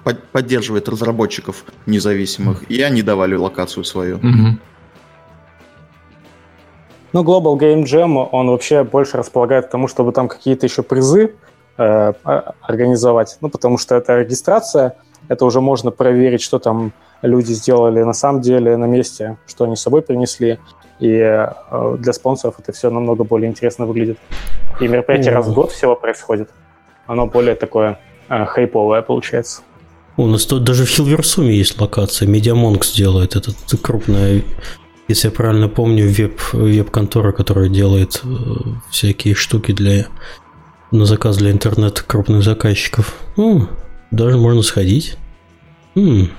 под- 0.05 0.23
поддерживает 0.29 0.89
разработчиков 0.89 1.65
независимых, 1.87 2.71
и 2.71 2.81
они 2.83 3.03
давали 3.03 3.35
локацию 3.35 3.85
свою. 3.85 4.19
Мгм. 4.19 4.61
Ну, 7.13 7.25
Global 7.25 7.57
Game 7.59 7.85
Jam, 7.85 8.29
он 8.31 8.49
вообще 8.49 8.85
больше 8.85 9.17
располагает 9.17 9.67
к 9.67 9.71
тому, 9.71 9.89
чтобы 9.89 10.13
там 10.13 10.29
какие-то 10.29 10.67
еще 10.67 10.83
призы 10.83 11.35
э, 11.79 12.13
организовать. 12.61 13.39
Ну, 13.41 13.49
потому 13.49 13.79
что 13.79 13.95
это 13.97 14.19
регистрация, 14.21 14.97
это 15.29 15.45
уже 15.45 15.61
можно 15.61 15.91
проверить, 15.91 16.43
что 16.43 16.59
там 16.59 16.93
люди 17.23 17.53
сделали 17.53 18.03
на 18.03 18.13
самом 18.13 18.41
деле 18.41 18.77
на 18.77 18.87
месте, 18.87 19.37
что 19.47 19.65
они 19.65 19.77
с 19.77 19.81
собой 19.81 20.03
принесли. 20.03 20.59
И 21.01 21.11
э, 21.11 21.97
для 21.99 22.13
спонсоров 22.13 22.57
это 22.59 22.73
все 22.73 22.91
намного 22.91 23.25
более 23.25 23.49
интересно 23.49 23.87
выглядит. 23.87 24.19
И 24.81 24.89
мероприятие 24.89 25.33
О. 25.33 25.37
раз 25.37 25.47
в 25.47 25.55
год 25.55 25.71
всего 25.71 25.95
происходит. 25.95 26.51
Оно 27.07 27.27
более 27.27 27.55
такое 27.55 27.99
э, 28.29 28.45
хайповое 28.47 29.03
получается. 29.03 29.63
У 30.17 30.27
нас 30.27 30.45
тут 30.47 30.65
даже 30.65 30.85
в 30.85 30.89
Хилверсуме 30.89 31.55
есть 31.55 31.81
локация. 31.81 32.27
MediaMonks 32.27 32.93
делает. 32.93 33.37
Это 33.37 33.53
крупная, 33.81 34.43
если 35.07 35.29
я 35.29 35.33
правильно 35.33 35.69
помню, 35.69 36.09
веб, 36.09 36.41
веб-контора, 36.53 37.31
которая 37.31 37.69
делает 37.69 38.21
э, 38.25 38.29
всякие 38.91 39.35
штуки 39.35 39.73
для 39.73 40.07
на 40.91 41.05
заказ 41.05 41.37
для 41.37 41.51
интернета 41.51 42.03
крупных 42.03 42.43
заказчиков. 42.43 43.15
Ну, 43.37 43.69
даже 44.11 44.37
можно 44.37 44.63
сходить. 44.63 45.17
М. 45.95 46.31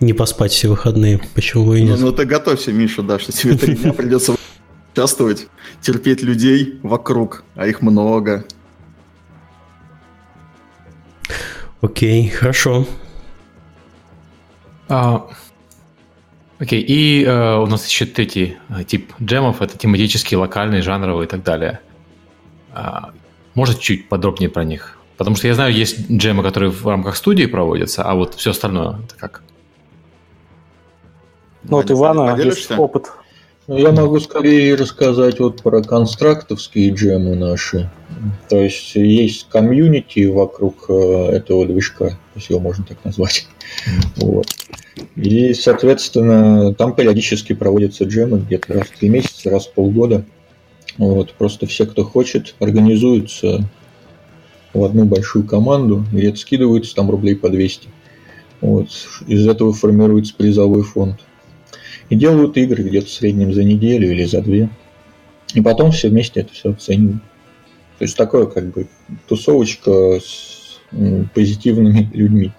Не 0.00 0.12
поспать 0.14 0.52
все 0.52 0.68
выходные, 0.68 1.20
почему 1.34 1.66
бы 1.66 1.78
и 1.78 1.84
Ну, 1.84 1.90
нет. 1.90 2.00
ну 2.00 2.12
ты 2.12 2.24
готовься, 2.24 2.72
Миша, 2.72 3.02
да, 3.02 3.18
что 3.18 3.30
тебе 3.32 3.56
три 3.56 3.76
дня 3.76 3.92
придется 3.92 4.34
участвовать, 4.92 5.46
терпеть 5.80 6.22
людей 6.22 6.80
вокруг, 6.82 7.44
а 7.54 7.66
их 7.66 7.82
много. 7.82 8.44
Окей, 11.80 12.28
хорошо. 12.28 12.86
А, 14.88 15.26
Окей, 16.58 16.80
и 16.80 17.24
э, 17.24 17.56
у 17.56 17.66
нас 17.66 17.88
еще 17.88 18.06
третий 18.06 18.56
э, 18.68 18.84
тип 18.84 19.12
джемов, 19.20 19.62
это 19.62 19.76
тематические, 19.76 20.38
локальные, 20.38 20.82
жанровые 20.82 21.26
и 21.26 21.28
так 21.28 21.42
далее. 21.42 21.80
А, 22.72 23.10
Может, 23.54 23.80
чуть 23.80 24.08
подробнее 24.08 24.48
про 24.48 24.62
них? 24.64 24.96
Потому 25.16 25.36
что 25.36 25.46
я 25.46 25.54
знаю, 25.54 25.72
есть 25.72 26.10
джемы, 26.10 26.42
которые 26.42 26.70
в 26.70 26.86
рамках 26.86 27.16
студии 27.16 27.46
проводятся, 27.46 28.02
а 28.02 28.14
вот 28.14 28.34
все 28.34 28.50
остальное 28.50 28.98
это 29.04 29.14
как? 29.16 29.42
Ну, 31.64 31.76
вот 31.76 31.90
Ивана 31.90 32.36
есть 32.40 32.70
опыт. 32.72 33.12
Ну, 33.68 33.78
я 33.78 33.92
могу 33.92 34.18
скорее 34.18 34.74
рассказать 34.74 35.38
вот 35.38 35.62
про 35.62 35.82
констрактовские 35.82 36.92
джемы 36.92 37.36
наши. 37.36 37.88
То 38.48 38.56
есть 38.56 38.96
есть 38.96 39.48
комьюнити 39.48 40.26
вокруг 40.26 40.86
э, 40.88 41.28
этого 41.30 41.64
движка, 41.64 42.18
если 42.34 42.54
его 42.54 42.60
можно 42.60 42.84
так 42.84 43.04
назвать. 43.04 43.46
Вот. 44.16 44.46
И, 45.14 45.54
соответственно, 45.54 46.74
там 46.74 46.94
периодически 46.94 47.52
проводятся 47.52 48.04
джемы 48.04 48.40
где-то 48.40 48.74
раз 48.74 48.88
в 48.88 48.98
три 48.98 49.08
месяца, 49.08 49.48
раз 49.48 49.66
в 49.66 49.72
полгода. 49.72 50.24
Вот. 50.98 51.32
Просто 51.34 51.66
все, 51.66 51.86
кто 51.86 52.04
хочет, 52.04 52.56
организуются 52.58 53.64
в 54.74 54.84
одну 54.84 55.04
большую 55.04 55.44
команду, 55.44 56.04
где-то 56.12 56.38
скидываются 56.38 56.94
там 56.94 57.10
рублей 57.10 57.36
по 57.36 57.48
200. 57.48 57.88
Вот. 58.60 58.88
Из 59.26 59.46
этого 59.46 59.72
формируется 59.72 60.34
призовой 60.34 60.82
фонд. 60.82 61.20
И 62.08 62.16
делают 62.16 62.56
игры 62.56 62.82
где-то 62.82 63.06
в 63.06 63.10
среднем 63.10 63.52
за 63.52 63.64
неделю 63.64 64.10
или 64.10 64.24
за 64.24 64.40
две. 64.40 64.70
И 65.54 65.60
потом 65.60 65.90
все 65.90 66.08
вместе 66.08 66.40
это 66.40 66.52
все 66.52 66.70
оценивают. 66.70 67.22
То 67.98 68.04
есть 68.04 68.16
такое 68.16 68.46
как 68.46 68.72
бы 68.72 68.88
тусовочка 69.28 70.20
с 70.20 70.80
позитивными 71.34 72.10
людьми. 72.12 72.52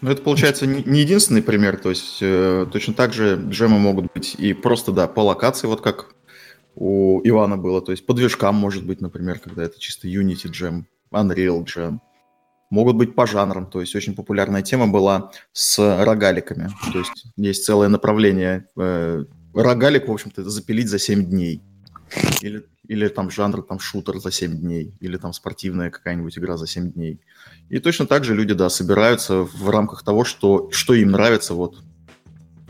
Ну, 0.00 0.10
это, 0.10 0.22
получается, 0.22 0.66
не 0.66 1.00
единственный 1.00 1.42
пример, 1.42 1.76
то 1.76 1.90
есть 1.90 2.18
э, 2.22 2.66
точно 2.72 2.94
так 2.94 3.12
же 3.12 3.38
джемы 3.50 3.78
могут 3.78 4.10
быть 4.14 4.34
и 4.38 4.54
просто, 4.54 4.92
да, 4.92 5.06
по 5.06 5.20
локации, 5.20 5.66
вот 5.66 5.82
как 5.82 6.14
у 6.74 7.20
Ивана 7.24 7.56
было, 7.56 7.82
то 7.82 7.92
есть 7.92 8.06
по 8.06 8.14
движкам 8.14 8.54
может 8.54 8.86
быть, 8.86 9.00
например, 9.00 9.38
когда 9.38 9.64
это 9.64 9.78
чисто 9.78 10.08
Unity 10.08 10.48
джем, 10.48 10.86
Unreal 11.10 11.64
джем. 11.64 12.00
Могут 12.70 12.96
быть 12.96 13.16
по 13.16 13.26
жанрам, 13.26 13.66
то 13.66 13.80
есть 13.80 13.96
очень 13.96 14.14
популярная 14.14 14.62
тема 14.62 14.86
была 14.86 15.32
с 15.52 15.78
рогаликами, 16.04 16.70
то 16.92 16.98
есть 17.00 17.26
есть 17.36 17.64
целое 17.64 17.88
направление. 17.88 18.68
э, 18.76 19.24
рогалик, 19.54 20.06
в 20.06 20.12
общем-то, 20.12 20.42
это 20.42 20.50
запилить 20.50 20.88
за 20.88 20.98
7 20.98 21.24
дней. 21.24 21.62
Или, 22.42 22.64
или 22.86 23.08
там 23.08 23.30
жанр, 23.30 23.62
там 23.62 23.78
шутер 23.78 24.18
за 24.18 24.30
7 24.30 24.56
дней, 24.56 24.94
или 25.00 25.16
там 25.16 25.32
спортивная 25.32 25.90
какая-нибудь 25.90 26.38
игра 26.38 26.56
за 26.56 26.66
7 26.66 26.92
дней. 26.92 27.20
И 27.68 27.78
точно 27.78 28.06
так 28.06 28.24
же 28.24 28.34
люди, 28.34 28.54
да, 28.54 28.68
собираются 28.68 29.42
в 29.42 29.68
рамках 29.70 30.02
того, 30.02 30.24
что, 30.24 30.70
что 30.70 30.94
им 30.94 31.10
нравится, 31.10 31.54
вот, 31.54 31.82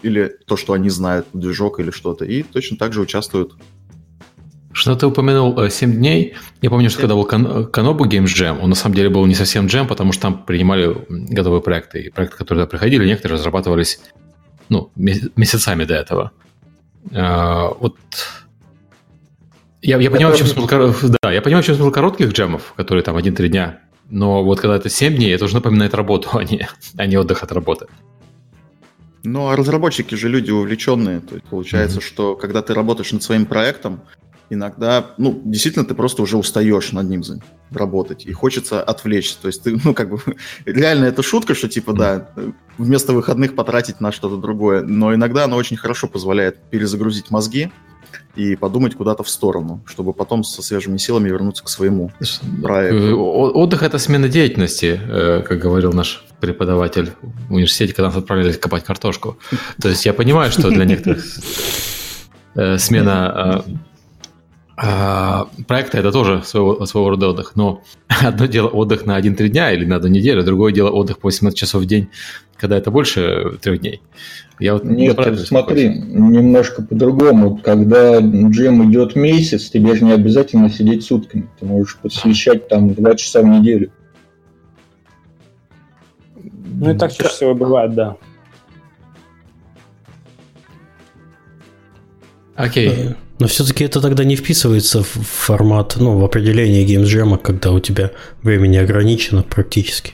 или 0.03 0.37
то, 0.47 0.57
что 0.57 0.73
они 0.73 0.91
знают, 0.91 1.27
движок 1.33 1.81
или 1.81 1.91
что-то, 1.91 2.25
и 2.25 2.43
точно 2.43 2.77
так 2.77 2.93
же 2.93 3.01
участвуют. 3.01 3.55
Что 4.81 4.97
ты 4.97 5.07
упомянул 5.07 5.69
7 5.69 5.93
дней. 5.93 6.37
Я 6.63 6.71
помню, 6.71 6.89
что 6.89 7.01
когда 7.01 7.15
был 7.15 7.25
Канобу 7.25 8.07
Games 8.07 8.25
Jam, 8.25 8.61
он 8.63 8.71
на 8.71 8.75
самом 8.75 8.95
деле 8.95 9.11
был 9.11 9.27
не 9.27 9.35
совсем 9.35 9.67
джем, 9.67 9.87
потому 9.87 10.13
что 10.13 10.23
там 10.23 10.43
принимали 10.43 10.97
готовые 11.11 11.61
проекты. 11.61 12.01
И 12.01 12.09
проекты, 12.09 12.39
которые 12.39 12.65
туда 12.65 12.71
приходили, 12.71 13.07
некоторые 13.07 13.37
разрабатывались 13.37 14.01
ну, 14.71 14.91
месяцами 14.97 15.85
до 15.85 15.97
этого. 15.97 16.31
Вот 17.11 17.97
я, 19.83 19.99
я 19.99 20.11
понимаю, 20.11 20.35
в 20.35 20.39
чем 20.39 20.47
смысл, 20.47 20.67
да, 21.23 21.31
я 21.31 21.43
понимаю, 21.43 21.63
в 21.63 21.67
чем 21.67 21.75
смысл 21.75 21.91
коротких 21.91 22.33
джемов, 22.33 22.73
которые 22.75 23.03
там 23.03 23.19
1-3 23.19 23.49
дня, 23.49 23.81
но 24.09 24.43
вот 24.43 24.61
когда 24.61 24.77
это 24.77 24.89
7 24.89 25.15
дней, 25.15 25.35
это 25.35 25.45
уже 25.45 25.57
напоминает 25.57 25.93
работу, 25.93 26.31
а 26.39 26.43
не, 26.43 26.67
а 26.97 27.07
не 27.07 27.19
отдых 27.19 27.43
от 27.43 27.53
работы. 27.53 27.87
Ну, 29.25 29.49
а 29.49 29.57
разработчики 29.57 30.15
же 30.15 30.31
люди 30.31 30.51
увлеченные. 30.51 31.21
То 31.21 31.35
есть 31.35 31.47
получается, 31.47 31.99
mm-hmm. 31.99 32.05
что 32.05 32.37
когда 32.37 32.63
ты 32.63 32.73
работаешь 32.73 33.13
над 33.13 33.23
своим 33.23 33.45
проектом, 33.45 34.01
иногда, 34.51 35.13
ну, 35.17 35.41
действительно, 35.45 35.85
ты 35.85 35.95
просто 35.95 36.23
уже 36.23 36.37
устаешь 36.37 36.93
над 36.93 37.09
ним 37.09 37.23
работать, 37.71 38.27
и 38.27 38.33
хочется 38.33 38.83
отвлечься. 38.83 39.39
То 39.41 39.47
есть 39.49 39.63
ты, 39.63 39.79
ну, 39.85 39.95
как 39.95 40.11
бы, 40.11 40.19
реально 40.67 41.07
это 41.07 41.23
шутка, 41.23 41.55
что, 41.55 41.69
типа, 41.69 41.93
да, 41.93 42.29
вместо 42.77 43.13
выходных 43.13 43.55
потратить 43.55 44.01
на 44.01 44.13
что-то 44.13 44.37
другое, 44.37 44.83
но 44.83 45.15
иногда 45.15 45.45
оно 45.45 45.57
очень 45.57 45.77
хорошо 45.77 46.09
позволяет 46.09 46.59
перезагрузить 46.71 47.31
мозги, 47.31 47.71
и 48.37 48.57
подумать 48.57 48.95
куда-то 48.95 49.23
в 49.23 49.29
сторону, 49.29 49.83
чтобы 49.87 50.13
потом 50.13 50.45
со 50.45 50.63
свежими 50.63 50.97
силами 50.97 51.29
вернуться 51.29 51.65
к 51.65 51.69
своему 51.69 52.13
проекту. 52.63 52.97
Э, 52.97 53.15
отдых– 53.15 53.83
это 53.85 53.99
смена 53.99 54.29
деятельности, 54.29 55.01
э, 55.03 55.43
как 55.47 55.59
говорил 55.59 55.93
наш 55.93 56.25
преподаватель 56.41 57.13
в 57.49 57.55
университете, 57.55 57.93
когда 57.93 58.09
нас 58.09 58.17
отправляли 58.17 58.53
копать 58.53 58.85
картошку. 58.85 59.39
То 59.81 59.89
есть 59.89 60.07
я 60.07 60.13
понимаю, 60.15 60.51
что 60.51 60.71
для 60.71 60.85
некоторых 60.85 61.25
э, 62.55 62.79
смена 62.79 63.65
проекта 64.81 65.99
это 65.99 66.11
тоже 66.11 66.43
своего, 66.43 66.87
своего 66.87 67.11
рода 67.11 67.29
отдых, 67.29 67.53
но 67.55 67.83
одно 68.09 68.47
дело 68.47 68.69
отдых 68.69 69.05
на 69.05 69.21
1-3 69.21 69.49
дня 69.49 69.73
или 69.73 69.85
на 69.85 69.97
одну 69.97 70.09
неделю, 70.09 70.43
другое 70.43 70.73
дело 70.73 70.91
отдых 70.91 71.19
по 71.19 71.29
18 71.29 71.59
часов 71.59 71.83
в 71.83 71.87
день, 71.87 72.09
когда 72.57 72.79
это 72.79 72.91
больше 72.91 73.59
трех 73.61 73.81
дней. 73.81 74.01
Я 74.59 74.75
вот 74.75 74.85
Нет, 74.85 75.19
смотри, 75.47 75.89
немножко 75.89 76.83
по-другому. 76.83 77.57
Когда 77.57 78.21
джем 78.21 78.91
идет 78.91 79.17
месяц, 79.17 79.71
тебе 79.71 79.95
же 79.95 80.05
не 80.05 80.13
обязательно 80.13 80.69
сидеть 80.69 81.05
сутками. 81.05 81.49
Ты 81.59 81.67
можешь 81.67 81.97
посвящать 81.97 82.69
там 82.69 82.93
два 82.95 83.15
часа 83.15 83.41
в 83.41 83.47
неделю. 83.47 83.91
Ну 86.81 86.91
и 86.91 86.97
так 86.97 87.13
чаще 87.13 87.31
всего 87.31 87.55
бывает, 87.55 87.95
да. 87.95 88.17
Окей. 92.65 92.89
Okay. 92.89 93.17
Но 93.39 93.47
все-таки 93.47 93.85
это 93.85 94.01
тогда 94.01 94.25
не 94.25 94.37
вписывается 94.37 95.03
в 95.03 95.07
формат, 95.07 95.97
ну, 95.99 96.19
в 96.19 96.25
определение 96.25 96.85
геймджема, 96.85 97.39
когда 97.39 97.73
у 97.73 97.81
тебя 97.81 98.11
времени 98.43 98.77
ограничено 98.77 99.43
практически. 99.43 100.13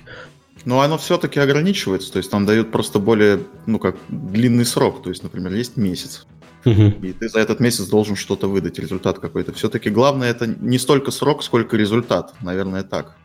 Но 0.64 0.80
оно 0.80 0.96
все-таки 0.96 1.40
ограничивается, 1.40 2.12
то 2.12 2.18
есть 2.18 2.30
там 2.30 2.46
дают 2.46 2.70
просто 2.70 2.98
более, 2.98 3.40
ну 3.66 3.78
как, 3.78 3.96
длинный 4.08 4.64
срок, 4.64 5.02
то 5.02 5.10
есть, 5.10 5.22
например, 5.22 5.52
есть 5.52 5.76
месяц. 5.76 6.26
Угу. 6.64 6.94
И 7.02 7.12
ты 7.12 7.28
за 7.28 7.38
этот 7.38 7.60
месяц 7.60 7.86
должен 7.86 8.16
что-то 8.16 8.48
выдать, 8.48 8.78
результат 8.78 9.20
какой-то. 9.20 9.52
Все-таки 9.52 9.90
главное 9.90 10.30
это 10.30 10.46
не 10.46 10.78
столько 10.78 11.12
срок, 11.12 11.44
сколько 11.44 11.76
результат. 11.76 12.34
Наверное, 12.40 12.82
так. 12.82 13.16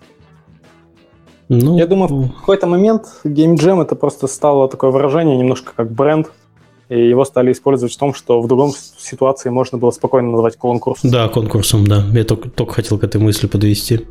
Ну, 1.50 1.78
Я 1.78 1.88
думаю, 1.88 2.08
в 2.08 2.40
какой-то 2.40 2.68
момент 2.68 3.08
Jam 3.24 3.82
это 3.82 3.96
просто 3.96 4.28
стало 4.28 4.70
такое 4.70 4.92
выражение, 4.92 5.38
немножко 5.38 5.74
как 5.76 5.92
бренд, 5.92 6.32
и 6.92 7.08
его 7.08 7.24
стали 7.24 7.54
использовать 7.54 7.94
в 7.94 7.98
том, 7.98 8.14
что 8.14 8.42
в 8.42 8.50
другом 8.50 8.74
ситуации 8.98 9.50
можно 9.50 9.78
было 9.78 9.92
спокойно 9.92 10.32
назвать 10.32 10.58
конкурсом. 10.58 11.10
Да, 11.10 11.30
конкурсом, 11.30 11.88
да. 11.88 12.06
Я 12.12 12.26
только, 12.26 12.50
только 12.50 12.74
хотел 12.74 12.98
к 13.00 13.06
этой 13.06 13.22
мысли 13.22 13.48
подвести. 13.48 14.02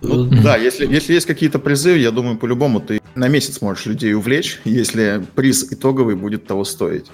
Ну, 0.00 0.26
mm-hmm. 0.26 0.42
Да, 0.42 0.56
если, 0.56 0.92
если 0.92 1.14
есть 1.14 1.26
какие-то 1.26 1.60
призы, 1.60 1.96
я 1.98 2.10
думаю, 2.10 2.36
по-любому 2.36 2.80
ты 2.80 3.00
на 3.14 3.28
месяц 3.28 3.60
можешь 3.60 3.86
людей 3.86 4.12
увлечь, 4.14 4.60
если 4.64 5.24
приз 5.36 5.72
итоговый 5.72 6.16
будет 6.16 6.48
того 6.48 6.64
стоить. 6.64 7.06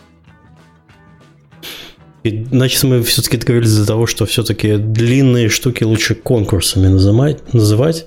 И, 2.24 2.46
значит, 2.46 2.82
мы 2.84 3.02
все-таки 3.02 3.36
договорились 3.36 3.68
за 3.68 3.86
того, 3.86 4.06
что 4.06 4.24
все-таки 4.24 4.78
длинные 4.78 5.50
штуки 5.50 5.84
лучше 5.84 6.14
конкурсами 6.14 6.86
называть, 6.86 7.52
называть. 7.52 8.06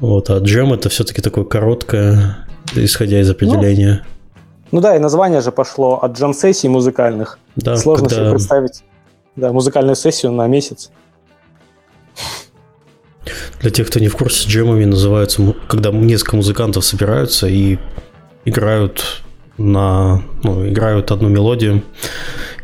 Вот, 0.00 0.28
а 0.28 0.36
джем 0.36 0.74
это 0.74 0.90
все-таки 0.90 1.22
такое 1.22 1.44
короткое, 1.44 2.46
исходя 2.74 3.20
из 3.22 3.30
определения. 3.30 4.04
Ну, 4.04 4.19
ну 4.72 4.80
да, 4.80 4.96
и 4.96 4.98
название 4.98 5.40
же 5.40 5.52
пошло 5.52 6.02
от 6.02 6.12
джем-сессий 6.12 6.68
музыкальных. 6.68 7.38
Да, 7.56 7.76
Сложно 7.76 8.08
когда... 8.08 8.22
себе 8.22 8.30
представить 8.32 8.84
да, 9.36 9.52
музыкальную 9.52 9.96
сессию 9.96 10.32
на 10.32 10.46
месяц. 10.46 10.90
Для 13.60 13.70
тех, 13.70 13.88
кто 13.88 14.00
не 14.00 14.08
в 14.08 14.16
курсе, 14.16 14.48
джемами 14.48 14.84
называются, 14.84 15.54
когда 15.68 15.90
несколько 15.90 16.36
музыкантов 16.36 16.84
собираются 16.84 17.46
и 17.46 17.78
играют 18.44 19.22
на, 19.58 20.22
ну, 20.42 20.66
играют 20.66 21.10
одну 21.10 21.28
мелодию, 21.28 21.82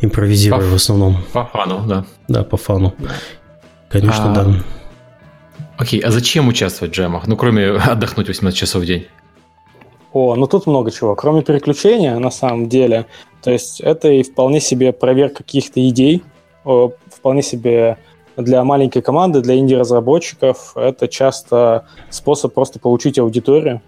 импровизируя 0.00 0.60
по, 0.60 0.66
в 0.66 0.74
основном. 0.74 1.24
По 1.32 1.44
фану, 1.44 1.84
да. 1.86 2.06
Да, 2.28 2.44
по 2.44 2.56
фану. 2.56 2.94
Конечно, 3.90 4.32
а, 4.32 4.34
да. 4.34 4.46
Окей, 5.76 6.00
а 6.00 6.10
зачем 6.10 6.48
участвовать 6.48 6.94
в 6.94 6.96
джемах? 6.96 7.26
Ну, 7.26 7.36
кроме 7.36 7.68
отдохнуть 7.70 8.28
18 8.28 8.58
часов 8.58 8.82
в 8.82 8.86
день. 8.86 9.06
О, 10.18 10.34
ну 10.34 10.46
тут 10.46 10.66
много 10.66 10.90
чего. 10.90 11.14
Кроме 11.14 11.42
переключения, 11.42 12.18
на 12.18 12.30
самом 12.30 12.70
деле, 12.70 13.04
то 13.42 13.50
есть 13.50 13.82
это 13.82 14.08
и 14.08 14.22
вполне 14.22 14.60
себе 14.60 14.94
проверка 14.94 15.44
каких-то 15.44 15.86
идей, 15.86 16.22
вполне 16.64 17.42
себе 17.42 17.98
для 18.38 18.64
маленькой 18.64 19.02
команды, 19.02 19.42
для 19.42 19.58
инди-разработчиков 19.58 20.72
это 20.74 21.06
часто 21.06 21.84
способ 22.08 22.54
просто 22.54 22.78
получить 22.78 23.18
аудиторию. 23.18 23.82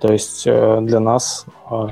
То 0.00 0.10
есть 0.14 0.46
э, 0.46 0.78
для 0.80 0.98
нас 0.98 1.44
э, 1.70 1.88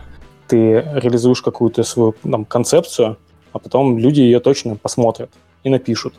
ты 0.48 0.58
реализуешь 0.94 1.42
какую-то 1.42 1.82
свою 1.82 2.14
там, 2.22 2.46
концепцию, 2.46 3.18
а 3.52 3.58
потом 3.58 3.98
люди 3.98 4.22
ее 4.22 4.40
точно 4.40 4.76
посмотрят 4.76 5.28
и 5.62 5.68
напишут. 5.68 6.14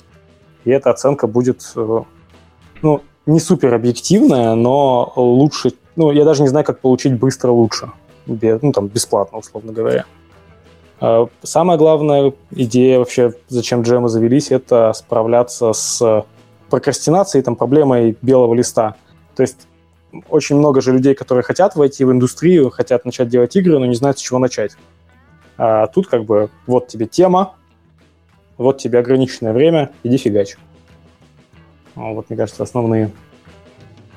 И 0.65 0.69
эта 0.69 0.91
оценка 0.91 1.25
будет 1.25 1.63
э, 1.75 2.01
ну, 2.83 3.01
не 3.25 3.39
супер 3.39 3.73
объективная, 3.73 4.53
но 4.53 5.11
лучше. 5.15 5.71
Ну, 5.95 6.11
я 6.11 6.25
даже 6.25 6.41
не 6.41 6.47
знаю, 6.47 6.65
как 6.65 6.79
получить 6.79 7.17
быстро 7.17 7.51
лучше. 7.51 7.91
Ну, 8.25 8.71
там, 8.71 8.87
бесплатно, 8.87 9.37
условно 9.37 9.71
говоря. 9.71 10.05
А, 10.99 11.27
самая 11.43 11.77
главная 11.77 12.33
идея 12.51 12.99
вообще, 12.99 13.33
зачем 13.47 13.81
джемы 13.83 14.09
завелись, 14.09 14.51
это 14.51 14.93
справляться 14.93 15.73
с 15.73 16.25
прокрастинацией, 16.69 17.43
там, 17.43 17.55
проблемой 17.55 18.17
белого 18.21 18.53
листа. 18.53 18.95
То 19.35 19.43
есть 19.43 19.67
очень 20.29 20.55
много 20.55 20.81
же 20.81 20.93
людей, 20.93 21.13
которые 21.13 21.43
хотят 21.43 21.75
войти 21.75 22.03
в 22.05 22.11
индустрию, 22.11 22.69
хотят 22.69 23.05
начать 23.05 23.27
делать 23.29 23.55
игры, 23.55 23.79
но 23.79 23.85
не 23.85 23.95
знают, 23.95 24.17
с 24.17 24.21
чего 24.21 24.39
начать. 24.39 24.71
А 25.57 25.87
тут 25.87 26.07
как 26.07 26.25
бы 26.25 26.49
вот 26.67 26.87
тебе 26.87 27.05
тема, 27.05 27.55
вот 28.57 28.77
тебе 28.77 28.99
ограниченное 28.99 29.53
время, 29.53 29.91
иди 30.03 30.17
фигач. 30.17 30.57
Вот, 31.95 32.29
мне 32.29 32.37
кажется, 32.37 32.63
основные 32.63 33.11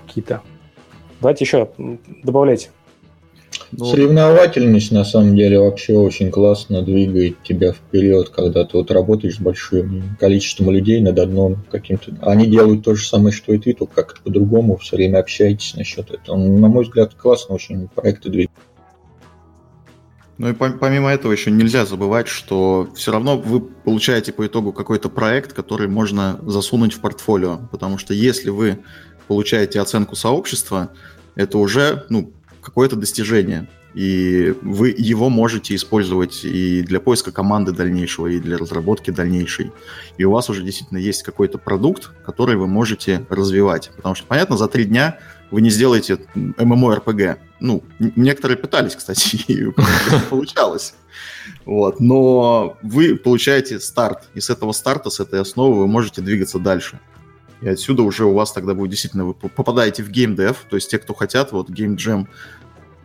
какие-то. 0.06 0.42
Давайте 1.20 1.44
еще 1.44 1.68
добавлять 2.22 2.70
ну, 3.72 3.84
Соревновательность 3.84 4.92
на 4.92 5.04
самом 5.04 5.36
деле 5.36 5.58
вообще 5.58 5.94
очень 5.94 6.30
классно 6.30 6.82
двигает 6.82 7.42
тебя 7.42 7.72
вперед, 7.72 8.30
когда 8.30 8.64
ты 8.64 8.76
вот 8.76 8.90
работаешь 8.90 9.36
с 9.36 9.40
большим 9.40 10.16
количеством 10.18 10.70
людей 10.70 11.00
над 11.00 11.18
одном 11.18 11.64
каким-то. 11.70 12.12
Они 12.22 12.46
делают 12.46 12.84
то 12.84 12.94
же 12.94 13.06
самое, 13.06 13.32
что 13.32 13.52
и 13.52 13.58
ты, 13.58 13.74
только 13.74 13.94
как-то 13.94 14.22
по-другому 14.22 14.76
все 14.78 14.96
время 14.96 15.18
общаетесь 15.18 15.74
насчет 15.74 16.10
этого. 16.10 16.36
На 16.36 16.68
мой 16.68 16.84
взгляд, 16.84 17.14
классно 17.14 17.54
очень 17.54 17.88
проекты 17.88 18.30
двигают. 18.30 18.52
Ну 20.38 20.50
и 20.50 20.52
помимо 20.52 21.10
этого 21.10 21.32
еще 21.32 21.50
нельзя 21.50 21.84
забывать, 21.84 22.28
что 22.28 22.88
все 22.94 23.10
равно 23.10 23.36
вы 23.36 23.60
получаете 23.60 24.32
по 24.32 24.46
итогу 24.46 24.72
какой-то 24.72 25.08
проект, 25.08 25.52
который 25.52 25.88
можно 25.88 26.38
засунуть 26.42 26.92
в 26.92 27.00
портфолио. 27.00 27.58
Потому 27.72 27.98
что 27.98 28.14
если 28.14 28.50
вы 28.50 28.78
получаете 29.28 29.80
оценку 29.80 30.16
сообщества, 30.16 30.90
это 31.36 31.58
уже 31.58 32.06
ну, 32.08 32.32
какое-то 32.60 32.96
достижение. 32.96 33.68
И 33.94 34.54
вы 34.62 34.94
его 34.96 35.28
можете 35.28 35.74
использовать 35.74 36.44
и 36.44 36.82
для 36.82 37.00
поиска 37.00 37.32
команды 37.32 37.72
дальнейшего, 37.72 38.26
и 38.26 38.38
для 38.38 38.58
разработки 38.58 39.10
дальнейшей. 39.10 39.72
И 40.18 40.24
у 40.24 40.30
вас 40.30 40.50
уже 40.50 40.62
действительно 40.62 40.98
есть 40.98 41.22
какой-то 41.22 41.58
продукт, 41.58 42.10
который 42.24 42.56
вы 42.56 42.66
можете 42.66 43.26
развивать. 43.30 43.90
Потому 43.96 44.14
что, 44.14 44.26
понятно, 44.26 44.56
за 44.56 44.68
три 44.68 44.84
дня 44.84 45.18
вы 45.50 45.62
не 45.62 45.70
сделаете 45.70 46.18
MMORPG. 46.34 47.38
Ну, 47.60 47.82
некоторые 47.98 48.58
пытались, 48.58 48.94
кстати, 48.94 49.36
и 49.48 49.72
получалось. 50.30 50.94
Вот. 51.64 51.98
Но 51.98 52.76
вы 52.82 53.16
получаете 53.16 53.80
старт, 53.80 54.28
и 54.34 54.40
с 54.40 54.50
этого 54.50 54.72
старта, 54.72 55.10
с 55.10 55.18
этой 55.18 55.40
основы 55.40 55.78
вы 55.78 55.86
можете 55.86 56.20
двигаться 56.20 56.58
дальше. 56.58 57.00
И 57.60 57.68
отсюда 57.68 58.02
уже 58.02 58.24
у 58.24 58.34
вас 58.34 58.52
тогда 58.52 58.74
будет 58.74 58.90
действительно, 58.90 59.24
вы 59.26 59.34
попадаете 59.34 60.02
в 60.02 60.10
геймдев, 60.10 60.64
то 60.68 60.76
есть 60.76 60.90
те, 60.90 60.98
кто 60.98 61.14
хотят, 61.14 61.52
вот 61.52 61.70
Jam 61.70 62.26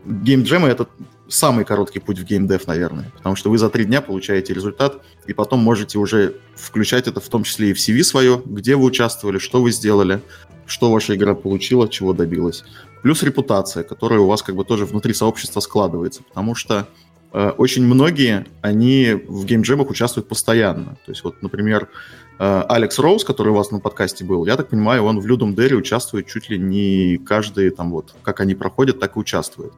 геймджемы 0.06 0.68
это 0.68 0.88
самый 1.30 1.66
короткий 1.66 2.00
путь 2.00 2.20
в 2.20 2.26
геймдев, 2.26 2.68
наверное. 2.68 3.12
Потому 3.16 3.36
что 3.36 3.50
вы 3.50 3.58
за 3.58 3.70
три 3.70 3.86
дня 3.86 4.02
получаете 4.02 4.54
результат, 4.54 5.02
и 5.26 5.34
потом 5.34 5.60
можете 5.60 5.98
уже 5.98 6.36
включать 6.56 7.08
это 7.08 7.20
в 7.20 7.30
том 7.30 7.44
числе 7.44 7.72
и 7.72 7.74
в 7.74 7.78
CV 7.78 8.04
свое, 8.04 8.42
где 8.46 8.76
вы 8.76 8.86
участвовали, 8.86 9.40
что 9.40 9.62
вы 9.62 9.72
сделали, 9.72 10.22
что 10.66 10.92
ваша 10.92 11.16
игра 11.16 11.34
получила, 11.34 11.88
чего 11.90 12.14
добилась. 12.14 12.64
Плюс 13.02 13.24
репутация, 13.24 13.84
которая 13.84 14.20
у 14.20 14.28
вас 14.28 14.44
как 14.44 14.56
бы 14.56 14.64
тоже 14.64 14.86
внутри 14.86 15.14
сообщества 15.14 15.60
складывается. 15.60 16.24
Потому 16.24 16.56
что 16.56 16.88
э, 17.34 17.50
очень 17.58 17.86
многие, 17.86 18.46
они 18.62 19.14
в 19.28 19.46
геймджемах 19.46 19.90
участвуют 19.90 20.28
постоянно. 20.28 20.98
То 21.06 21.12
есть 21.12 21.24
вот, 21.24 21.42
например, 21.42 21.90
Алекс 22.38 23.00
Роуз, 23.00 23.24
который 23.24 23.50
у 23.50 23.56
вас 23.56 23.72
на 23.72 23.80
подкасте 23.80 24.26
был, 24.26 24.46
я 24.46 24.56
так 24.56 24.70
понимаю, 24.70 25.04
он 25.04 25.20
в 25.20 25.28
Людом 25.28 25.56
Дере 25.56 25.76
участвует 25.76 26.28
чуть 26.28 26.50
ли 26.50 26.58
не 26.58 27.18
каждый, 27.18 27.70
там 27.70 27.92
вот, 27.92 28.14
как 28.24 28.40
они 28.40 28.56
проходят, 28.56 29.00
так 29.00 29.16
и 29.16 29.20
участвует. 29.20 29.74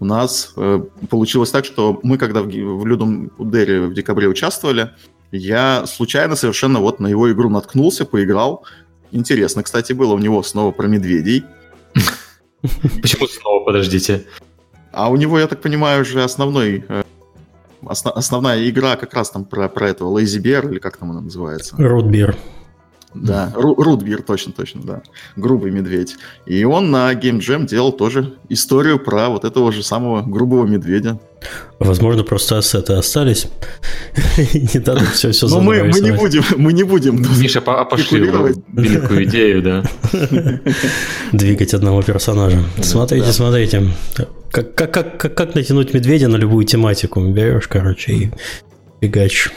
У 0.00 0.04
нас 0.04 0.52
э, 0.56 0.82
получилось 1.08 1.50
так, 1.50 1.64
что 1.64 2.00
мы, 2.02 2.18
когда 2.18 2.42
в, 2.42 2.46
в 2.46 2.86
Людом 2.86 3.30
Дере 3.38 3.82
в 3.82 3.94
декабре 3.94 4.28
участвовали, 4.28 4.90
я 5.30 5.86
случайно 5.86 6.36
совершенно 6.36 6.80
вот 6.80 7.00
на 7.00 7.06
его 7.06 7.30
игру 7.30 7.48
наткнулся, 7.48 8.04
поиграл. 8.04 8.64
Интересно, 9.12 9.62
кстати, 9.62 9.92
было 9.92 10.14
у 10.14 10.18
него 10.18 10.42
снова 10.42 10.72
про 10.72 10.88
медведей. 10.88 11.44
Почему 13.02 13.28
снова, 13.28 13.64
подождите? 13.64 14.24
А 14.90 15.10
у 15.10 15.16
него, 15.16 15.38
я 15.38 15.46
так 15.46 15.60
понимаю, 15.60 16.02
уже 16.02 16.22
основной 16.22 16.84
э, 16.88 17.03
основ, 17.88 18.16
основная 18.16 18.68
игра 18.68 18.96
как 18.96 19.14
раз 19.14 19.30
там 19.30 19.44
про, 19.44 19.68
про 19.68 19.88
этого 19.88 20.18
Lazy 20.18 20.40
Bear, 20.42 20.70
или 20.70 20.78
как 20.78 20.96
там 20.96 21.10
она 21.10 21.20
называется? 21.20 21.76
Root 21.76 22.34
Да, 23.14 23.52
Рудбир, 23.54 24.22
точно, 24.22 24.52
точно, 24.52 24.82
да. 24.82 25.02
Грубый 25.36 25.70
медведь. 25.70 26.16
И 26.46 26.64
он 26.64 26.90
на 26.90 27.12
Game 27.14 27.38
Jam 27.38 27.64
делал 27.66 27.92
тоже 27.92 28.34
историю 28.48 28.98
про 28.98 29.28
вот 29.28 29.44
этого 29.44 29.70
же 29.70 29.82
самого 29.82 30.22
грубого 30.22 30.66
медведя. 30.66 31.20
Возможно, 31.78 32.24
просто 32.24 32.58
ассеты 32.58 32.94
остались. 32.94 33.46
Не 34.54 34.80
надо 34.80 35.04
все 35.12 35.30
все 35.30 35.48
Но 35.48 35.60
мы, 35.60 35.84
мы 35.84 36.00
не 36.00 36.12
будем, 36.12 36.42
мы 36.56 36.72
не 36.72 36.82
будем. 36.82 37.22
Миша, 37.40 37.62
а 37.64 37.84
пошли 37.84 38.20
великую 38.20 39.24
идею, 39.24 39.62
да. 39.62 39.84
Двигать 41.32 41.74
одного 41.74 42.02
персонажа. 42.02 42.62
Смотрите, 42.82 43.32
смотрите. 43.32 43.90
Как, 44.54 44.72
как, 44.76 44.94
как, 44.94 45.18
как, 45.18 45.34
как 45.36 45.54
натянуть 45.56 45.92
медведя 45.94 46.28
на 46.28 46.36
любую 46.36 46.64
тематику? 46.64 47.20
Берешь, 47.20 47.66
короче, 47.66 48.12
и 48.12 48.30
фигач. 49.00 49.48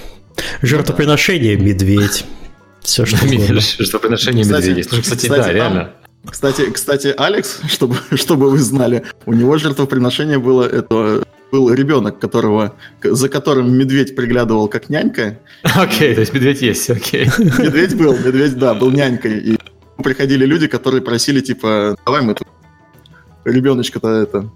Жертвоприношение– 0.64 1.56
медведь. 1.58 2.26
Все, 2.82 3.06
что 3.06 3.24
угодно. 3.24 3.60
Жертвоприношение 3.60 4.44
медведей. 4.44 4.84
Слушай, 4.84 5.02
кстати, 5.04 5.28
да, 5.28 5.54
реально. 5.54 5.94
Кстати, 6.28 6.72
кстати, 6.72 7.14
Алекс, 7.16 7.60
чтобы, 7.70 7.98
чтобы 8.16 8.50
вы 8.50 8.58
знали, 8.58 9.04
у 9.28 9.34
него 9.34 9.60
жертвоприношение 9.60 10.40
было 10.40 10.64
это 10.64 11.24
был 11.52 11.72
ребенок, 11.72 12.18
которого, 12.18 12.74
за 13.04 13.30
которым 13.30 13.72
медведь 13.78 14.16
приглядывал 14.16 14.68
как 14.68 14.90
нянька. 14.90 15.38
Окей, 15.62 16.10
okay, 16.10 16.16
то 16.16 16.22
есть 16.22 16.34
медведь 16.34 16.64
есть, 16.64 16.90
окей. 16.90 17.26
Okay. 17.26 17.62
Медведь 17.66 17.96
был, 17.96 18.14
медведь, 18.14 18.58
да, 18.58 18.74
был 18.74 18.90
нянькой. 18.90 19.38
И 19.42 19.60
приходили 20.04 20.44
люди, 20.48 20.66
которые 20.66 21.04
просили, 21.04 21.40
типа, 21.42 21.96
давай 22.04 22.24
мы 22.24 22.34
тут 22.34 22.48
ребеночка-то 23.46 24.10
это 24.10 24.50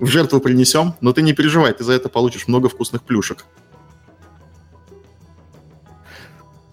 в 0.00 0.06
жертву 0.06 0.40
принесем, 0.40 0.94
но 1.00 1.12
ты 1.12 1.22
не 1.22 1.32
переживай, 1.32 1.72
ты 1.72 1.84
за 1.84 1.92
это 1.92 2.08
получишь 2.08 2.48
много 2.48 2.68
вкусных 2.68 3.02
плюшек. 3.02 3.44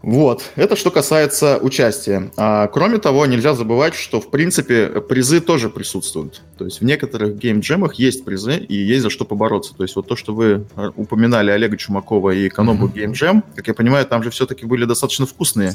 Вот, 0.03 0.51
это 0.57 0.75
что 0.75 0.91
касается 0.91 1.57
участия. 1.59 2.29
А, 2.35 2.67
кроме 2.67 2.97
того, 2.97 3.25
нельзя 3.25 3.53
забывать, 3.53 3.95
что, 3.95 4.19
в 4.19 4.29
принципе, 4.29 4.87
призы 4.87 5.39
тоже 5.39 5.69
присутствуют. 5.69 6.41
То 6.57 6.65
есть 6.65 6.81
в 6.81 6.83
некоторых 6.83 7.37
геймджемах 7.37 7.93
есть 7.93 8.25
призы 8.25 8.57
и 8.57 8.75
есть 8.75 9.03
за 9.03 9.09
что 9.09 9.23
побороться. 9.23 9.73
То 9.73 9.83
есть 9.83 9.95
вот 9.95 10.09
то, 10.09 10.17
что 10.17 10.35
вы 10.35 10.67
э, 10.75 10.91
упоминали 10.97 11.51
Олега 11.51 11.77
Чумакова 11.77 12.31
и 12.31 12.49
Канобу 12.49 12.87
mm-hmm. 12.87 12.93
геймджем, 12.93 13.43
как 13.55 13.65
я 13.69 13.73
понимаю, 13.73 14.05
там 14.05 14.23
же 14.23 14.29
все-таки 14.29 14.65
были 14.65 14.83
достаточно 14.83 15.25
вкусные 15.25 15.73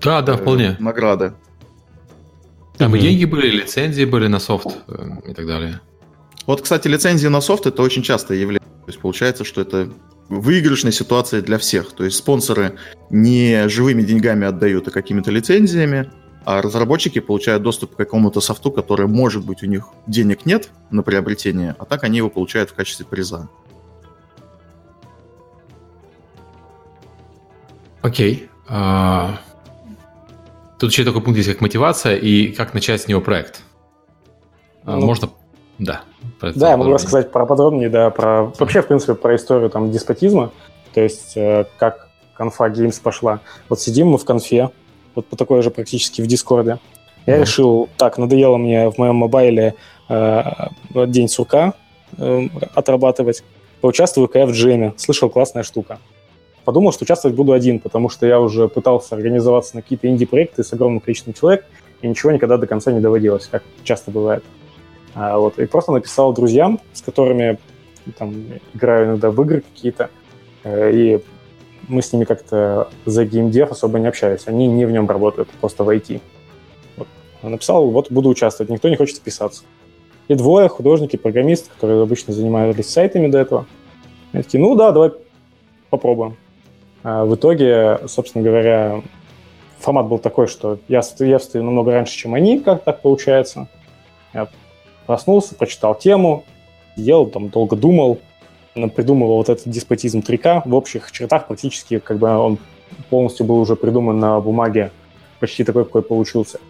да, 0.00 0.22
да, 0.22 0.36
вполне. 0.36 0.76
Э, 0.78 0.82
награды. 0.82 1.32
Там 2.76 2.94
mm-hmm. 2.94 2.98
и 2.98 3.00
деньги 3.00 3.24
были, 3.24 3.50
лицензии 3.50 4.04
были 4.04 4.28
на 4.28 4.38
софт 4.38 4.68
э, 4.86 5.08
и 5.28 5.34
так 5.34 5.48
далее. 5.48 5.80
Вот, 6.46 6.62
кстати, 6.62 6.88
лицензии 6.88 7.28
на 7.28 7.40
софт 7.40 7.66
это 7.66 7.82
очень 7.82 8.02
частое 8.02 8.38
явление. 8.38 8.60
То 8.60 8.88
есть 8.88 9.00
получается, 9.00 9.44
что 9.44 9.60
это 9.60 9.90
выигрышная 10.28 10.92
ситуация 10.92 11.42
для 11.42 11.58
всех. 11.58 11.92
То 11.92 12.04
есть 12.04 12.16
спонсоры 12.16 12.78
не 13.10 13.68
живыми 13.68 14.02
деньгами 14.02 14.46
отдают, 14.46 14.88
а 14.88 14.90
какими-то 14.90 15.30
лицензиями, 15.30 16.10
а 16.44 16.62
разработчики 16.62 17.18
получают 17.18 17.62
доступ 17.62 17.94
к 17.94 17.96
какому-то 17.96 18.40
софту, 18.40 18.70
который, 18.70 19.06
может 19.06 19.44
быть, 19.44 19.62
у 19.62 19.66
них 19.66 19.88
денег 20.06 20.46
нет 20.46 20.70
на 20.90 21.02
приобретение, 21.02 21.76
а 21.78 21.84
так 21.84 22.04
они 22.04 22.18
его 22.18 22.30
получают 22.30 22.70
в 22.70 22.74
качестве 22.74 23.04
приза. 23.04 23.48
Окей. 28.00 28.48
Okay. 28.68 28.74
Uh, 28.74 29.36
тут 30.78 30.92
еще 30.92 31.04
такой 31.04 31.22
пункт 31.22 31.38
есть, 31.38 31.50
как 31.50 31.60
мотивация 31.60 32.16
и 32.16 32.48
как 32.48 32.74
начать 32.74 33.02
с 33.02 33.08
него 33.08 33.20
проект. 33.20 33.62
Uh, 34.84 34.96
ну, 34.96 35.06
можно 35.06 35.30
да. 35.78 36.04
Да, 36.40 36.70
я 36.70 36.76
могу 36.76 36.92
рассказать 36.92 37.30
про 37.30 37.46
подробнее, 37.46 37.88
да, 37.88 38.10
про 38.10 38.52
вообще, 38.58 38.82
в 38.82 38.86
принципе, 38.86 39.14
про 39.14 39.34
историю 39.36 39.70
там 39.70 39.90
деспотизма, 39.90 40.52
то 40.94 41.00
есть 41.00 41.36
э, 41.36 41.64
как 41.78 42.08
конфа 42.34 42.68
Games 42.68 43.00
пошла. 43.02 43.40
Вот 43.68 43.80
сидим 43.80 44.08
мы 44.08 44.18
в 44.18 44.24
конфе, 44.24 44.70
вот 45.14 45.26
по 45.26 45.36
такой 45.36 45.62
же 45.62 45.70
практически 45.70 46.22
в 46.22 46.26
Дискорде. 46.26 46.78
Я 47.26 47.36
mm 47.36 47.40
решил, 47.40 47.88
так, 47.96 48.16
надоело 48.18 48.56
мне 48.56 48.88
в 48.88 48.98
моем 48.98 49.16
мобайле 49.16 49.74
э, 50.08 50.42
день 50.94 51.28
сурка 51.28 51.74
э, 52.16 52.48
отрабатывать, 52.74 53.42
поучаствую-ка 53.80 54.38
я 54.38 54.46
в 54.46 54.52
джеме. 54.52 54.94
Слышал, 54.96 55.28
классная 55.28 55.62
штука. 55.62 55.98
Подумал, 56.64 56.92
что 56.92 57.04
участвовать 57.04 57.36
буду 57.36 57.52
один, 57.52 57.80
потому 57.80 58.08
что 58.08 58.26
я 58.26 58.40
уже 58.40 58.68
пытался 58.68 59.14
организоваться 59.14 59.76
на 59.76 59.82
какие-то 59.82 60.06
инди-проекты 60.06 60.62
с 60.62 60.72
огромным 60.72 61.00
количеством 61.00 61.34
человек, 61.34 61.64
и 62.00 62.06
ничего 62.06 62.30
никогда 62.30 62.56
до 62.56 62.66
конца 62.66 62.92
не 62.92 63.00
доводилось, 63.00 63.46
как 63.46 63.62
часто 63.84 64.10
бывает. 64.10 64.44
А, 65.18 65.36
вот, 65.36 65.58
и 65.58 65.66
просто 65.66 65.90
написал 65.90 66.32
друзьям, 66.32 66.78
с 66.92 67.02
которыми 67.02 67.58
там, 68.16 68.32
играю 68.72 69.06
иногда 69.06 69.32
в 69.32 69.42
игры 69.42 69.62
какие-то, 69.62 70.10
э, 70.62 70.92
и 70.92 71.24
мы 71.88 72.02
с 72.02 72.12
ними 72.12 72.24
как-то 72.24 72.88
за 73.04 73.24
геймдев 73.24 73.72
особо 73.72 73.98
не 73.98 74.06
общались. 74.06 74.46
Они 74.46 74.68
не 74.68 74.84
в 74.84 74.92
нем 74.92 75.08
работают, 75.08 75.48
просто 75.60 75.82
в 75.82 75.88
IT. 75.88 76.20
Вот. 76.96 77.08
Написал, 77.42 77.90
вот 77.90 78.12
буду 78.12 78.28
участвовать, 78.28 78.70
никто 78.70 78.88
не 78.88 78.94
хочет 78.94 79.16
вписаться. 79.16 79.64
И 80.28 80.34
двое, 80.34 80.68
художники, 80.68 81.16
программист, 81.16 81.68
которые 81.68 82.00
обычно 82.00 82.32
занимались 82.32 82.88
сайтами 82.88 83.26
до 83.26 83.38
этого. 83.38 83.66
Они 84.32 84.44
такие, 84.44 84.60
ну 84.60 84.76
да, 84.76 84.92
давай 84.92 85.10
попробуем. 85.90 86.36
А 87.02 87.24
в 87.24 87.34
итоге, 87.34 87.98
собственно 88.06 88.44
говоря, 88.44 89.02
формат 89.80 90.06
был 90.06 90.18
такой, 90.18 90.46
что 90.46 90.78
я, 90.86 91.00
я 91.18 91.38
встаю 91.38 91.64
намного 91.64 91.90
раньше, 91.90 92.16
чем 92.16 92.34
они, 92.34 92.60
как 92.60 92.84
так 92.84 93.02
получается. 93.02 93.68
Я 94.32 94.48
Проснулся, 95.08 95.54
прочитал 95.54 95.94
тему, 95.94 96.44
ел, 96.94 97.24
там 97.24 97.48
долго 97.48 97.76
думал, 97.76 98.18
придумывал 98.74 99.38
вот 99.38 99.48
этот 99.48 99.66
деспотизм 99.66 100.18
3К. 100.18 100.60
В 100.66 100.74
общих 100.74 101.10
чертах 101.12 101.46
практически 101.46 101.98
как 101.98 102.18
бы 102.18 102.28
он 102.28 102.58
полностью 103.08 103.46
был 103.46 103.58
уже 103.58 103.74
придуман 103.74 104.18
на 104.18 104.38
бумаге, 104.38 104.90
почти 105.40 105.64
такой, 105.64 105.86
какой 105.86 106.02
получился. 106.02 106.60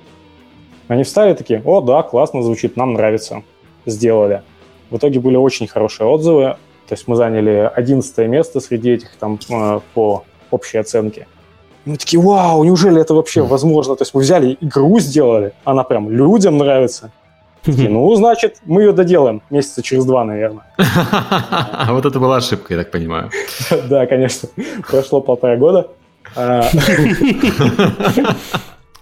Они 0.87 1.03
встали 1.03 1.35
такие, 1.35 1.61
о, 1.65 1.81
да, 1.81 2.05
классно 2.05 2.45
звучит, 2.45 2.77
нам 2.77 2.93
нравится. 2.93 3.43
Сделали. 3.87 4.43
В 4.91 4.99
итоге 4.99 5.19
были 5.19 5.35
очень 5.35 5.67
хорошие 5.67 6.07
отзывы, 6.07 6.59
то 6.87 6.95
есть 6.95 7.09
мы 7.09 7.17
заняли 7.17 7.69
11 7.75 8.19
место 8.29 8.61
среди 8.61 8.93
этих 8.93 9.17
там 9.17 9.41
э, 9.51 9.81
по 9.95 10.23
общей 10.53 10.79
оценке. 10.79 11.27
мы 11.85 11.97
такие, 11.97 12.23
вау, 12.23 12.63
неужели 12.63 13.01
это 13.01 13.15
вообще 13.15 13.43
возможно? 13.43 13.97
То 13.97 14.03
есть 14.03 14.15
мы 14.15 14.21
взяли 14.21 14.57
игру, 14.61 15.01
сделали, 15.01 15.55
она 15.65 15.83
прям 15.83 16.09
людям 16.09 16.57
нравится. 16.57 17.11
Ну, 17.67 18.15
значит, 18.15 18.59
мы 18.65 18.83
ее 18.83 18.93
доделаем 18.93 19.43
месяца 19.51 19.83
через 19.83 20.05
два, 20.05 20.25
наверное. 20.25 20.65
Вот 21.89 22.07
это 22.07 22.19
была 22.19 22.37
ошибка, 22.37 22.75
я 22.75 22.81
так 22.81 22.91
понимаю. 22.91 23.31
Да, 23.89 24.07
конечно. 24.07 24.49
Прошло 24.89 25.21
полтора 25.21 25.57
года. 25.57 25.89
А, 26.37 26.63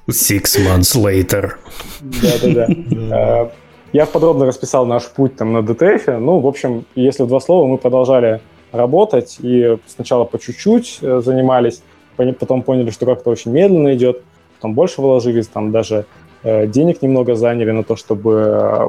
Six 0.08 0.58
months 0.58 0.94
later. 0.96 1.52
Да-да-да. 2.00 2.68
А, 3.10 3.50
я 3.92 4.06
подробно 4.06 4.46
расписал 4.46 4.86
наш 4.86 5.04
путь 5.04 5.36
там 5.36 5.52
на 5.52 5.58
DTF. 5.58 6.18
Ну, 6.18 6.38
в 6.40 6.46
общем, 6.46 6.84
если 6.94 7.22
в 7.22 7.28
два 7.28 7.40
слова, 7.40 7.66
мы 7.66 7.78
продолжали 7.78 8.40
работать 8.72 9.38
и 9.40 9.78
сначала 9.86 10.24
по 10.24 10.38
чуть-чуть 10.38 10.98
э, 11.00 11.20
занимались, 11.24 11.82
потом 12.16 12.62
поняли, 12.62 12.90
что 12.90 13.06
как-то 13.06 13.30
очень 13.30 13.52
медленно 13.52 13.94
идет, 13.94 14.22
потом 14.56 14.74
больше 14.74 15.00
вложились, 15.00 15.46
там 15.46 15.72
даже 15.72 16.06
денег 16.46 17.02
немного 17.02 17.34
заняли 17.34 17.72
на 17.72 17.82
то, 17.82 17.96
чтобы 17.96 18.32
э, 18.32 18.88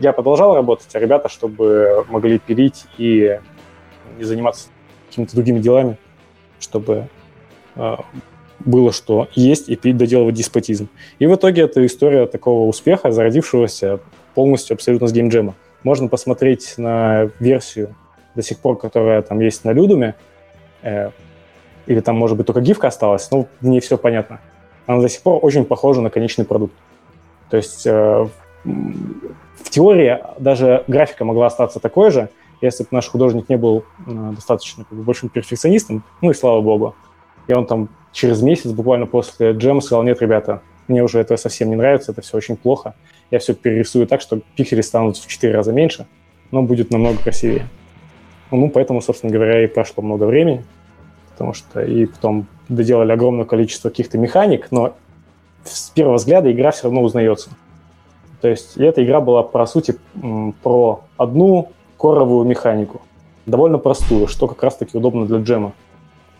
я 0.00 0.12
продолжал 0.12 0.54
работать, 0.54 0.94
а 0.94 0.98
ребята, 0.98 1.28
чтобы 1.28 2.04
могли 2.08 2.38
пилить 2.38 2.84
и 2.98 3.40
не 4.18 4.24
заниматься 4.24 4.68
какими-то 5.08 5.34
другими 5.34 5.58
делами, 5.58 5.96
чтобы 6.60 7.08
э, 7.76 7.96
было 8.58 8.92
что 8.92 9.28
есть 9.34 9.70
и 9.70 9.92
доделывать 9.92 10.34
деспотизм. 10.34 10.88
И 11.18 11.26
в 11.26 11.34
итоге 11.34 11.62
это 11.62 11.84
история 11.86 12.26
такого 12.26 12.68
успеха, 12.68 13.10
зародившегося 13.10 14.00
полностью 14.34 14.74
абсолютно 14.74 15.08
с 15.08 15.12
геймджема. 15.12 15.54
можно 15.84 16.08
посмотреть 16.08 16.74
на 16.76 17.30
версию 17.40 17.94
до 18.34 18.42
сих 18.42 18.58
пор, 18.58 18.76
которая 18.76 19.22
там 19.22 19.40
есть 19.40 19.64
на 19.64 19.72
Людуме, 19.72 20.14
э, 20.82 21.10
или 21.86 22.00
там, 22.00 22.16
может 22.16 22.36
быть, 22.36 22.46
только 22.46 22.60
гифка 22.60 22.88
осталась, 22.88 23.30
ну, 23.30 23.48
в 23.62 23.66
ней 23.66 23.80
все 23.80 23.96
понятно. 23.96 24.40
Она 24.86 25.00
до 25.00 25.08
сих 25.08 25.22
пор 25.22 25.38
очень 25.42 25.64
похожа 25.64 26.02
на 26.02 26.10
конечный 26.10 26.44
продукт. 26.44 26.74
То 27.50 27.56
есть 27.56 27.86
э, 27.86 28.28
в 28.64 29.70
теории 29.70 30.18
даже 30.38 30.84
графика 30.88 31.24
могла 31.24 31.46
остаться 31.46 31.80
такой 31.80 32.10
же, 32.10 32.28
если 32.60 32.82
бы 32.82 32.88
наш 32.92 33.08
художник 33.08 33.48
не 33.48 33.56
был 33.56 33.84
э, 34.06 34.32
достаточно 34.34 34.84
как 34.84 34.98
бы, 34.98 35.04
большим 35.04 35.28
перфекционистом, 35.28 36.04
ну 36.20 36.30
и 36.30 36.34
слава 36.34 36.60
богу. 36.60 36.94
И 37.46 37.52
он 37.52 37.66
там 37.66 37.88
через 38.12 38.42
месяц, 38.42 38.70
буквально 38.70 39.06
после 39.06 39.52
джема, 39.52 39.80
сказал, 39.80 40.02
нет, 40.02 40.20
ребята, 40.20 40.60
мне 40.88 41.02
уже 41.02 41.18
это 41.20 41.36
совсем 41.36 41.70
не 41.70 41.76
нравится, 41.76 42.12
это 42.12 42.22
все 42.22 42.36
очень 42.36 42.56
плохо. 42.56 42.94
Я 43.30 43.38
все 43.38 43.54
перерисую 43.54 44.06
так, 44.06 44.20
что 44.20 44.40
пиксели 44.56 44.80
станут 44.80 45.16
в 45.16 45.26
4 45.26 45.54
раза 45.54 45.72
меньше, 45.72 46.06
но 46.50 46.62
будет 46.62 46.90
намного 46.90 47.18
красивее. 47.18 47.68
Ну, 48.50 48.70
поэтому, 48.70 49.02
собственно 49.02 49.32
говоря, 49.32 49.62
и 49.62 49.66
прошло 49.66 50.02
много 50.02 50.24
времени, 50.24 50.64
потому 51.30 51.52
что 51.52 51.82
и 51.82 52.06
потом 52.06 52.46
доделали 52.68 53.12
огромное 53.12 53.44
количество 53.44 53.90
каких-то 53.90 54.18
механик, 54.18 54.68
но 54.70 54.96
с 55.64 55.90
первого 55.90 56.16
взгляда 56.16 56.50
игра 56.52 56.70
все 56.70 56.84
равно 56.84 57.02
узнается. 57.02 57.50
То 58.40 58.48
есть 58.48 58.76
эта 58.76 59.04
игра 59.04 59.20
была, 59.20 59.42
по 59.42 59.66
сути, 59.66 59.96
про 60.62 61.04
одну 61.16 61.72
коровую 61.98 62.46
механику, 62.46 63.02
довольно 63.46 63.78
простую, 63.78 64.28
что 64.28 64.46
как 64.46 64.62
раз-таки 64.62 64.96
удобно 64.96 65.26
для 65.26 65.38
джема. 65.38 65.72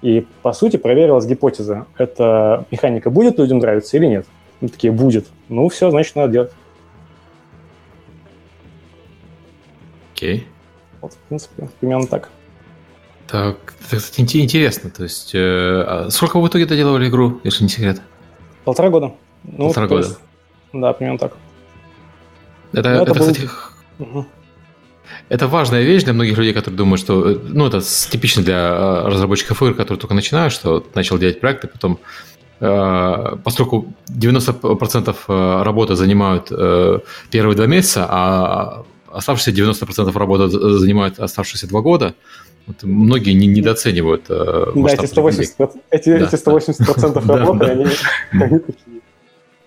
И, 0.01 0.25
по 0.43 0.53
сути, 0.53 0.77
проверилась 0.77 1.27
гипотеза, 1.27 1.87
эта 1.97 2.65
механика 2.71 3.11
будет 3.11 3.39
людям 3.39 3.59
нравиться 3.59 3.97
или 3.97 4.07
нет. 4.07 4.27
Мы 4.61 4.69
такие, 4.69 4.93
будет. 4.93 5.27
Ну, 5.49 5.69
все, 5.69 5.91
значит, 5.91 6.15
надо 6.17 6.33
делать. 6.33 6.53
Окей. 10.13 10.37
Okay. 10.37 10.43
Вот, 11.01 11.13
в 11.13 11.17
принципе, 11.29 11.69
примерно 11.81 12.07
так. 12.07 12.29
Так, 13.29 13.75
это, 13.87 13.97
кстати, 13.97 14.39
интересно. 14.39 14.91
То 14.91 15.03
есть, 15.03 15.35
э, 15.35 15.39
а 15.39 16.09
сколько 16.11 16.39
вы 16.39 16.47
в 16.47 16.49
итоге 16.49 16.67
доделывали 16.67 17.09
игру, 17.09 17.41
если 17.45 17.65
не 17.65 17.69
секрет? 17.69 18.01
Полтора 18.69 18.91
года. 18.91 19.15
Ну, 19.45 19.69
Полтора 19.69 19.87
года. 19.87 20.07
Есть, 20.07 20.19
да, 20.75 20.93
примерно 20.93 21.19
так. 21.19 21.33
Это, 22.75 22.91
это, 22.91 23.03
это 23.03 23.15
был... 23.15 23.21
кстати, 23.21 23.49
угу. 23.99 24.27
это 25.31 25.49
важная 25.49 25.85
вещь 25.85 26.03
для 26.03 26.13
многих 26.13 26.37
людей, 26.37 26.53
которые 26.53 26.77
думают, 26.77 27.01
что... 27.01 27.31
Э, 27.31 27.39
ну, 27.49 27.67
это 27.67 27.81
типично 27.81 28.43
для 28.43 28.59
э, 28.59 29.09
разработчиков 29.09 29.63
игр, 29.63 29.73
которые 29.73 29.99
только 29.99 30.13
начинают, 30.15 30.53
что 30.53 30.85
начал 30.95 31.17
делать 31.17 31.41
проекты, 31.41 31.69
потом 31.69 31.99
э, 32.61 33.37
поскольку 33.43 33.95
90% 34.11 35.63
работы 35.63 35.95
занимают 35.95 36.51
первые 37.31 37.57
два 37.57 37.67
месяца, 37.67 38.07
а 38.07 38.85
оставшиеся 39.11 39.53
90% 39.53 40.13
работы 40.13 40.49
занимают 40.79 41.19
оставшиеся 41.19 41.69
два 41.69 41.81
года, 41.81 42.15
вот 42.69 42.83
многие 42.83 43.33
не, 43.33 43.47
недооценивают 43.47 44.27
э, 44.29 44.67
Да, 44.75 44.93
эти 44.93 45.05
180%, 45.05 45.81
эти, 45.91 46.19
да, 46.19 46.27
эти 46.27 46.37
180 46.37 46.87
да. 47.27 47.37
работы, 47.37 47.59
да, 47.59 47.73
они, 47.73 47.85
да. 48.33 48.45
они 48.45 48.59
такие. 48.59 49.01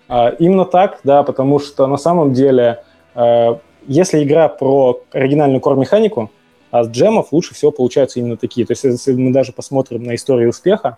А, 0.08 0.30
именно 0.40 0.66
так, 0.66 1.00
да, 1.04 1.24
потому 1.24 1.60
что 1.60 1.88
на 1.88 1.98
самом 1.98 2.34
деле, 2.34 2.84
э, 3.16 3.56
если 3.88 4.24
игра 4.24 4.50
про 4.50 5.02
оригинальную 5.12 5.60
кор-механику, 5.62 6.32
а 6.70 6.84
с 6.84 6.90
джемов 6.90 7.32
лучше 7.32 7.56
всего 7.56 7.72
получаются 7.72 8.20
именно 8.20 8.38
такие. 8.38 8.66
То 8.66 8.74
есть 8.74 8.84
если 8.84 9.14
мы 9.14 9.34
даже 9.34 9.52
посмотрим 9.52 10.04
на 10.04 10.16
историю 10.16 10.50
успеха, 10.50 10.98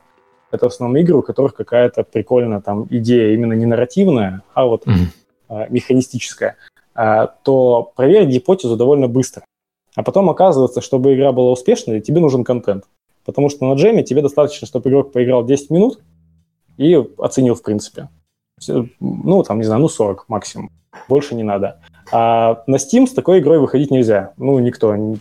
это 0.51 0.69
в 0.69 0.73
основном 0.73 0.97
игры, 0.97 1.17
у 1.17 1.21
которых 1.21 1.55
какая-то 1.55 2.03
прикольная 2.03 2.61
там 2.61 2.85
идея 2.89 3.33
именно 3.33 3.53
не 3.53 3.65
нарративная, 3.65 4.43
а 4.53 4.65
вот 4.65 4.85
mm-hmm. 4.85 5.67
механистическая, 5.69 6.57
а, 6.93 7.27
то 7.27 7.91
проверить 7.95 8.29
гипотезу 8.29 8.75
довольно 8.75 9.07
быстро. 9.07 9.43
А 9.95 10.03
потом 10.03 10.29
оказывается, 10.29 10.81
чтобы 10.81 11.15
игра 11.15 11.31
была 11.31 11.51
успешной, 11.51 12.01
тебе 12.01 12.19
нужен 12.19 12.43
контент. 12.43 12.85
Потому 13.25 13.49
что 13.49 13.65
на 13.65 13.75
джеме 13.75 14.03
тебе 14.03 14.21
достаточно, 14.21 14.67
чтобы 14.67 14.89
игрок 14.89 15.11
поиграл 15.11 15.45
10 15.45 15.69
минут 15.69 15.99
и 16.77 17.01
оценил 17.17 17.55
в 17.55 17.61
принципе. 17.61 18.09
Ну, 18.99 19.43
там, 19.43 19.57
не 19.59 19.63
знаю, 19.63 19.81
ну 19.81 19.89
40 19.89 20.25
максимум. 20.27 20.71
Больше 21.07 21.35
не 21.35 21.43
надо. 21.43 21.79
А 22.11 22.63
на 22.67 22.75
Steam 22.75 23.07
с 23.07 23.13
такой 23.13 23.39
игрой 23.39 23.59
выходить 23.59 23.91
нельзя. 23.91 24.33
Ну, 24.37 24.59
никто 24.59 24.95
не, 24.95 25.19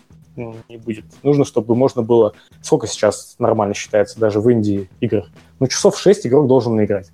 будет. 0.78 1.04
Нужно, 1.22 1.44
чтобы 1.44 1.74
можно 1.74 2.02
было... 2.02 2.32
Сколько 2.62 2.86
сейчас 2.86 3.36
нормально 3.38 3.74
считается 3.74 4.18
даже 4.18 4.40
в 4.40 4.48
Индии 4.48 4.88
игр? 5.00 5.24
Ну, 5.60 5.66
часов 5.66 5.98
6 5.98 6.26
игрок 6.26 6.46
должен 6.46 6.76
наиграть. 6.76 7.12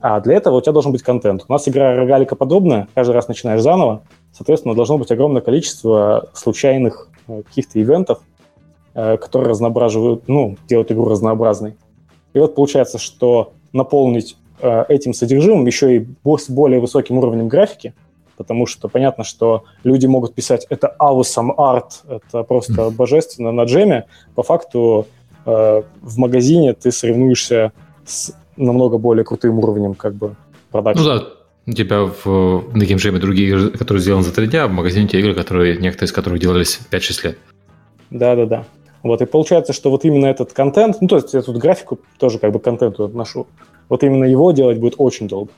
А 0.00 0.20
для 0.20 0.36
этого 0.36 0.56
у 0.56 0.60
тебя 0.60 0.72
должен 0.72 0.92
быть 0.92 1.02
контент. 1.02 1.44
У 1.48 1.52
нас 1.52 1.66
игра 1.68 1.96
рогалика 1.96 2.36
подобная, 2.36 2.88
каждый 2.94 3.12
раз 3.12 3.26
начинаешь 3.26 3.60
заново, 3.60 4.02
соответственно, 4.32 4.74
должно 4.74 4.96
быть 4.96 5.10
огромное 5.10 5.42
количество 5.42 6.30
случайных 6.34 7.08
э, 7.26 7.42
каких-то 7.42 7.80
ивентов, 7.80 8.20
э, 8.94 9.16
которые 9.16 9.50
разноображивают, 9.50 10.28
ну, 10.28 10.56
делают 10.68 10.92
игру 10.92 11.06
разнообразной. 11.06 11.76
И 12.32 12.38
вот 12.38 12.54
получается, 12.54 12.98
что 12.98 13.52
наполнить 13.72 14.36
э, 14.60 14.84
этим 14.88 15.14
содержимым 15.14 15.66
еще 15.66 15.96
и 15.96 16.06
с 16.24 16.48
более 16.48 16.78
высоким 16.78 17.18
уровнем 17.18 17.48
графики, 17.48 17.92
потому 18.36 18.66
что 18.66 18.88
понятно, 18.88 19.24
что 19.24 19.64
люди 19.82 20.06
могут 20.06 20.32
писать 20.32 20.64
«это 20.70 20.94
awesome 21.00 21.56
art», 21.56 21.90
это 22.08 22.44
просто 22.44 22.90
божественно 22.90 23.50
на 23.50 23.64
джеме. 23.64 24.04
По 24.36 24.44
факту 24.44 25.06
в 25.44 26.18
магазине 26.18 26.74
ты 26.74 26.92
соревнуешься 26.92 27.72
с 28.04 28.34
намного 28.58 28.98
более 28.98 29.24
крутым 29.24 29.58
уровнем 29.58 29.94
как 29.94 30.14
бы 30.14 30.34
продакшн. 30.70 31.02
Ну 31.02 31.08
да, 31.08 31.28
у 31.66 31.72
тебя 31.72 32.04
в, 32.04 32.64
на 32.74 32.84
геймджеме 32.84 33.18
другие 33.18 33.48
игры, 33.48 33.70
которые 33.70 34.00
сделаны 34.00 34.24
за 34.24 34.34
три 34.34 34.46
дня, 34.46 34.64
а 34.64 34.68
в 34.68 34.72
магазине 34.72 35.08
тебя 35.08 35.20
игры, 35.20 35.34
которые, 35.34 35.76
некоторые 35.76 36.08
из 36.08 36.12
которых 36.12 36.40
делались 36.40 36.80
5-6 36.90 37.24
лет. 37.24 37.38
Да-да-да. 38.10 38.64
Вот, 39.02 39.22
и 39.22 39.26
получается, 39.26 39.72
что 39.72 39.90
вот 39.90 40.04
именно 40.04 40.26
этот 40.26 40.52
контент, 40.52 41.00
ну, 41.00 41.08
то 41.08 41.16
есть 41.16 41.32
я 41.32 41.42
тут 41.42 41.56
графику 41.58 42.00
тоже 42.18 42.38
как 42.38 42.52
бы 42.52 42.58
контенту 42.58 43.04
отношу, 43.04 43.46
вот 43.88 44.02
именно 44.02 44.24
его 44.24 44.50
делать 44.52 44.78
будет 44.78 44.94
очень 44.98 45.28
долго. 45.28 45.50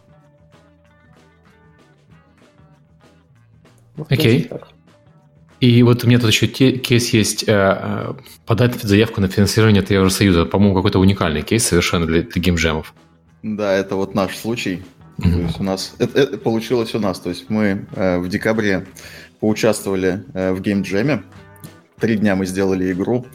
Окей. 4.09 4.49
Okay. 4.51 4.63
И 5.61 5.83
вот 5.83 6.05
у 6.05 6.07
меня 6.07 6.19
тут 6.19 6.31
еще 6.31 6.47
те, 6.47 6.73
кейс 6.73 7.11
есть 7.11 7.45
э, 7.47 7.53
э, 7.53 8.15
подать 8.47 8.81
заявку 8.81 9.21
на 9.21 9.29
финансирование 9.29 9.83
от 9.83 9.91
Евросоюза. 9.91 10.47
По-моему, 10.47 10.75
какой-то 10.75 10.99
уникальный 10.99 11.43
кейс 11.43 11.67
совершенно 11.67 12.07
для, 12.07 12.23
для 12.23 12.41
геймджемов. 12.41 12.95
Да, 13.43 13.73
это 13.75 13.97
вот 13.97 14.15
наш 14.15 14.37
случай. 14.37 14.83
Mm-hmm. 15.19 15.33
То 15.33 15.39
есть 15.41 15.61
у 15.61 15.63
нас 15.63 15.95
это, 15.99 16.19
это 16.19 16.39
получилось 16.39 16.95
у 16.95 16.99
нас. 16.99 17.21
То 17.21 17.29
есть 17.29 17.51
мы 17.51 17.87
э, 17.95 18.19
в 18.19 18.29
декабре 18.29 18.87
поучаствовали 19.39 20.25
э, 20.33 20.53
в 20.53 20.63
геймджеме. 20.63 21.25
Три 21.99 22.17
дня 22.17 22.37
мы 22.37 22.47
сделали 22.47 22.91
игру. 22.93 23.27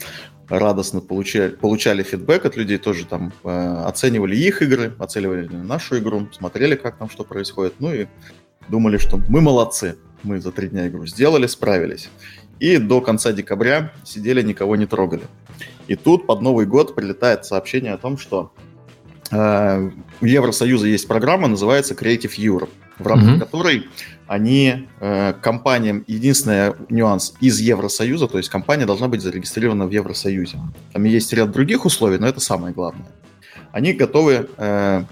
Радостно 0.50 1.02
получали, 1.02 1.50
получали 1.50 2.02
фидбэк 2.02 2.46
от 2.46 2.56
людей, 2.56 2.80
тоже 2.80 3.06
там 3.06 3.34
э, 3.44 3.84
оценивали 3.86 4.36
их 4.36 4.64
игры, 4.64 4.96
оценивали 4.98 5.48
нашу 5.48 6.00
игру, 6.00 6.28
смотрели, 6.32 6.76
как 6.76 6.98
там 6.98 7.08
что 7.08 7.24
происходит. 7.24 7.76
Ну 7.78 7.94
и 7.94 8.08
думали, 8.68 8.98
что 8.98 9.22
мы 9.28 9.42
молодцы 9.42 9.98
мы 10.26 10.42
за 10.42 10.52
три 10.52 10.68
дня 10.68 10.88
игру 10.88 11.06
сделали, 11.06 11.48
справились. 11.48 12.10
И 12.60 12.78
до 12.78 13.02
конца 13.02 13.32
декабря 13.32 13.94
сидели, 14.04 14.42
никого 14.42 14.76
не 14.76 14.86
трогали. 14.86 15.24
И 15.88 15.96
тут 15.96 16.26
под 16.26 16.42
Новый 16.42 16.66
год 16.66 16.96
прилетает 16.96 17.46
сообщение 17.46 17.94
о 17.94 17.98
том, 17.98 18.18
что 18.18 18.52
э, 19.32 19.90
у 20.22 20.26
Евросоюза 20.26 20.88
есть 20.88 21.08
программа, 21.08 21.48
называется 21.48 21.94
Creative 21.94 22.36
Europe, 22.38 22.70
в 22.98 23.08
рамках 23.08 23.36
mm-hmm. 23.36 23.40
которой 23.40 23.88
они 24.28 24.88
э, 25.00 25.34
компаниям, 25.42 26.04
единственный 26.08 26.74
нюанс, 26.90 27.34
из 27.42 27.60
Евросоюза, 27.60 28.28
то 28.28 28.38
есть 28.38 28.50
компания 28.50 28.86
должна 28.86 29.08
быть 29.08 29.22
зарегистрирована 29.22 29.86
в 29.86 29.92
Евросоюзе. 29.92 30.58
Там 30.94 31.04
есть 31.04 31.32
ряд 31.34 31.52
других 31.52 31.86
условий, 31.86 32.18
но 32.18 32.28
это 32.28 32.40
самое 32.40 32.74
главное. 32.74 33.12
Они 33.72 33.94
готовы 33.94 34.50
э, 34.58 35.04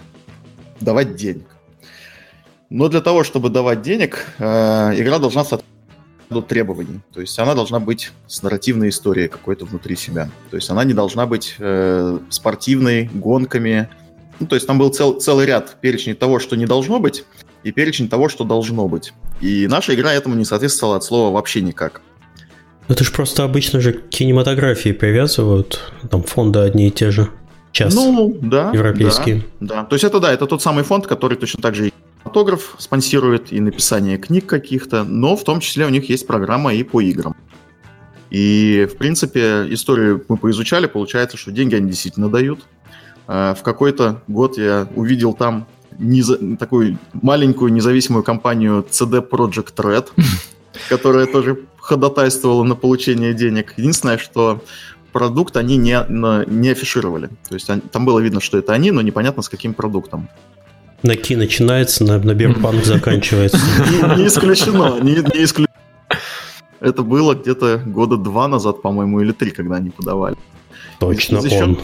давать 0.79 1.15
денег. 1.15 1.52
Но 2.73 2.89
для 2.89 3.01
того, 3.01 3.23
чтобы 3.23 3.51
давать 3.51 3.83
денег, 3.83 4.25
э, 4.39 4.93
игра 4.99 5.19
должна 5.19 5.43
соответствовать 5.43 6.47
требований. 6.47 7.01
То 7.13 7.21
есть 7.21 7.37
она 7.37 7.53
должна 7.53 7.79
быть 7.79 8.11
с 8.25 8.41
нарративной 8.41 8.89
историей 8.89 9.27
какой-то 9.27 9.65
внутри 9.65 9.95
себя. 9.95 10.31
То 10.49 10.55
есть 10.55 10.71
она 10.71 10.83
не 10.83 10.93
должна 10.95 11.27
быть 11.27 11.53
э, 11.59 12.17
спортивной, 12.29 13.11
гонками. 13.13 13.89
Ну, 14.39 14.47
то 14.47 14.55
есть 14.55 14.65
там 14.65 14.79
был 14.79 14.89
цел, 14.89 15.19
целый 15.19 15.45
ряд 15.45 15.77
перечней 15.81 16.15
того, 16.15 16.39
что 16.39 16.55
не 16.55 16.65
должно 16.65 16.97
быть, 16.97 17.25
и 17.63 17.71
перечень 17.71 18.09
того, 18.09 18.27
что 18.27 18.43
должно 18.43 18.87
быть. 18.87 19.13
И 19.39 19.67
наша 19.67 19.93
игра 19.93 20.11
этому 20.11 20.33
не 20.33 20.43
соответствовала 20.43 20.97
от 20.97 21.03
слова 21.03 21.31
вообще 21.31 21.61
никак. 21.61 22.01
Это 22.87 23.03
же 23.03 23.11
просто 23.11 23.43
обычно 23.43 23.81
же 23.81 23.93
к 23.93 24.09
кинематографии 24.09 24.93
привязывают, 24.93 25.93
там 26.09 26.23
фонды 26.23 26.57
одни 26.57 26.87
и 26.87 26.91
те 26.91 27.11
же. 27.11 27.29
Час. 27.71 27.93
Ну, 27.93 28.35
да. 28.41 28.71
Европейские. 28.73 29.43
Да, 29.59 29.75
да. 29.75 29.83
То 29.83 29.93
есть 29.93 30.03
это 30.03 30.19
да, 30.19 30.33
это 30.33 30.47
тот 30.47 30.63
самый 30.63 30.83
фонд, 30.83 31.05
который 31.05 31.37
точно 31.37 31.61
так 31.61 31.75
же 31.75 31.91
фотограф 32.23 32.75
спонсирует 32.77 33.51
и 33.51 33.59
написание 33.59 34.17
книг 34.17 34.45
каких-то, 34.45 35.03
но 35.03 35.35
в 35.35 35.43
том 35.43 35.59
числе 35.59 35.85
у 35.85 35.89
них 35.89 36.09
есть 36.09 36.25
программа 36.27 36.73
и 36.73 36.83
по 36.83 37.01
играм. 37.01 37.35
И, 38.29 38.87
в 38.91 38.97
принципе, 38.97 39.65
историю 39.69 40.23
мы 40.27 40.37
поизучали, 40.37 40.87
получается, 40.87 41.37
что 41.37 41.51
деньги 41.51 41.75
они 41.75 41.89
действительно 41.89 42.29
дают. 42.29 42.61
А, 43.27 43.53
в 43.53 43.61
какой-то 43.61 44.23
год 44.27 44.57
я 44.57 44.87
увидел 44.95 45.33
там 45.33 45.67
неза- 45.99 46.57
такую 46.57 46.97
маленькую 47.13 47.71
независимую 47.71 48.23
компанию 48.23 48.85
CD 48.89 49.27
Project 49.27 49.75
Red. 49.75 50.07
которая 50.89 51.25
тоже 51.25 51.59
ходатайствовала 51.77 52.63
на 52.63 52.75
получение 52.75 53.33
денег. 53.33 53.73
Единственное, 53.77 54.17
что 54.17 54.63
продукт 55.11 55.57
они 55.57 55.77
не, 55.77 55.97
не 56.09 56.69
афишировали. 56.69 57.29
То 57.47 57.55
есть 57.55 57.69
там 57.91 58.05
было 58.05 58.19
видно, 58.19 58.41
что 58.41 58.57
это 58.57 58.73
они, 58.73 58.91
но 58.91 59.01
непонятно 59.01 59.43
с 59.43 59.49
каким 59.49 59.73
продуктом. 59.73 60.29
На 61.03 61.15
Ки 61.17 61.35
начинается, 61.35 62.05
на, 62.05 62.17
на 62.17 62.33
Берпанк 62.33 62.85
заканчивается. 62.85 63.57
Не, 63.57 64.27
исключено, 64.27 64.99
не, 65.01 65.15
исключено. 65.43 65.67
Это 66.79 67.03
было 67.03 67.33
где-то 67.33 67.81
года 67.85 68.17
два 68.17 68.47
назад, 68.47 68.81
по-моему, 68.81 69.21
или 69.21 69.31
три, 69.33 69.51
когда 69.51 69.75
они 69.75 69.89
подавали. 69.89 70.35
Точно 70.99 71.37
из, 71.39 71.61
он. 71.61 71.77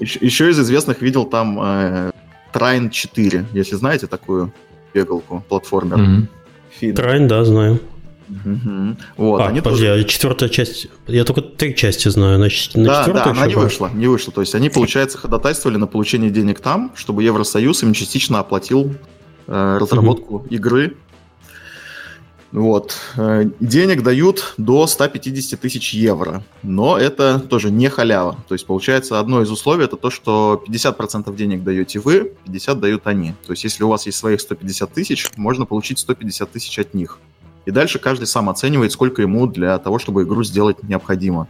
Еще, 0.00 0.18
еще 0.20 0.50
из 0.50 0.60
известных 0.60 1.00
видел 1.00 1.24
там 1.24 1.58
э, 1.62 2.10
Trine 2.52 2.90
4, 2.90 3.46
если 3.52 3.76
знаете 3.76 4.06
такую 4.06 4.52
бегалку, 4.92 5.42
платформер. 5.48 5.96
Mm-hmm. 5.96 6.92
Trine, 6.94 7.26
да, 7.26 7.44
знаю. 7.44 7.80
Угу. 8.28 8.96
Вот, 9.16 9.40
а, 9.40 9.48
они 9.48 9.60
подожди, 9.60 9.86
тоже... 9.86 10.00
а 10.00 10.04
четвертая 10.04 10.48
часть, 10.48 10.88
я 11.06 11.24
только 11.24 11.40
три 11.40 11.74
части 11.74 12.08
знаю, 12.08 12.36
значит, 12.36 12.76
на 12.76 12.84
да, 12.84 13.06
да, 13.06 13.24
она 13.26 13.46
не 13.46 13.54
вышла, 13.54 13.90
не 13.92 14.06
вышла, 14.06 14.32
то 14.32 14.40
есть 14.40 14.54
они, 14.54 14.68
получается, 14.68 15.18
ходатайствовали 15.18 15.78
на 15.78 15.86
получение 15.86 16.30
денег 16.30 16.60
там, 16.60 16.92
чтобы 16.94 17.22
Евросоюз 17.22 17.82
им 17.82 17.94
частично 17.94 18.38
оплатил 18.38 18.94
э, 19.46 19.78
разработку 19.80 20.36
угу. 20.36 20.46
игры. 20.48 20.96
Вот. 22.50 22.96
Э, 23.16 23.44
денег 23.60 24.02
дают 24.02 24.54
до 24.56 24.86
150 24.86 25.60
тысяч 25.60 25.92
евро, 25.92 26.42
но 26.62 26.96
это 26.96 27.40
тоже 27.40 27.70
не 27.70 27.88
халява. 27.88 28.42
То 28.48 28.54
есть, 28.54 28.66
получается, 28.66 29.20
одно 29.20 29.42
из 29.42 29.50
условий 29.50 29.84
это 29.84 29.96
то, 29.96 30.10
что 30.10 30.62
50% 30.66 31.34
денег 31.36 31.62
даете 31.62 31.98
вы, 31.98 32.32
50 32.46 32.80
дают 32.80 33.06
они. 33.06 33.34
То 33.46 33.52
есть, 33.52 33.64
если 33.64 33.84
у 33.84 33.88
вас 33.88 34.06
есть 34.06 34.16
своих 34.18 34.40
150 34.40 34.92
тысяч, 34.92 35.30
можно 35.36 35.66
получить 35.66 35.98
150 35.98 36.50
тысяч 36.50 36.78
от 36.78 36.94
них. 36.94 37.18
И 37.68 37.70
дальше 37.70 37.98
каждый 37.98 38.26
сам 38.26 38.48
оценивает, 38.48 38.92
сколько 38.92 39.20
ему 39.20 39.46
для 39.46 39.76
того, 39.78 39.98
чтобы 39.98 40.22
игру 40.22 40.42
сделать 40.42 40.82
необходимо. 40.84 41.48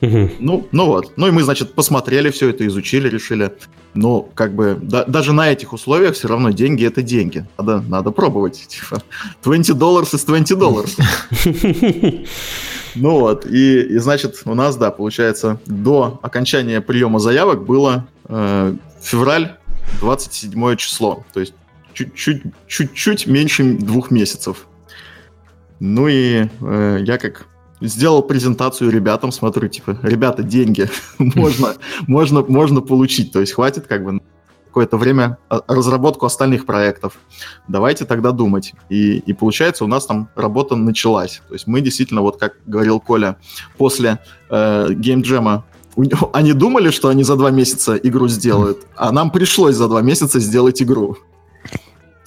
Угу. 0.00 0.30
Ну, 0.40 0.66
ну 0.72 0.86
вот. 0.86 1.12
Ну 1.16 1.28
и 1.28 1.30
мы, 1.30 1.44
значит, 1.44 1.72
посмотрели 1.74 2.30
все 2.30 2.48
это, 2.48 2.66
изучили, 2.66 3.08
решили. 3.08 3.52
Ну, 3.94 4.28
как 4.34 4.56
бы, 4.56 4.76
да, 4.82 5.04
даже 5.04 5.32
на 5.32 5.52
этих 5.52 5.72
условиях 5.72 6.16
все 6.16 6.26
равно 6.26 6.50
деньги 6.50 6.84
это 6.84 7.00
деньги. 7.02 7.46
Надо, 7.56 7.80
надо 7.80 8.10
пробовать. 8.10 8.66
Типа, 8.68 9.04
20 9.44 9.78
долларов 9.78 10.12
из 10.12 10.24
20 10.24 10.58
долларов. 10.58 10.90
Ну 12.96 13.20
вот, 13.20 13.46
и, 13.46 13.82
и 13.82 13.98
значит, 13.98 14.42
у 14.46 14.54
нас, 14.54 14.74
да, 14.74 14.90
получается, 14.90 15.60
до 15.64 16.18
окончания 16.22 16.80
приема 16.80 17.20
заявок 17.20 17.64
было 17.64 18.08
э, 18.24 18.74
февраль 19.00 19.58
27 20.00 20.74
число. 20.74 21.24
То 21.32 21.38
есть 21.38 21.54
чуть-чуть, 21.92 22.42
чуть-чуть 22.66 23.28
меньше 23.28 23.74
двух 23.74 24.10
месяцев. 24.10 24.66
Ну 25.80 26.08
и 26.08 26.48
э, 26.60 26.98
я 27.00 27.18
как 27.18 27.46
сделал 27.80 28.22
презентацию 28.22 28.90
ребятам, 28.90 29.32
смотрю, 29.32 29.68
типа, 29.68 29.98
ребята, 30.02 30.42
деньги 30.42 30.88
можно, 31.18 31.74
можно, 32.06 32.42
можно 32.42 32.80
получить, 32.80 33.32
то 33.32 33.40
есть 33.40 33.54
хватит 33.54 33.86
как 33.86 34.04
бы 34.04 34.20
какое-то 34.66 34.98
время 34.98 35.38
разработку 35.48 36.26
остальных 36.26 36.64
проектов. 36.64 37.14
Давайте 37.66 38.04
тогда 38.04 38.30
думать. 38.30 38.74
И, 38.88 39.18
и 39.18 39.32
получается, 39.32 39.84
у 39.84 39.88
нас 39.88 40.06
там 40.06 40.28
работа 40.36 40.76
началась. 40.76 41.42
То 41.48 41.54
есть 41.54 41.66
мы 41.66 41.80
действительно, 41.80 42.20
вот 42.20 42.36
как 42.36 42.54
говорил 42.66 43.00
Коля, 43.00 43.36
после 43.76 44.20
э, 44.48 44.92
геймджема 44.92 45.64
они 46.32 46.52
думали, 46.52 46.90
что 46.90 47.08
они 47.08 47.24
за 47.24 47.36
два 47.36 47.50
месяца 47.50 47.96
игру 47.96 48.28
сделают, 48.28 48.86
а 48.96 49.10
нам 49.10 49.30
пришлось 49.30 49.74
за 49.74 49.88
два 49.88 50.02
месяца 50.02 50.38
сделать 50.38 50.80
игру. 50.80 51.16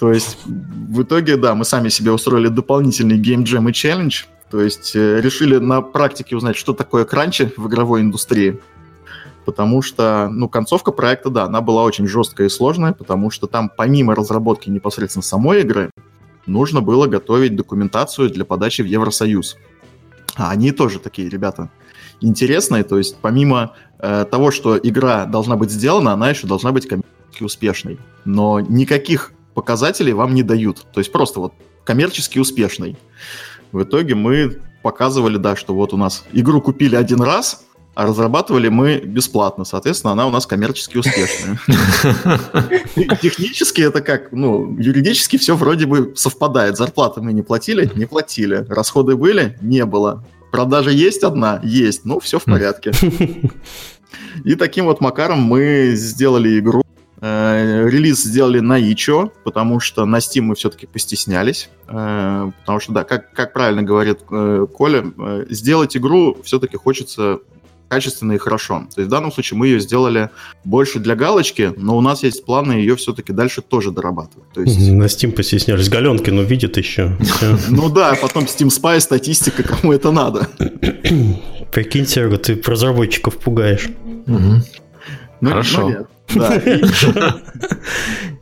То 0.04 0.12
есть 0.12 0.36
в 0.44 1.02
итоге, 1.02 1.38
да, 1.38 1.54
мы 1.54 1.64
сами 1.64 1.88
себе 1.88 2.12
устроили 2.12 2.48
дополнительный 2.48 3.16
геймджем 3.16 3.70
и 3.70 3.72
челлендж. 3.72 4.24
То 4.50 4.60
есть 4.60 4.94
э, 4.94 5.22
решили 5.22 5.56
на 5.56 5.80
практике 5.80 6.36
узнать, 6.36 6.56
что 6.56 6.74
такое 6.74 7.06
кранчи 7.06 7.50
в 7.56 7.68
игровой 7.68 8.02
индустрии. 8.02 8.60
Потому 9.46 9.80
что, 9.80 10.28
ну, 10.30 10.50
концовка 10.50 10.92
проекта, 10.92 11.30
да, 11.30 11.44
она 11.44 11.62
была 11.62 11.84
очень 11.84 12.06
жесткая 12.06 12.48
и 12.48 12.50
сложная, 12.50 12.92
потому 12.92 13.30
что 13.30 13.46
там 13.46 13.70
помимо 13.74 14.14
разработки 14.14 14.68
непосредственно 14.68 15.22
самой 15.22 15.62
игры, 15.62 15.90
нужно 16.44 16.82
было 16.82 17.06
готовить 17.06 17.56
документацию 17.56 18.28
для 18.28 18.44
подачи 18.44 18.82
в 18.82 18.86
Евросоюз. 18.86 19.56
А 20.36 20.50
они 20.50 20.72
тоже 20.72 20.98
такие 20.98 21.30
ребята 21.30 21.70
интересные, 22.20 22.84
то 22.84 22.98
есть 22.98 23.16
помимо 23.22 23.72
э, 24.00 24.26
того, 24.30 24.50
что 24.50 24.76
игра 24.76 25.24
должна 25.24 25.56
быть 25.56 25.70
сделана, 25.70 26.12
она 26.12 26.28
еще 26.28 26.46
должна 26.46 26.72
быть 26.72 26.86
коммерчески 26.86 27.42
успешной. 27.42 27.98
Но 28.26 28.60
никаких 28.60 29.32
показателей 29.54 30.12
вам 30.12 30.34
не 30.34 30.42
дают. 30.42 30.86
То 30.92 31.00
есть 31.00 31.12
просто 31.12 31.40
вот 31.40 31.54
коммерчески 31.84 32.38
успешный. 32.38 32.96
В 33.72 33.82
итоге 33.82 34.14
мы 34.14 34.60
показывали, 34.82 35.36
да, 35.36 35.56
что 35.56 35.74
вот 35.74 35.92
у 35.92 35.96
нас 35.96 36.24
игру 36.32 36.60
купили 36.60 36.94
один 36.96 37.22
раз, 37.22 37.64
а 37.94 38.06
разрабатывали 38.06 38.68
мы 38.68 38.98
бесплатно. 38.98 39.64
Соответственно, 39.64 40.12
она 40.12 40.26
у 40.26 40.30
нас 40.30 40.46
коммерчески 40.46 40.98
успешная. 40.98 41.58
Технически 43.22 43.82
это 43.82 44.00
как, 44.00 44.32
ну, 44.32 44.76
юридически 44.78 45.38
все 45.38 45.56
вроде 45.56 45.86
бы 45.86 46.12
совпадает. 46.16 46.76
Зарплаты 46.76 47.20
мы 47.20 47.32
не 47.32 47.42
платили? 47.42 47.90
Не 47.94 48.06
платили. 48.06 48.66
Расходы 48.68 49.16
были? 49.16 49.56
Не 49.60 49.84
было. 49.84 50.24
Продажа 50.50 50.90
есть 50.90 51.22
одна? 51.22 51.60
Есть. 51.64 52.04
Ну, 52.04 52.20
все 52.20 52.38
в 52.38 52.44
порядке. 52.44 52.92
И 54.44 54.54
таким 54.54 54.84
вот 54.86 55.00
макаром 55.00 55.40
мы 55.40 55.94
сделали 55.94 56.58
игру, 56.58 56.83
релиз 57.24 58.22
сделали 58.22 58.60
на 58.60 58.78
ичо, 58.78 59.32
потому 59.44 59.80
что 59.80 60.04
на 60.04 60.16
Steam 60.16 60.42
мы 60.42 60.54
все-таки 60.54 60.86
постеснялись. 60.86 61.68
Э, 61.88 62.50
потому 62.60 62.80
что, 62.80 62.92
да, 62.92 63.04
как, 63.04 63.32
как 63.32 63.52
правильно 63.52 63.82
говорит 63.82 64.20
э, 64.30 64.66
Коля, 64.72 65.04
сделать 65.48 65.96
игру 65.96 66.36
все-таки 66.42 66.76
хочется 66.76 67.40
качественно 67.88 68.32
и 68.32 68.38
хорошо. 68.38 68.86
То 68.94 69.00
есть 69.00 69.08
в 69.08 69.10
данном 69.10 69.30
случае 69.30 69.58
мы 69.58 69.68
ее 69.68 69.80
сделали 69.80 70.30
больше 70.64 70.98
для 70.98 71.14
галочки, 71.14 71.72
но 71.76 71.96
у 71.96 72.00
нас 72.00 72.22
есть 72.22 72.44
планы 72.44 72.72
ее 72.72 72.96
все-таки 72.96 73.32
дальше 73.32 73.62
тоже 73.62 73.90
дорабатывать. 73.90 74.50
То 74.52 74.62
есть... 74.62 74.90
На 74.90 75.04
Steam 75.04 75.32
постеснялись. 75.32 75.88
Галенки, 75.88 76.30
но 76.30 76.42
видит 76.42 76.76
еще. 76.76 77.16
Ну 77.68 77.88
да, 77.88 78.16
потом 78.20 78.44
Steam 78.44 78.68
Spy, 78.68 79.00
статистика, 79.00 79.62
кому 79.62 79.92
это 79.92 80.10
надо. 80.10 80.48
Прикинь, 81.72 82.06
Серега, 82.06 82.36
ты 82.38 82.60
разработчиков 82.64 83.36
пугаешь. 83.36 83.88
Ну, 84.26 84.60
Хорошо. 85.42 86.06
Да. 86.34 86.62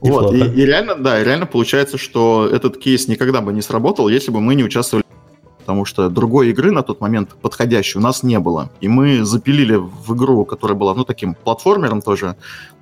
Вот, 0.01 0.35
и 0.35 0.66
реально, 0.66 0.97
да, 0.97 1.22
реально 1.22 1.47
получается, 1.47 1.97
что 1.97 2.49
этот 2.53 2.76
кейс 2.76 3.07
никогда 3.07 3.41
бы 3.41 3.53
не 3.53 3.62
сработал, 3.62 4.09
если 4.09 4.33
бы 4.33 4.41
мы 4.41 4.57
не 4.57 4.64
участвовали 4.64 5.05
потому 5.62 5.85
что 5.85 6.09
другой 6.11 6.51
игры 6.51 6.72
на 6.72 6.83
тот 6.83 7.01
момент 7.01 7.30
подходящей 7.41 7.99
у 7.99 8.03
нас 8.03 8.24
не 8.24 8.39
было. 8.41 8.70
И 8.80 8.89
мы 8.89 9.24
запилили 9.24 9.76
в 9.76 10.14
игру, 10.14 10.45
которая 10.45 10.76
была, 10.76 10.93
ну, 10.95 11.05
таким 11.05 11.35
платформером 11.35 12.03
тоже, 12.03 12.35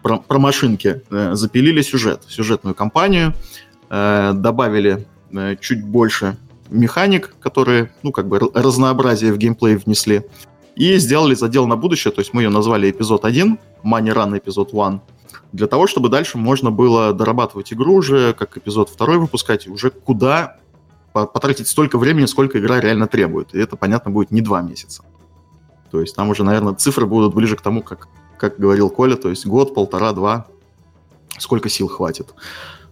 про, 0.03 0.17
про 0.17 0.39
машинки, 0.39 1.03
э, 1.11 1.35
запилили 1.35 1.83
сюжет, 1.83 2.23
сюжетную 2.27 2.75
кампанию, 2.75 3.35
э, 3.91 4.33
добавили 4.35 5.07
э, 5.31 5.57
чуть 5.61 5.85
больше 5.85 6.37
механик, 6.71 7.37
которые, 7.41 7.93
ну, 8.03 8.13
как 8.13 8.29
бы 8.29 8.39
разнообразие 8.39 9.33
в 9.33 9.37
геймплей 9.37 9.77
внесли, 9.77 10.23
и 10.81 10.97
сделали 10.97 11.35
задел 11.35 11.67
на 11.67 11.77
будущее, 11.77 12.11
то 12.11 12.21
есть 12.21 12.33
мы 12.33 12.41
ее 12.41 12.49
назвали 12.49 12.91
эпизод 12.91 13.27
1, 13.27 13.59
Money 13.85 14.15
Run 14.15 14.39
эпизод 14.39 14.71
1, 14.73 15.03
для 15.53 15.67
того, 15.67 15.87
чтобы 15.87 16.09
дальше 16.09 16.39
можно 16.39 16.71
было 16.71 17.13
дорабатывать 17.13 17.71
игру 17.75 17.97
уже, 17.97 18.33
как 18.33 18.57
эпизод 18.57 18.89
второй 18.89 19.19
выпускать, 19.19 19.69
уже 19.69 19.91
куда 19.91 20.57
потратить 21.13 21.69
столько 21.69 21.99
времени, 21.99 22.25
сколько 22.25 22.59
игра 22.59 22.81
реально 22.81 23.09
требует. 23.09 23.55
И 23.55 23.59
это, 23.59 23.77
понятно, 23.77 24.11
будет 24.11 24.31
не 24.31 24.41
два 24.41 24.63
месяца. 24.63 25.03
То 25.91 26.01
есть 26.01 26.17
там 26.17 26.31
уже, 26.31 26.45
наверное, 26.45 26.73
цифры 26.73 27.05
будут 27.05 27.35
ближе 27.35 27.57
к 27.57 27.61
тому, 27.61 27.83
как, 27.83 28.09
как 28.39 28.59
говорил 28.59 28.89
Коля, 28.89 29.17
то 29.17 29.29
есть 29.29 29.45
год, 29.45 29.75
полтора, 29.75 30.13
два, 30.13 30.47
сколько 31.37 31.69
сил 31.69 31.89
хватит. 31.89 32.33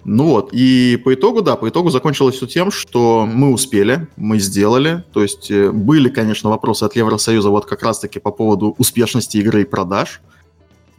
Ну 0.05 0.25
вот, 0.25 0.51
и 0.53 0.97
по 1.05 1.13
итогу, 1.13 1.43
да, 1.43 1.57
по 1.57 1.69
итогу 1.69 1.91
закончилось 1.91 2.37
все 2.37 2.47
тем, 2.47 2.71
что 2.71 3.27
мы 3.27 3.53
успели, 3.53 4.09
мы 4.17 4.39
сделали, 4.39 5.05
то 5.13 5.23
есть 5.23 5.51
э, 5.51 5.71
были, 5.71 6.09
конечно, 6.09 6.49
вопросы 6.49 6.85
от 6.85 6.97
Евросоюза 6.97 7.51
вот 7.51 7.67
как 7.67 7.83
раз-таки 7.83 8.19
по 8.19 8.31
поводу 8.31 8.75
успешности 8.79 9.37
игры 9.39 9.63
и 9.63 9.65
продаж, 9.65 10.21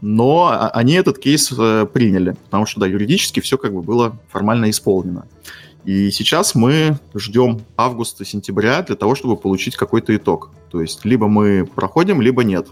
но 0.01 0.69
они 0.73 0.93
этот 0.93 1.17
кейс 1.17 1.51
э, 1.57 1.87
приняли, 1.91 2.35
потому 2.45 2.65
что, 2.65 2.81
да, 2.81 2.87
юридически 2.87 3.39
все 3.39 3.57
как 3.57 3.73
бы 3.73 3.81
было 3.81 4.17
формально 4.29 4.69
исполнено. 4.69 5.25
И 5.85 6.11
сейчас 6.11 6.55
мы 6.55 6.99
ждем 7.15 7.61
августа, 7.77 8.25
сентября 8.25 8.81
для 8.83 8.95
того, 8.95 9.15
чтобы 9.15 9.37
получить 9.37 9.75
какой-то 9.75 10.15
итог. 10.15 10.51
То 10.69 10.81
есть 10.81 11.05
либо 11.05 11.27
мы 11.27 11.65
проходим, 11.65 12.21
либо 12.21 12.43
нет. 12.43 12.67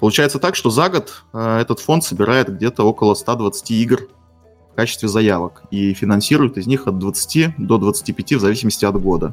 Получается 0.00 0.38
так, 0.38 0.54
что 0.54 0.70
за 0.70 0.88
год 0.88 1.24
э, 1.32 1.58
этот 1.60 1.80
фонд 1.80 2.04
собирает 2.04 2.48
где-то 2.48 2.84
около 2.84 3.14
120 3.14 3.70
игр 3.72 4.08
в 4.74 4.76
качестве 4.76 5.08
заявок 5.08 5.62
и 5.70 5.94
финансирует 5.94 6.58
из 6.58 6.66
них 6.66 6.88
от 6.88 6.98
20 6.98 7.54
до 7.58 7.78
25 7.78 8.32
в 8.32 8.40
зависимости 8.40 8.84
от 8.84 9.00
года. 9.00 9.32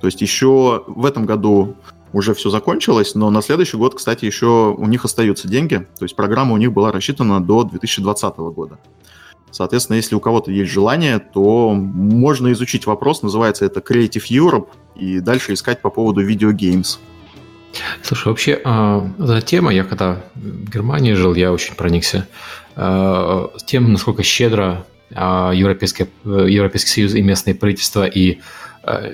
То 0.00 0.06
есть 0.06 0.20
еще 0.22 0.84
в 0.86 1.04
этом 1.04 1.26
году 1.26 1.74
уже 2.12 2.32
все 2.34 2.48
закончилось, 2.48 3.16
но 3.16 3.28
на 3.30 3.42
следующий 3.42 3.76
год, 3.76 3.96
кстати, 3.96 4.26
еще 4.26 4.72
у 4.78 4.86
них 4.86 5.04
остаются 5.04 5.48
деньги. 5.48 5.84
То 5.98 6.04
есть 6.04 6.14
программа 6.14 6.54
у 6.54 6.58
них 6.58 6.72
была 6.72 6.92
рассчитана 6.92 7.42
до 7.42 7.64
2020 7.64 8.36
года. 8.36 8.78
Соответственно, 9.50 9.96
если 9.96 10.14
у 10.14 10.20
кого-то 10.20 10.52
есть 10.52 10.70
желание, 10.70 11.18
то 11.18 11.72
можно 11.74 12.52
изучить 12.52 12.86
вопрос. 12.86 13.22
Называется 13.22 13.64
это 13.64 13.80
Creative 13.80 14.22
Europe. 14.30 14.68
и 14.94 15.18
дальше 15.18 15.54
искать 15.54 15.82
по 15.82 15.90
поводу 15.90 16.20
видеогеймс. 16.20 16.98
Слушай, 18.02 18.28
вообще, 18.28 18.60
э, 18.64 19.08
эта 19.18 19.40
тема, 19.40 19.72
я 19.72 19.84
когда 19.84 20.22
в 20.34 20.70
Германии 20.70 21.12
жил, 21.14 21.34
я 21.34 21.52
очень 21.52 21.74
проникся 21.74 22.26
э, 22.76 23.48
тем, 23.66 23.92
насколько 23.92 24.22
щедро 24.22 24.86
э, 25.10 25.14
Европейский, 25.54 26.06
Европейский 26.24 26.90
Союз 26.90 27.14
и 27.14 27.22
местные 27.22 27.54
правительства 27.54 28.06
и 28.06 28.38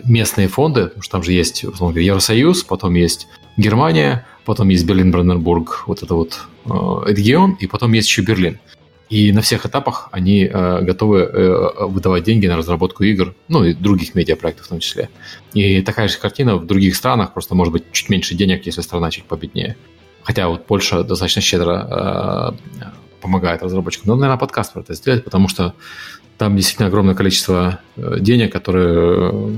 местные 0.05 0.47
фонды, 0.47 0.85
потому 0.85 1.03
что 1.03 1.13
там 1.13 1.23
же 1.25 1.33
есть 1.33 1.65
условно, 1.65 1.99
Евросоюз, 1.99 2.63
потом 2.63 2.95
есть 2.95 3.27
Германия, 3.57 4.25
потом 4.45 4.69
есть 4.69 4.87
Берлин-Бранденбург, 4.87 5.89
вот 5.89 6.05
это 6.05 6.15
вот 6.15 6.39
регион, 6.65 7.57
и 7.59 7.67
потом 7.67 7.93
есть 7.93 8.07
еще 8.07 8.23
Берлин. 8.23 8.61
И 9.09 9.33
на 9.33 9.41
всех 9.41 9.65
этапах 9.67 10.09
они 10.11 10.45
э, 10.45 10.83
готовы 10.83 11.21
э, 11.21 11.87
выдавать 11.87 12.25
деньги 12.25 12.47
на 12.47 12.57
разработку 12.57 13.05
игр, 13.05 13.35
ну 13.49 13.63
и 13.63 13.73
других 13.73 14.15
медиапроектов 14.17 14.67
в 14.67 14.69
том 14.69 14.81
числе. 14.81 15.09
И 15.55 15.81
такая 15.83 16.09
же 16.09 16.19
картина 16.19 16.57
в 16.57 16.67
других 16.67 16.97
странах, 16.97 17.33
просто 17.33 17.55
может 17.55 17.73
быть 17.73 17.85
чуть 17.93 18.09
меньше 18.09 18.35
денег, 18.35 18.67
если 18.67 18.81
страна 18.81 19.11
чуть 19.11 19.25
победнее. 19.25 19.77
Хотя 20.25 20.49
вот 20.49 20.67
Польша 20.67 21.05
достаточно 21.05 21.41
щедро 21.41 22.57
э, 22.59 22.83
помогает 23.21 23.63
разработчикам. 23.63 24.09
Но, 24.09 24.17
наверное, 24.17 24.41
подкаст 24.41 24.73
про 24.73 24.81
это 24.81 24.95
сделать, 24.95 25.23
потому 25.25 25.49
что 25.49 25.75
там 26.37 26.57
действительно 26.57 26.89
огромное 26.89 27.15
количество 27.15 27.79
э, 27.97 28.17
денег, 28.19 28.53
которые 28.53 29.31
э, 29.31 29.57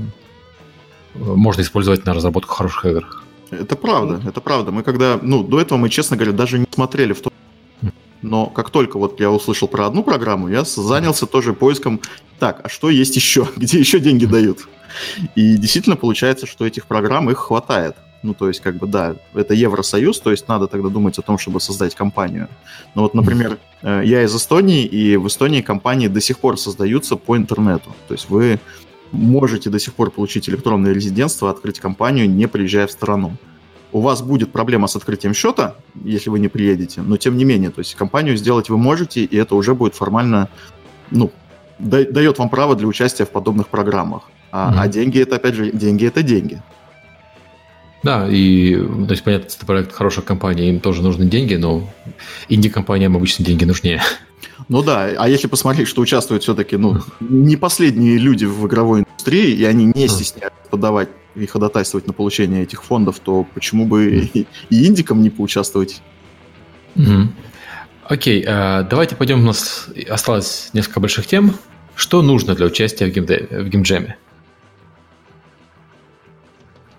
можно 1.15 1.61
использовать 1.61 2.05
на 2.05 2.13
разработку 2.13 2.53
хороших 2.53 2.85
игр. 2.85 3.07
Это 3.51 3.75
правда, 3.75 4.21
это 4.27 4.41
правда. 4.41 4.71
Мы 4.71 4.83
когда, 4.83 5.19
ну, 5.21 5.43
до 5.43 5.59
этого 5.59 5.79
мы, 5.79 5.89
честно 5.89 6.17
говоря, 6.17 6.33
даже 6.33 6.59
не 6.59 6.67
смотрели 6.69 7.13
в 7.13 7.21
то, 7.21 7.28
но 8.21 8.47
как 8.47 8.69
только 8.69 8.97
вот 8.97 9.19
я 9.19 9.31
услышал 9.31 9.67
про 9.67 9.85
одну 9.85 10.03
программу, 10.03 10.49
я 10.49 10.63
занялся 10.63 11.25
тоже 11.25 11.53
поиском, 11.53 12.01
так, 12.39 12.61
а 12.63 12.69
что 12.69 12.89
есть 12.89 13.15
еще, 13.15 13.47
где 13.55 13.79
еще 13.79 13.99
деньги 13.99 14.25
дают? 14.25 14.67
И 15.35 15.55
действительно 15.57 15.95
получается, 15.95 16.45
что 16.47 16.65
этих 16.65 16.85
программ 16.85 17.29
их 17.29 17.37
хватает. 17.37 17.95
Ну, 18.21 18.33
то 18.33 18.49
есть, 18.49 18.59
как 18.59 18.75
бы, 18.75 18.85
да, 18.85 19.15
это 19.33 19.53
Евросоюз, 19.53 20.19
то 20.19 20.31
есть 20.31 20.47
надо 20.49 20.67
тогда 20.67 20.89
думать 20.89 21.17
о 21.17 21.21
том, 21.21 21.37
чтобы 21.37 21.61
создать 21.61 21.95
компанию. 21.95 22.49
Но 22.93 23.03
вот, 23.03 23.13
например, 23.13 23.59
э, 23.81 24.01
я 24.03 24.23
из 24.23 24.35
Эстонии, 24.35 24.83
и 24.83 25.15
в 25.15 25.27
Эстонии 25.27 25.61
компании 25.61 26.09
до 26.09 26.19
сих 26.19 26.39
пор 26.39 26.59
создаются 26.59 27.15
по 27.15 27.37
интернету. 27.37 27.95
То 28.09 28.13
есть 28.13 28.29
вы 28.29 28.59
можете 29.13 29.69
до 29.69 29.79
сих 29.79 29.93
пор 29.93 30.11
получить 30.11 30.49
электронное 30.49 30.91
резидентство, 30.91 31.49
открыть 31.49 31.79
компанию, 31.79 32.29
не 32.29 32.47
приезжая 32.49 32.87
в 32.87 32.91
страну 32.91 33.37
у 33.91 34.01
вас 34.01 34.21
будет 34.21 34.51
проблема 34.51 34.87
с 34.87 34.95
открытием 34.95 35.33
счета, 35.33 35.75
если 36.03 36.29
вы 36.29 36.39
не 36.39 36.47
приедете, 36.47 37.01
но 37.01 37.17
тем 37.17 37.37
не 37.37 37.45
менее, 37.45 37.69
то 37.71 37.79
есть 37.79 37.95
компанию 37.95 38.37
сделать 38.37 38.69
вы 38.69 38.77
можете, 38.77 39.23
и 39.23 39.37
это 39.37 39.55
уже 39.55 39.73
будет 39.73 39.95
формально, 39.95 40.49
ну, 41.11 41.31
дает 41.79 42.37
вам 42.37 42.49
право 42.49 42.75
для 42.75 42.87
участия 42.87 43.25
в 43.25 43.29
подобных 43.29 43.67
программах. 43.69 44.23
А, 44.51 44.71
mm-hmm. 44.71 44.79
а 44.79 44.87
деньги 44.87 45.19
это, 45.19 45.35
опять 45.37 45.55
же, 45.55 45.71
деньги 45.71 46.05
это 46.05 46.23
деньги. 46.23 46.61
Да, 48.03 48.27
и, 48.29 48.75
то 48.75 49.11
есть, 49.11 49.23
понятно, 49.23 49.47
это 49.47 49.65
проект 49.65 49.91
хорошая 49.91 50.23
компания, 50.23 50.69
им 50.69 50.79
тоже 50.79 51.01
нужны 51.01 51.25
деньги, 51.25 51.55
но 51.55 51.89
инди-компаниям 52.47 53.15
обычно 53.15 53.43
деньги 53.43 53.65
нужнее. 53.65 54.01
Ну 54.67 54.83
да, 54.83 55.09
а 55.17 55.27
если 55.27 55.47
посмотреть, 55.47 55.87
что 55.87 56.01
участвуют 56.01 56.43
все-таки, 56.43 56.77
ну, 56.77 56.97
не 57.19 57.57
последние 57.57 58.17
люди 58.17 58.45
в 58.45 58.65
игровой 58.67 59.01
индустрии, 59.01 59.53
и 59.53 59.63
они 59.63 59.91
не 59.93 60.07
стесняются 60.07 60.59
подавать 60.69 61.09
и 61.39 61.45
ходатайствовать 61.47 62.07
на 62.07 62.13
получение 62.13 62.63
этих 62.63 62.83
фондов, 62.83 63.19
то 63.19 63.45
почему 63.53 63.85
бы 63.85 64.29
и, 64.33 64.47
и 64.69 64.87
индикам 64.87 65.21
не 65.21 65.29
поучаствовать? 65.29 66.01
Mm-hmm. 66.95 67.27
Окей, 68.05 68.43
э, 68.45 68.83
давайте 68.89 69.15
пойдем, 69.15 69.41
у 69.41 69.45
нас 69.45 69.87
осталось 70.09 70.71
несколько 70.73 70.99
больших 70.99 71.27
тем. 71.27 71.53
Что 71.95 72.21
нужно 72.21 72.55
для 72.55 72.65
участия 72.65 73.05
в, 73.05 73.09
геймде, 73.09 73.47
в 73.51 73.69
геймджеме? 73.69 74.17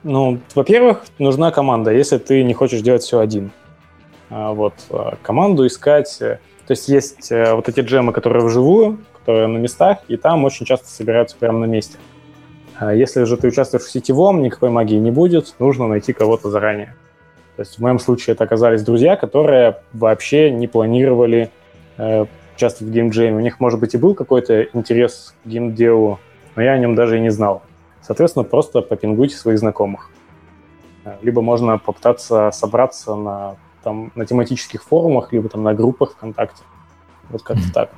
Ну, 0.03 0.41
во-первых, 0.55 1.05
нужна 1.19 1.51
команда, 1.51 1.91
если 1.91 2.19
ты 2.19 2.43
не 2.43 2.55
хочешь 2.55 2.81
делать 2.81 3.03
все 3.03 3.19
один. 3.19 3.51
А, 4.31 4.53
вот, 4.53 4.75
а, 4.91 5.17
команду 5.23 5.67
искать... 5.67 6.17
Э, 6.21 6.39
то 6.67 6.73
есть 6.73 6.89
есть 6.89 7.33
э, 7.33 7.55
вот 7.55 7.69
эти 7.69 7.81
джемы, 7.81 8.13
которые 8.13 8.45
вживую, 8.45 9.01
которые 9.19 9.49
на 9.49 9.59
местах, 9.59 9.99
и 10.07 10.17
там 10.17 10.45
очень 10.45 10.65
часто 10.65 10.87
собираются 10.87 11.37
прямо 11.37 11.59
на 11.59 11.65
месте. 11.65 11.97
А 12.81 12.95
если 12.95 13.25
же 13.25 13.37
ты 13.37 13.49
участвуешь 13.49 13.85
в 13.85 13.91
сетевом, 13.91 14.41
никакой 14.41 14.71
магии 14.71 14.97
не 14.97 15.11
будет, 15.11 15.55
нужно 15.59 15.87
найти 15.87 16.15
кого-то 16.15 16.49
заранее. 16.49 16.97
То 17.57 17.61
есть 17.61 17.77
в 17.77 17.81
моем 17.81 17.99
случае 17.99 18.33
это 18.33 18.45
оказались 18.45 18.83
друзья, 18.83 19.17
которые 19.17 19.83
вообще 19.93 20.51
не 20.51 20.67
планировали 20.67 21.51
э, 21.99 22.25
участвовать 22.57 22.91
в 22.91 22.95
геймджеме. 22.95 23.37
У 23.37 23.41
них, 23.41 23.61
может 23.61 23.79
быть, 23.79 23.93
и 23.93 23.99
был 23.99 24.15
какой-то 24.15 24.63
интерес 24.73 25.35
к 25.45 25.47
геймделу, 25.47 26.21
но 26.57 26.63
я 26.63 26.73
о 26.73 26.79
нем 26.79 26.95
даже 26.95 27.19
и 27.19 27.21
не 27.21 27.29
знал. 27.29 27.63
Соответственно, 28.01 28.45
просто 28.45 28.81
попингуйте 28.81 29.37
своих 29.37 29.59
знакомых. 29.59 30.11
Э, 31.05 31.17
либо 31.21 31.43
можно 31.43 31.77
попытаться 31.77 32.51
собраться 32.51 33.15
на, 33.15 33.57
там, 33.83 34.11
на 34.15 34.25
тематических 34.25 34.83
форумах, 34.83 35.35
либо 35.35 35.51
там 35.51 35.63
на 35.63 35.75
группах 35.75 36.13
ВКонтакте. 36.13 36.63
Вот 37.29 37.43
как-то 37.43 37.71
так. 37.75 37.91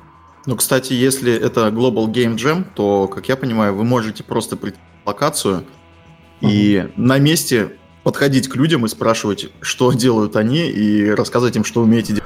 Ну, 0.45 0.55
кстати, 0.57 0.93
если 0.93 1.33
это 1.33 1.67
Global 1.67 2.07
Game 2.07 2.35
Jam, 2.35 2.65
то, 2.75 3.07
как 3.07 3.29
я 3.29 3.37
понимаю, 3.37 3.75
вы 3.75 3.83
можете 3.83 4.23
просто 4.23 4.57
прийти 4.57 4.77
в 5.03 5.07
локацию 5.07 5.63
uh-huh. 6.41 6.49
и 6.51 6.91
на 6.97 7.17
месте 7.17 7.73
подходить 8.03 8.49
к 8.49 8.55
людям 8.55 8.85
и 8.85 8.89
спрашивать, 8.89 9.49
что 9.61 9.93
делают 9.93 10.35
они, 10.35 10.69
и 10.69 11.09
рассказывать 11.09 11.55
им, 11.55 11.63
что 11.63 11.81
умеете 11.81 12.13
делать. 12.13 12.23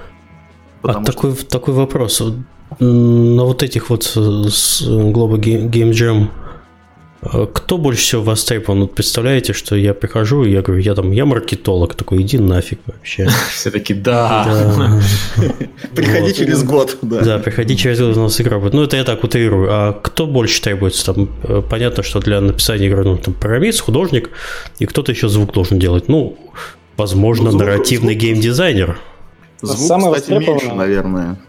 А 0.82 0.94
что... 0.94 1.04
такой, 1.04 1.36
такой 1.36 1.74
вопрос. 1.76 2.22
На 2.80 3.44
вот 3.44 3.62
этих 3.62 3.90
вот 3.90 4.04
с 4.04 4.82
Global 4.82 5.38
Game 5.38 5.92
Jam 5.92 6.30
Э, 6.30 6.47
кто 7.22 7.78
больше 7.78 8.02
всего 8.02 8.22
востребован? 8.22 8.82
Вот 8.82 8.94
представляете, 8.94 9.54
что 9.54 9.76
я 9.76 9.94
прихожу, 9.94 10.44
и 10.44 10.52
я 10.52 10.62
говорю, 10.62 10.82
я 10.82 10.94
там, 10.94 11.12
я 11.12 11.26
маркетолог, 11.26 11.96
такой, 11.96 12.22
иди 12.22 12.38
нафиг 12.38 12.80
вообще. 12.86 13.28
Все-таки 13.52 13.94
да. 13.96 15.02
Приходи 15.96 16.34
через 16.34 16.64
год. 16.64 16.98
Да, 17.02 17.40
приходи 17.40 17.76
через 17.76 18.00
год, 18.00 18.18
у 18.18 18.22
нас 18.22 18.40
игра 18.40 18.60
будет. 18.60 18.74
Ну, 18.74 18.84
это 18.84 18.98
я 18.98 19.04
так 19.04 19.24
утрирую. 19.24 19.68
А 19.72 19.94
кто 19.94 20.28
больше 20.28 20.62
требуется? 20.62 21.14
Там 21.14 21.30
э, 21.44 21.64
понятно, 21.68 22.04
что 22.04 22.20
для 22.20 22.40
написания 22.40 22.88
игры, 22.88 23.04
ну, 23.04 23.18
там, 23.18 23.34
программист, 23.34 23.82
художник, 23.82 24.30
и 24.78 24.86
кто-то 24.86 25.12
еще 25.12 25.28
звук 25.28 25.54
должен 25.54 25.80
делать. 25.80 26.08
Ну, 26.08 26.38
возможно, 26.98 27.52
ну, 27.52 27.58
нарративный 27.58 28.14
геймдизайнер. 28.14 29.00
Звук, 29.62 30.14
кстати, 30.14 30.32
меньше, 30.32 30.74
наверное. 30.74 31.40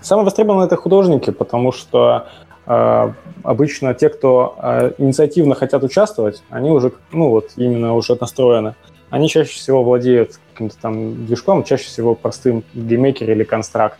Самые 0.00 0.24
востребованные 0.24 0.66
это 0.66 0.76
художники, 0.76 1.30
потому 1.30 1.72
что 1.72 2.28
обычно 2.66 3.94
те, 3.94 4.08
кто 4.08 4.56
а, 4.58 4.92
инициативно 4.98 5.54
хотят 5.54 5.84
участвовать, 5.84 6.42
они 6.50 6.70
уже, 6.70 6.92
ну 7.12 7.30
вот, 7.30 7.52
именно 7.56 7.94
уже 7.94 8.16
настроены. 8.20 8.74
Они 9.08 9.28
чаще 9.28 9.52
всего 9.52 9.84
владеют 9.84 10.40
каким-то 10.52 10.76
там 10.80 11.26
движком, 11.26 11.62
чаще 11.62 11.84
всего 11.84 12.16
простым 12.16 12.64
GameMaker 12.74 13.30
или 13.30 13.44
Construct. 13.44 13.98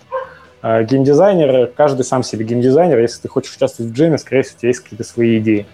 А, 0.63 0.83
геймдизайнеры, 0.83 1.73
каждый 1.77 2.03
сам 2.03 2.25
себе 2.25 2.45
геймдизайнер, 2.45 2.99
если 2.99 3.23
ты 3.23 3.29
хочешь 3.29 3.55
участвовать 3.55 3.93
в 3.93 3.95
джеме, 3.95 4.19
скорее 4.19 4.43
всего, 4.43 4.57
у 4.57 4.61
тебя 4.61 4.69
есть 4.69 4.81
какие-то 4.81 5.05
свои 5.05 5.39
идеи. 5.39 5.67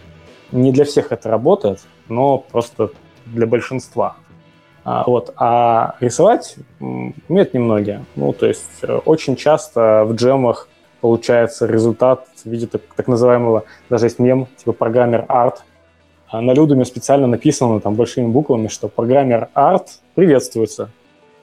Не 0.50 0.70
для 0.70 0.84
всех 0.84 1.12
это 1.12 1.30
работает, 1.30 1.80
но 2.08 2.36
просто 2.36 2.90
для 3.24 3.46
большинства. 3.46 4.16
А, 4.84 5.04
вот. 5.06 5.32
а 5.36 5.94
рисовать 6.00 6.56
умеют 6.80 7.54
немногие. 7.54 8.04
Ну, 8.16 8.32
то 8.32 8.46
есть 8.46 8.68
э, 8.82 8.92
очень 9.04 9.36
часто 9.36 10.04
в 10.04 10.14
джемах 10.14 10.68
получается 11.02 11.66
результат 11.66 12.28
в 12.44 12.48
виде 12.48 12.66
так, 12.66 12.80
так 12.96 13.08
называемого, 13.08 13.64
даже 13.90 14.06
есть 14.06 14.18
мем, 14.18 14.46
типа 14.56 14.72
программер 14.72 15.26
арт. 15.28 15.64
А 16.28 16.40
на 16.40 16.54
Людуме 16.54 16.86
специально 16.86 17.26
написано 17.26 17.80
там 17.80 17.94
большими 17.94 18.28
буквами, 18.28 18.68
что 18.68 18.88
программер 18.88 19.50
арт 19.52 20.00
приветствуется. 20.14 20.90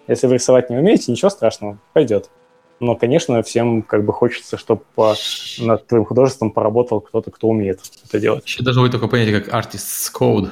Если 0.08 0.26
вы 0.26 0.36
рисовать 0.36 0.72
не 0.72 0.78
умеете, 0.78 1.12
ничего 1.12 1.30
страшного, 1.30 1.78
пойдет. 1.94 2.32
Но, 2.80 2.96
конечно, 2.96 3.44
всем 3.44 3.82
как 3.84 4.06
бы 4.06 4.14
хочется, 4.14 4.58
чтобы 4.58 4.82
по, 4.96 5.14
над 5.60 5.86
твоим 5.86 6.06
художеством 6.06 6.52
поработал 6.52 7.02
кто-то, 7.02 7.30
кто 7.30 7.50
умеет 7.50 7.82
это 8.08 8.20
делать. 8.20 8.46
Еще 8.46 8.64
даже 8.64 8.80
будет 8.80 8.94
такое 8.94 9.10
понятие, 9.10 9.42
как 9.42 9.54
artist's 9.54 10.10
code, 10.18 10.52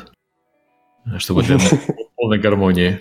чтобы 1.17 1.43
для 1.43 1.57
полной 2.17 2.39
гармонии. 2.39 2.99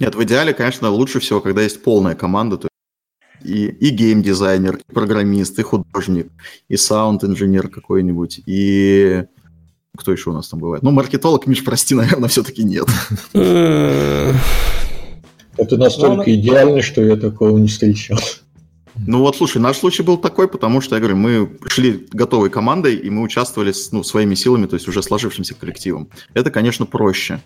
Нет, 0.00 0.16
в 0.16 0.22
идеале, 0.24 0.52
конечно, 0.52 0.90
лучше 0.90 1.20
всего, 1.20 1.40
когда 1.40 1.62
есть 1.62 1.82
полная 1.84 2.16
команда, 2.16 2.58
то 2.58 2.69
и, 3.44 3.66
и 3.66 3.90
геймдизайнер, 3.90 4.76
и 4.76 4.92
программист, 4.92 5.58
и 5.58 5.62
художник, 5.62 6.28
и 6.68 6.76
саунд-инженер 6.76 7.68
какой-нибудь, 7.68 8.40
и 8.46 9.24
кто 9.96 10.12
еще 10.12 10.30
у 10.30 10.32
нас 10.32 10.48
там 10.48 10.60
бывает? 10.60 10.82
Ну, 10.82 10.90
маркетолог, 10.90 11.46
Миш, 11.46 11.64
прости, 11.64 11.94
наверное, 11.96 12.28
все-таки 12.28 12.64
нет. 12.64 12.86
Это 15.56 15.76
настолько 15.76 16.34
идеально, 16.34 16.80
что 16.80 17.02
я 17.02 17.16
такого 17.16 17.58
не 17.58 17.68
встречал. 17.68 18.18
Ну 19.06 19.20
вот, 19.20 19.36
слушай, 19.36 19.58
наш 19.58 19.78
случай 19.78 20.02
был 20.02 20.18
такой, 20.18 20.48
потому 20.48 20.80
что, 20.80 20.94
я 20.94 21.00
говорю, 21.00 21.16
мы 21.16 21.56
шли 21.66 22.06
готовой 22.12 22.50
командой, 22.50 22.96
и 22.96 23.08
мы 23.08 23.22
участвовали 23.22 23.72
с, 23.72 23.92
ну, 23.92 24.02
своими 24.02 24.34
силами, 24.34 24.66
то 24.66 24.74
есть 24.74 24.88
уже 24.88 25.02
сложившимся 25.02 25.54
коллективом. 25.54 26.08
Это, 26.34 26.50
конечно, 26.50 26.86
проще. 26.86 27.40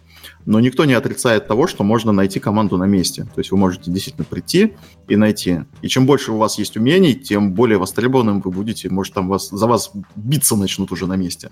Но 0.46 0.60
никто 0.60 0.84
не 0.84 0.92
отрицает 0.92 1.46
того, 1.46 1.66
что 1.66 1.84
можно 1.84 2.12
найти 2.12 2.38
команду 2.38 2.76
на 2.76 2.84
месте. 2.84 3.22
То 3.34 3.40
есть 3.40 3.50
вы 3.50 3.56
можете 3.56 3.90
действительно 3.90 4.26
прийти 4.28 4.74
и 5.08 5.16
найти. 5.16 5.60
И 5.80 5.88
чем 5.88 6.06
больше 6.06 6.32
у 6.32 6.36
вас 6.36 6.58
есть 6.58 6.76
умений, 6.76 7.14
тем 7.14 7.54
более 7.54 7.78
востребованным 7.78 8.40
вы 8.40 8.50
будете. 8.50 8.90
Может, 8.90 9.14
там 9.14 9.28
вас, 9.28 9.48
за 9.48 9.66
вас 9.66 9.92
биться 10.16 10.56
начнут 10.56 10.92
уже 10.92 11.06
на 11.06 11.16
месте. 11.16 11.50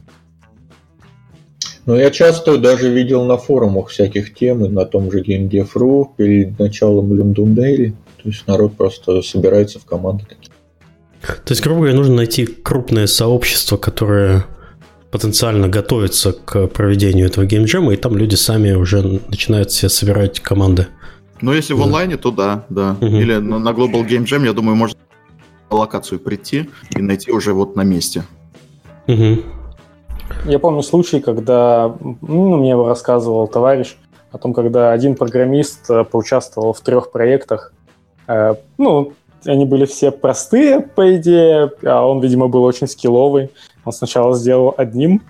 Ну, 1.84 1.96
я 1.96 2.10
часто 2.10 2.58
даже 2.58 2.90
видел 2.90 3.24
на 3.24 3.36
форумах 3.36 3.88
всяких 3.88 4.34
тем, 4.34 4.64
и 4.64 4.68
на 4.68 4.84
том 4.84 5.10
же 5.10 5.20
GameDev.ru 5.22 6.10
перед 6.16 6.58
началом 6.58 7.12
Londonderry. 7.12 7.94
То 8.22 8.28
есть 8.28 8.46
народ 8.46 8.76
просто 8.76 9.22
собирается 9.22 9.80
в 9.80 9.84
команды 9.84 10.24
такие. 10.28 10.52
То 11.22 11.52
есть, 11.52 11.62
грубо 11.62 11.80
говоря, 11.80 11.94
нужно 11.94 12.16
найти 12.16 12.46
крупное 12.46 13.06
сообщество, 13.06 13.76
которое 13.76 14.44
потенциально 15.12 15.68
готовится 15.68 16.32
к 16.32 16.66
проведению 16.68 17.26
этого 17.26 17.44
геймджема, 17.44 17.92
и 17.92 17.96
там 17.96 18.16
люди 18.16 18.34
сами 18.34 18.72
уже 18.72 19.20
начинают 19.28 19.70
себе 19.70 19.90
собирать 19.90 20.40
команды. 20.40 20.88
Но 21.42 21.52
если 21.52 21.74
в 21.74 21.82
онлайне, 21.82 22.16
то 22.16 22.30
да, 22.30 22.64
да. 22.70 22.96
Мгм. 23.00 23.16
Или 23.16 23.36
на, 23.36 23.58
на 23.58 23.68
Global 23.68 24.08
Game 24.08 24.24
Jam, 24.24 24.44
я 24.44 24.54
думаю, 24.54 24.74
можно 24.74 24.98
на 25.70 25.76
локацию 25.76 26.18
прийти 26.18 26.70
и 26.96 27.02
найти 27.02 27.30
уже 27.30 27.52
вот 27.52 27.76
на 27.76 27.82
месте. 27.82 28.24
Мгм. 29.06 29.42
Я 30.46 30.58
помню 30.58 30.82
случай, 30.82 31.20
когда 31.20 31.94
ну, 32.00 32.56
мне 32.56 32.70
его 32.70 32.88
рассказывал 32.88 33.46
товарищ 33.48 33.96
о 34.30 34.38
том, 34.38 34.54
когда 34.54 34.92
один 34.92 35.14
программист 35.14 35.90
э, 35.90 36.04
поучаствовал 36.04 36.72
в 36.72 36.80
трех 36.80 37.12
проектах. 37.12 37.74
Э, 38.26 38.54
Ну, 38.78 39.12
они 39.44 39.66
были 39.66 39.84
все 39.84 40.10
простые, 40.10 40.80
по 40.80 41.16
идее, 41.16 41.70
а 41.82 42.06
он, 42.06 42.20
видимо, 42.20 42.48
был 42.48 42.62
очень 42.62 42.86
скилловый. 42.86 43.50
Он 43.84 43.92
сначала 43.92 44.34
сделал 44.36 44.74
одним, 44.76 45.22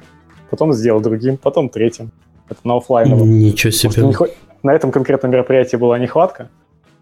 потом 0.50 0.72
сделал 0.72 1.00
другим, 1.00 1.36
потом 1.36 1.68
третьим. 1.68 2.10
Это 2.48 2.60
на 2.64 2.76
оффлайновом. 2.76 3.38
Ничего 3.38 3.70
себе. 3.70 4.02
не 4.06 4.12
хва- 4.14 4.30
На 4.62 4.72
этом 4.74 4.92
конкретном 4.92 5.32
мероприятии 5.32 5.76
была 5.76 5.98
нехватка 5.98 6.50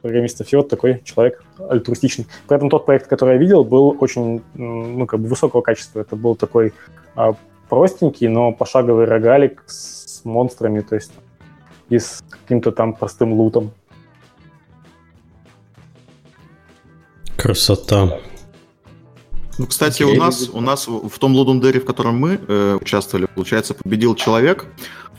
программистов, 0.02 0.50
и 0.52 0.56
вот 0.56 0.68
такой 0.68 1.02
человек 1.04 1.42
альтруистичный. 1.58 2.26
При 2.48 2.56
этом 2.56 2.70
тот 2.70 2.86
проект, 2.86 3.06
который 3.06 3.34
я 3.34 3.40
видел, 3.40 3.64
был 3.64 3.96
очень, 4.00 4.42
ну, 4.54 5.06
как 5.06 5.20
бы 5.20 5.28
высокого 5.28 5.60
качества. 5.60 6.00
Это 6.00 6.16
был 6.16 6.36
такой 6.36 6.72
а, 7.16 7.34
простенький, 7.68 8.28
но 8.28 8.52
пошаговый 8.52 9.04
рогалик 9.04 9.62
с 9.66 10.24
монстрами, 10.24 10.80
то 10.80 10.94
есть 10.94 11.12
и 11.90 11.98
с 11.98 12.22
каким-то 12.30 12.70
там 12.72 12.94
простым 12.94 13.32
лутом. 13.32 13.72
Красота. 17.36 18.18
Ну, 19.60 19.66
кстати, 19.66 20.02
у 20.04 20.14
нас, 20.14 20.48
у 20.50 20.62
нас 20.62 20.88
в 20.88 21.18
том 21.18 21.34
Лудендере, 21.34 21.80
в 21.80 21.84
котором 21.84 22.18
мы 22.18 22.40
э, 22.48 22.78
участвовали, 22.80 23.26
получается, 23.26 23.74
победил 23.74 24.14
человек. 24.14 24.64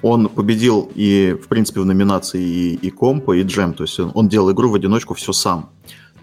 Он 0.01 0.29
победил 0.29 0.91
и, 0.95 1.37
в 1.39 1.47
принципе, 1.47 1.81
в 1.81 1.85
номинации 1.85 2.41
и, 2.41 2.73
и 2.73 2.89
компа, 2.89 3.33
и 3.33 3.43
джем. 3.43 3.75
То 3.75 3.83
есть 3.83 3.99
он, 3.99 4.11
он 4.15 4.29
делал 4.29 4.51
игру 4.51 4.71
в 4.71 4.73
одиночку 4.73 5.13
все 5.13 5.31
сам. 5.31 5.69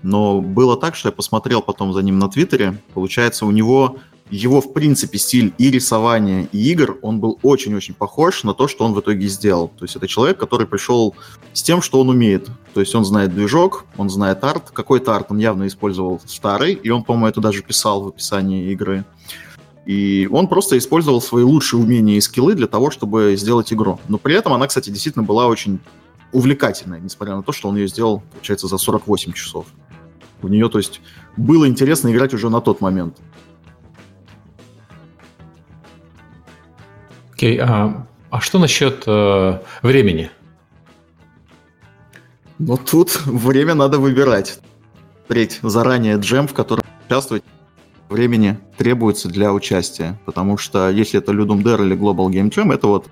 Но 0.03 0.41
было 0.41 0.77
так, 0.77 0.97
что 0.97 1.11
я 1.11 1.13
посмотрел 1.13 1.63
потом 1.63 1.93
за 1.93 2.03
ним 2.03 2.19
на 2.19 2.29
Твиттере. 2.29 2.83
Получается, 2.93 3.47
у 3.47 3.53
него 3.53 3.99
его, 4.31 4.61
в 4.61 4.73
принципе, 4.73 5.19
стиль 5.19 5.55
и 5.59 5.71
рисования, 5.71 6.49
и 6.53 6.71
игр, 6.71 6.99
он 7.03 7.21
был 7.21 7.39
очень-очень 7.43 7.95
похож 7.95 8.45
на 8.45 8.55
то, 8.55 8.69
что 8.69 8.85
он 8.85 8.93
в 8.95 9.01
итоге 9.01 9.27
сделал. 9.29 9.69
То 9.69 9.85
есть 9.85 9.97
это 9.97 10.07
человек, 10.07 10.39
который 10.39 10.67
пришел 10.67 11.15
с 11.53 11.63
тем, 11.63 11.83
что 11.83 12.01
он 12.01 12.09
умеет. 12.11 12.49
То 12.75 12.81
есть 12.81 12.95
он 12.95 13.05
знает 13.05 13.35
движок, 13.35 13.87
он 13.97 14.11
знает 14.11 14.45
арт. 14.45 14.71
Какой-то 14.71 15.17
арт 15.17 15.29
он 15.31 15.39
явно 15.39 15.67
использовал 15.67 16.21
старый, 16.27 16.75
и 16.75 16.91
он, 16.91 17.05
по-моему, 17.05 17.29
это 17.29 17.41
даже 17.41 17.63
писал 17.63 18.03
в 18.03 18.09
описании 18.09 18.71
игры. 18.73 19.05
И 19.87 20.29
он 20.31 20.49
просто 20.49 20.77
использовал 20.77 21.23
свои 21.23 21.45
лучшие 21.45 21.81
умения 21.81 22.19
и 22.19 22.21
скиллы 22.21 22.55
для 22.55 22.67
того, 22.67 22.91
чтобы 22.91 23.35
сделать 23.39 23.73
игру. 23.73 23.99
Но 24.09 24.19
при 24.19 24.35
этом 24.35 24.53
она, 24.53 24.67
кстати, 24.67 24.91
действительно 24.91 25.25
была 25.25 25.47
очень 25.47 25.79
увлекательная, 26.33 27.01
несмотря 27.01 27.37
на 27.37 27.43
то, 27.43 27.53
что 27.53 27.69
он 27.69 27.77
ее 27.77 27.89
сделал, 27.89 28.23
получается, 28.33 28.67
за 28.67 28.77
48 28.77 29.33
часов. 29.33 29.67
У 30.43 30.49
нее, 30.49 30.69
то 30.69 30.79
есть, 30.79 31.01
было 31.37 31.67
интересно 31.67 32.13
играть 32.13 32.35
уже 32.35 32.51
на 32.51 32.61
тот 32.61 32.81
момент. 32.81 33.17
Окей, 37.39 37.57
а, 37.61 38.05
а 38.31 38.41
что 38.41 38.59
насчет 38.59 39.05
э, 39.07 39.61
времени? 39.83 40.29
Но 42.59 42.77
тут 42.77 43.23
время 43.27 43.75
надо 43.75 44.01
выбирать. 44.01 44.59
Смотреть 45.27 45.61
заранее 45.63 46.17
джем, 46.17 46.49
в 46.49 46.53
котором 46.53 46.83
участвовать 47.07 47.45
времени 48.09 48.59
требуется 48.77 49.29
для 49.29 49.53
участия. 49.53 50.19
Потому 50.27 50.59
что 50.59 50.91
если 50.91 51.21
это 51.21 51.31
Ludum 51.31 51.63
Dare 51.63 51.87
или 51.87 51.97
Global 51.97 52.27
Game 52.27 52.51
Jam, 52.51 52.75
это 52.75 52.89
вот 52.89 53.07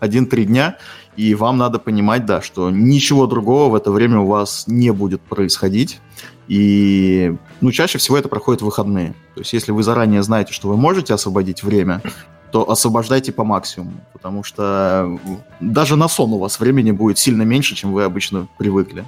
1-3 0.00 0.44
дня, 0.44 0.78
и 1.18 1.34
вам 1.34 1.58
надо 1.58 1.78
понимать, 1.78 2.24
да, 2.24 2.40
что 2.40 2.70
ничего 2.70 3.26
другого 3.26 3.72
в 3.72 3.74
это 3.74 3.90
время 3.90 4.20
у 4.20 4.26
вас 4.26 4.64
не 4.66 4.90
будет 4.90 5.20
происходить. 5.20 6.00
И, 6.48 7.36
ну, 7.60 7.70
чаще 7.72 7.98
всего 7.98 8.16
это 8.16 8.30
проходит 8.30 8.62
в 8.62 8.64
выходные. 8.64 9.10
То 9.34 9.40
есть, 9.40 9.52
если 9.52 9.72
вы 9.72 9.82
заранее 9.82 10.22
знаете, 10.22 10.54
что 10.54 10.68
вы 10.68 10.78
можете 10.78 11.12
освободить 11.12 11.62
время, 11.62 12.00
то 12.56 12.70
освобождайте 12.70 13.32
по 13.32 13.44
максимуму, 13.44 14.00
потому 14.14 14.42
что 14.42 15.18
даже 15.60 15.94
на 15.94 16.08
сон 16.08 16.32
у 16.32 16.38
вас 16.38 16.58
времени 16.58 16.90
будет 16.90 17.18
сильно 17.18 17.42
меньше, 17.42 17.74
чем 17.74 17.92
вы 17.92 18.02
обычно 18.02 18.48
привыкли. 18.56 19.04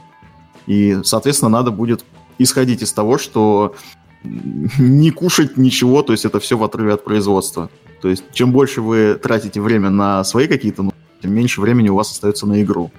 И, 0.67 0.99
соответственно, 1.03 1.49
надо 1.49 1.71
будет 1.71 2.05
исходить 2.37 2.83
из 2.83 2.93
того, 2.93 3.17
что 3.17 3.75
не 4.23 5.11
кушать 5.13 5.57
ничего, 5.57 6.03
то 6.03 6.13
есть 6.13 6.27
это 6.27 6.41
все 6.41 6.59
в 6.59 6.63
отрыве 6.63 6.93
от 6.93 7.05
производства. 7.05 7.71
То 8.03 8.11
есть 8.11 8.23
чем 8.35 8.53
больше 8.53 8.83
вы 8.83 9.15
тратите 9.15 9.63
время 9.63 9.89
на 9.89 10.23
свои 10.25 10.47
какие-то, 10.47 10.83
ну, 10.83 10.93
тем 11.23 11.33
меньше 11.33 11.63
времени 11.63 11.89
у 11.89 11.95
вас 11.95 12.13
остается 12.13 12.47
на 12.47 12.63
игру. 12.63 12.91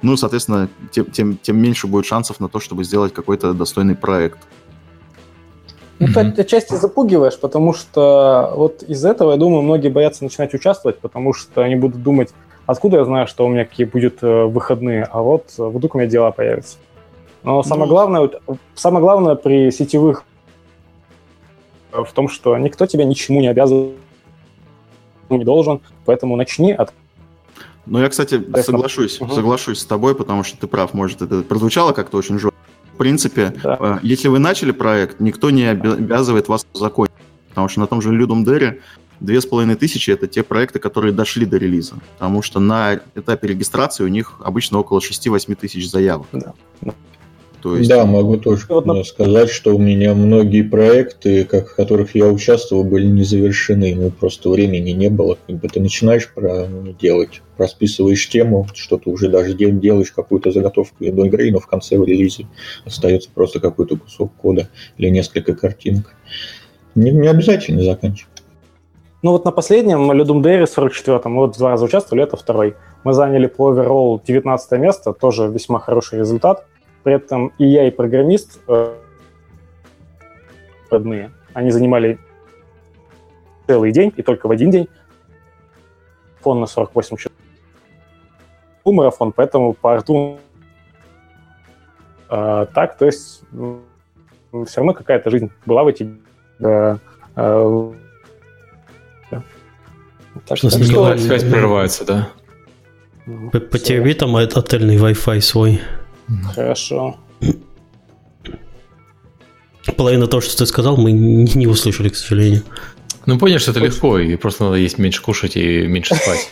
Ну, 0.00 0.16
соответственно, 0.16 0.70
тем, 0.90 1.04
тем, 1.10 1.36
тем 1.36 1.58
меньше 1.58 1.86
будет 1.86 2.06
шансов 2.06 2.40
на 2.40 2.48
то, 2.48 2.60
чтобы 2.60 2.82
сделать 2.84 3.12
какой-то 3.12 3.52
достойный 3.52 3.94
проект. 3.94 4.38
Ну, 6.00 6.06
ты 6.06 6.24
Мгм. 6.24 6.34
отчасти 6.38 6.74
запугиваешь, 6.76 7.38
потому 7.38 7.74
что 7.74 8.54
вот 8.56 8.82
из 8.82 9.04
этого, 9.04 9.32
я 9.32 9.36
думаю, 9.36 9.60
многие 9.60 9.90
боятся 9.90 10.24
начинать 10.24 10.54
участвовать, 10.54 10.98
потому 10.98 11.34
что 11.34 11.60
они 11.60 11.76
будут 11.76 12.02
думать, 12.02 12.30
откуда 12.64 12.96
я 12.96 13.04
знаю, 13.04 13.26
что 13.26 13.44
у 13.44 13.48
меня 13.48 13.66
какие 13.66 13.84
будут 13.84 14.22
э, 14.22 14.44
выходные, 14.46 15.04
а 15.04 15.20
вот 15.20 15.52
э, 15.58 15.62
вдруг 15.62 15.94
у 15.94 15.98
меня 15.98 16.08
дела 16.08 16.30
появятся. 16.30 16.78
Но 17.42 17.62
самое, 17.62 17.86
Ну. 17.86 17.90
главное, 17.94 18.30
самое 18.74 19.02
главное 19.02 19.34
при 19.34 19.70
сетевых 19.70 20.24
э, 21.92 22.02
в 22.02 22.12
том, 22.12 22.30
что 22.30 22.56
никто 22.56 22.86
тебя 22.86 23.04
ничему 23.04 23.42
не 23.42 23.48
обязан, 23.48 23.90
не 25.28 25.44
должен, 25.44 25.82
поэтому 26.06 26.34
начни 26.36 26.72
от 26.72 26.94
Но 27.84 28.00
я, 28.00 28.08
кстати, 28.08 28.42
соглашусь, 28.62 29.18
соглашусь 29.18 29.80
с 29.80 29.84
тобой, 29.84 30.14
потому 30.14 30.44
что 30.44 30.58
ты 30.58 30.66
прав, 30.66 30.94
может, 30.94 31.20
это 31.20 31.42
прозвучало 31.42 31.92
как-то 31.92 32.16
очень 32.16 32.38
жестко. 32.38 32.49
В 33.00 33.02
принципе, 33.02 33.54
Да. 33.62 33.78
э, 33.80 33.98
если 34.02 34.28
вы 34.28 34.38
начали 34.38 34.72
проект, 34.72 35.20
никто 35.20 35.48
не 35.50 35.64
обязывает 35.64 36.48
вас 36.48 36.66
закончить, 36.74 37.14
потому 37.48 37.66
что 37.66 37.80
на 37.80 37.86
том 37.86 38.02
же 38.02 38.10
Ludum 38.10 38.44
Dare 38.44 38.80
две 39.20 39.40
с 39.40 39.46
половиной 39.46 39.76
тысячи 39.76 40.10
это 40.10 40.26
те 40.26 40.42
проекты, 40.42 40.80
которые 40.80 41.14
дошли 41.14 41.46
до 41.46 41.56
релиза, 41.56 41.94
потому 42.18 42.42
что 42.42 42.60
на 42.60 43.00
этапе 43.14 43.48
регистрации 43.48 44.04
у 44.04 44.08
них 44.08 44.34
обычно 44.44 44.78
около 44.80 44.98
6-8 45.00 45.54
тысяч 45.54 45.88
заявок. 45.90 46.26
Да. 46.32 46.52
То 47.62 47.76
есть, 47.76 47.90
Да, 47.90 48.06
могу 48.06 48.38
тоже 48.38 48.64
Вот 48.68 48.86
на- 48.86 49.04
сказать, 49.04 49.50
что 49.50 49.74
у 49.74 49.78
меня 49.78 50.14
многие 50.14 50.62
проекты, 50.62 51.44
как, 51.44 51.68
в 51.70 51.76
которых 51.76 52.14
я 52.14 52.26
участвовал, 52.28 52.84
были 52.84 53.06
не 53.06 53.22
завершены. 53.22 53.94
Ну, 53.94 54.10
просто 54.10 54.48
времени 54.48 54.90
не 54.90 55.10
было. 55.10 55.36
Как 55.46 55.56
бы 55.56 55.68
ты 55.68 55.78
начинаешь 55.80 56.28
про, 56.32 56.66
ну, 56.66 56.92
делать, 56.98 57.42
расписываешь 57.58 58.26
тему, 58.30 58.66
что-то 58.74 59.10
уже 59.10 59.28
даже 59.28 59.52
де- 59.54 59.70
делаешь 59.70 60.10
какую-то 60.12 60.50
заготовку 60.52 60.96
до 61.04 61.26
игры, 61.26 61.50
но 61.52 61.58
в 61.60 61.66
конце 61.66 61.98
в 61.98 62.04
релизе 62.04 62.46
остается 62.86 63.28
просто 63.34 63.60
какой-то 63.60 63.96
кусок 63.96 64.32
кода 64.40 64.68
или 64.96 65.10
несколько 65.10 65.54
картинок. 65.54 66.14
Не, 66.94 67.10
не 67.10 67.28
обязательно 67.28 67.82
заканчивать. 67.82 68.26
Ну 69.22 69.32
вот 69.32 69.44
на 69.44 69.50
последнем 69.50 70.10
Людум 70.12 70.40
Dare 70.40 70.66
44 70.66 71.20
мы 71.26 71.42
вот 71.42 71.58
два 71.58 71.70
раза 71.72 71.84
участвовали, 71.84 72.24
это 72.24 72.38
второй. 72.38 72.74
Мы 73.04 73.12
заняли 73.12 73.46
по 73.48 73.68
оверолл 73.68 74.18
19 74.26 74.72
место, 74.80 75.12
тоже 75.12 75.48
весьма 75.48 75.78
хороший 75.78 76.20
результат. 76.20 76.64
При 77.02 77.14
этом 77.14 77.52
и 77.58 77.64
я, 77.66 77.86
и 77.88 77.90
программист 77.90 78.60
э, 78.68 78.94
родные. 80.90 81.30
Они 81.54 81.70
занимали 81.70 82.18
целый 83.66 83.92
день, 83.92 84.12
и 84.16 84.22
только 84.22 84.46
в 84.46 84.50
один 84.50 84.70
день. 84.70 84.88
Фон 86.40 86.60
на 86.60 86.66
48 86.66 87.16
часов. 87.16 87.32
Марафон, 88.84 89.30
поэтому 89.32 89.72
по 89.72 89.94
арту 89.94 90.40
э, 92.28 92.66
так, 92.74 92.98
то 92.98 93.06
есть 93.06 93.42
все 94.66 94.76
равно 94.80 94.94
какая-то 94.94 95.30
жизнь 95.30 95.50
была 95.64 95.84
в 95.84 95.88
эти 95.88 96.12
э, 96.58 96.96
э, 97.36 97.92
так 100.46 100.56
Что 100.58 100.68
что- 100.70 100.70
с 100.70 100.88
Николаем? 100.88 101.18
Связь 101.18 101.42
прерывается, 101.44 102.04
да? 102.04 102.28
Мгм. 103.26 103.50
П- 103.50 103.60
Потерви 103.60 104.14
там 104.14 104.34
от- 104.36 104.56
отельный 104.56 104.96
Wi-Fi 104.96 105.40
свой. 105.40 105.80
Хорошо. 106.54 107.16
Половина 109.96 110.26
того, 110.26 110.40
что 110.40 110.56
ты 110.56 110.66
сказал, 110.66 110.96
мы 110.96 111.12
не 111.12 111.66
услышали, 111.66 112.08
к 112.08 112.16
сожалению. 112.16 112.62
Ну, 113.26 113.38
понял, 113.38 113.58
что 113.58 113.72
это 113.72 113.80
легко, 113.80 114.18
и 114.18 114.36
просто 114.36 114.64
надо 114.64 114.76
есть 114.76 114.98
меньше 114.98 115.22
кушать 115.22 115.56
и 115.56 115.86
меньше 115.86 116.14
спать. 116.14 116.50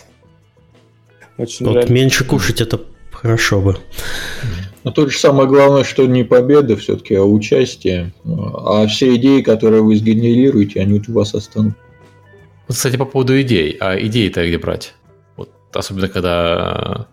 Очень 1.36 1.66
Вот 1.66 1.88
меньше 1.88 2.24
кушать 2.24 2.60
это 2.60 2.80
хорошо 3.12 3.60
бы. 3.60 3.76
Но 4.84 4.90
тут 4.90 5.12
же 5.12 5.18
самое 5.18 5.48
главное, 5.48 5.84
что 5.84 6.06
не 6.06 6.24
победа 6.24 6.76
все-таки, 6.76 7.14
а 7.14 7.22
участие. 7.24 8.12
А 8.24 8.86
все 8.86 9.14
идеи, 9.16 9.42
которые 9.42 9.82
вы 9.82 9.96
сгенерируете, 9.96 10.80
они 10.80 11.02
у 11.06 11.12
вас 11.12 11.34
останутся. 11.34 11.78
Вот, 12.66 12.76
кстати, 12.76 12.96
по 12.96 13.04
поводу 13.04 13.40
идей. 13.40 13.76
А 13.80 13.98
идеи-то 13.98 14.46
где 14.46 14.58
брать? 14.58 14.94
Вот, 15.36 15.50
особенно, 15.72 16.08
когда 16.08 17.08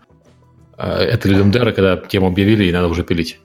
это 0.83 1.29
Людом 1.29 1.51
Дера, 1.51 1.71
когда 1.71 1.97
тему 1.97 2.27
объявили, 2.27 2.65
и 2.65 2.71
надо 2.71 2.87
уже 2.87 3.03
пилить. 3.03 3.39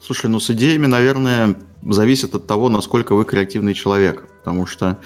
Слушай, 0.00 0.30
ну 0.30 0.40
с 0.40 0.50
идеями, 0.50 0.86
наверное, 0.86 1.56
зависит 1.82 2.34
от 2.34 2.46
того, 2.46 2.68
насколько 2.68 3.14
вы 3.14 3.24
креативный 3.24 3.74
человек. 3.74 4.26
Потому 4.38 4.66
что 4.66 4.98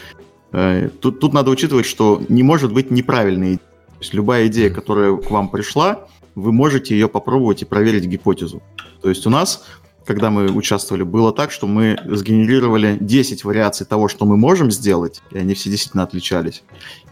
э, 0.52 0.88
тут, 1.00 1.20
тут 1.20 1.32
надо 1.32 1.50
учитывать, 1.50 1.86
что 1.86 2.22
не 2.28 2.42
может 2.42 2.72
быть 2.72 2.90
неправильной 2.90 3.54
идеи. 3.54 3.60
То 3.96 4.00
есть 4.00 4.14
любая 4.14 4.46
идея, 4.48 4.70
которая 4.70 5.16
к 5.16 5.30
вам 5.30 5.48
пришла, 5.48 6.06
вы 6.34 6.52
можете 6.52 6.94
ее 6.94 7.08
попробовать 7.08 7.62
и 7.62 7.64
проверить 7.64 8.04
гипотезу. 8.04 8.62
То 9.00 9.08
есть 9.08 9.26
у 9.26 9.30
нас 9.30 9.64
когда 10.06 10.30
мы 10.30 10.46
участвовали, 10.50 11.02
было 11.02 11.32
так, 11.32 11.50
что 11.50 11.66
мы 11.66 11.98
сгенерировали 12.04 12.96
10 13.00 13.44
вариаций 13.44 13.84
того, 13.84 14.08
что 14.08 14.24
мы 14.24 14.36
можем 14.36 14.70
сделать, 14.70 15.20
и 15.32 15.38
они 15.38 15.54
все 15.54 15.68
действительно 15.68 16.04
отличались. 16.04 16.62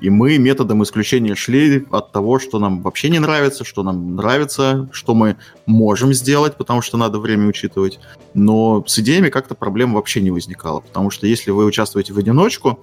И 0.01 0.11
мы 0.11 0.39
методом 0.39 0.83
исключения 0.83 1.35
шли 1.35 1.87
от 1.91 2.13
того, 2.13 2.39
что 2.39 2.59
нам 2.59 2.83
вообще 2.83 3.11
не 3.11 3.19
нравится, 3.19 3.65
что 3.65 3.83
нам 3.83 4.15
нравится, 4.15 4.89
что 4.93 5.15
мы 5.15 5.37
можем 5.67 6.13
сделать, 6.15 6.57
потому 6.57 6.83
что 6.83 6.97
надо 6.97 7.19
время 7.19 7.49
учитывать. 7.49 7.99
Но 8.33 8.85
с 8.87 8.99
идеями 9.01 9.29
как-то 9.29 9.55
проблем 9.55 9.95
вообще 9.95 10.21
не 10.21 10.31
возникало, 10.31 10.81
потому 10.81 11.11
что 11.11 11.27
если 11.27 11.51
вы 11.51 11.65
участвуете 11.65 12.13
в 12.13 12.19
одиночку, 12.19 12.81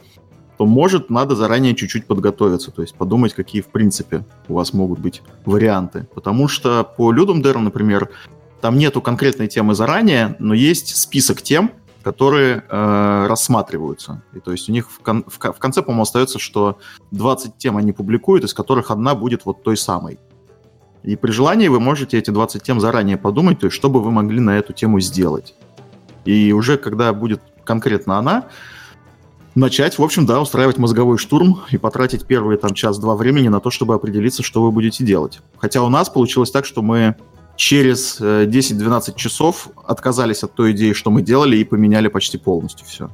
то, 0.58 0.66
может, 0.68 1.10
надо 1.10 1.36
заранее 1.36 1.74
чуть-чуть 1.74 2.06
подготовиться, 2.06 2.70
то 2.70 2.84
есть 2.84 2.94
подумать, 2.94 3.34
какие, 3.34 3.62
в 3.62 3.68
принципе, 3.68 4.26
у 4.48 4.54
вас 4.54 4.74
могут 4.74 5.00
быть 5.00 5.24
варианты. 5.44 6.06
Потому 6.14 6.48
что 6.48 6.84
по 6.84 7.12
Людum 7.12 7.42
Dare, 7.42 7.58
например, 7.58 8.12
там 8.62 8.78
нету 8.78 9.02
конкретной 9.02 9.48
темы 9.48 9.76
заранее, 9.76 10.36
но 10.40 10.54
есть 10.54 10.96
список 10.96 11.42
тем, 11.42 11.72
которые 12.04 12.64
э, 12.68 13.26
рассматриваются. 13.28 14.24
И 14.34 14.40
то 14.40 14.52
есть 14.52 14.70
у 14.70 14.72
них 14.72 14.90
в, 14.90 15.00
кон- 15.00 15.26
в, 15.28 15.38
в 15.38 15.60
конце, 15.60 15.82
по-моему, 15.82 16.04
остается, 16.04 16.40
что 16.40 16.80
20 17.12 17.58
тем 17.58 17.78
они 17.78 17.92
публикуют, 17.92 18.44
из 18.44 18.54
которых 18.54 18.92
одна 18.92 19.14
будет 19.16 19.46
вот 19.46 19.64
той 19.64 19.78
самой. 19.78 20.20
И 21.04 21.16
при 21.16 21.32
желании 21.32 21.68
вы 21.68 21.80
можете 21.80 22.18
эти 22.18 22.30
20 22.30 22.62
тем 22.62 22.80
заранее 22.80 23.18
подумать, 23.18 23.60
то 23.60 23.66
есть 23.66 23.76
что 23.76 23.90
бы 23.90 24.02
вы 24.02 24.12
могли 24.12 24.40
на 24.40 24.58
эту 24.58 24.74
тему 24.74 25.00
сделать. 25.00 25.56
И 26.26 26.54
уже 26.54 26.78
когда 26.78 27.14
будет 27.14 27.42
конкретно 27.64 28.18
она, 28.18 28.46
начать, 29.56 29.98
в 29.98 30.04
общем, 30.04 30.26
да, 30.26 30.40
устраивать 30.40 30.78
мозговой 30.78 31.18
штурм 31.18 31.62
и 31.72 31.78
потратить 31.78 32.26
первые 32.26 32.58
там 32.58 32.74
час-два 32.74 33.16
времени 33.16 33.48
на 33.48 33.60
то, 33.60 33.70
чтобы 33.70 33.96
определиться, 33.96 34.44
что 34.44 34.62
вы 34.62 34.72
будете 34.72 35.04
делать. 35.04 35.40
Хотя 35.58 35.82
у 35.82 35.90
нас 35.90 36.10
получилось 36.10 36.52
так, 36.52 36.66
что 36.66 36.82
мы 36.82 37.16
через 37.62 38.20
10-12 38.20 39.12
э, 39.12 39.14
часов 39.16 39.70
отказались 39.86 40.44
от 40.44 40.54
той 40.54 40.72
идеи, 40.72 40.94
что 40.94 41.12
мы 41.12 41.22
делали, 41.22 41.58
и 41.58 41.64
поменяли 41.64 42.08
почти 42.08 42.40
полностью 42.40 42.88
все. 42.88 43.12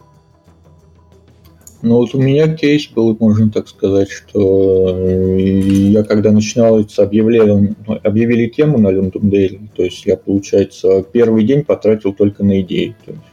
Ну 1.82 1.98
вот 1.98 2.16
у 2.16 2.22
меня 2.22 2.56
кейс 2.56 2.88
был, 2.88 3.18
можно 3.20 3.52
так 3.52 3.68
сказать, 3.68 4.10
что 4.10 4.96
э, 4.98 5.40
я 5.92 6.04
когда 6.04 6.32
начинал 6.32 6.88
с 6.88 6.98
объявлением, 6.98 7.76
ну, 7.86 8.00
объявили 8.02 8.48
тему 8.48 8.78
на 8.78 8.88
Daily, 8.88 9.68
то 9.76 9.84
есть 9.84 10.06
я, 10.06 10.16
получается, 10.16 11.04
первый 11.04 11.44
день 11.44 11.66
потратил 11.66 12.14
только 12.14 12.46
на 12.46 12.62
идеи. 12.62 12.96
То 13.06 13.12
есть, 13.12 13.24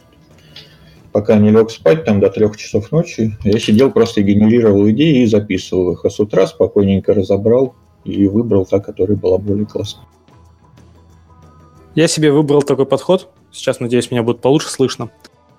пока 1.13 1.39
не 1.39 1.51
лег 1.51 1.71
спать, 1.71 2.05
там 2.05 2.19
до 2.19 2.29
трех 2.29 2.57
часов 2.57 2.91
ночи, 2.91 3.39
я 3.45 3.61
сидел 3.61 3.93
просто 3.93 4.21
генерировал 4.23 4.91
идеи 4.91 5.23
и 5.23 5.27
записывал 5.27 5.93
их, 5.93 6.05
а 6.05 6.11
с 6.11 6.19
утра 6.19 6.49
спокойненько 6.49 7.15
разобрал 7.15 7.77
и 8.05 8.27
выбрал 8.27 8.67
та, 8.67 8.81
которая 8.81 9.17
была 9.17 9.39
более 9.39 9.67
классной. 9.67 10.03
Я 11.95 12.09
себе 12.09 12.33
выбрал 12.33 12.63
такой 12.63 12.87
подход, 12.87 13.31
сейчас, 13.53 13.81
надеюсь, 13.81 14.11
меня 14.11 14.23
будет 14.23 14.41
получше 14.41 14.69
слышно, 14.69 15.11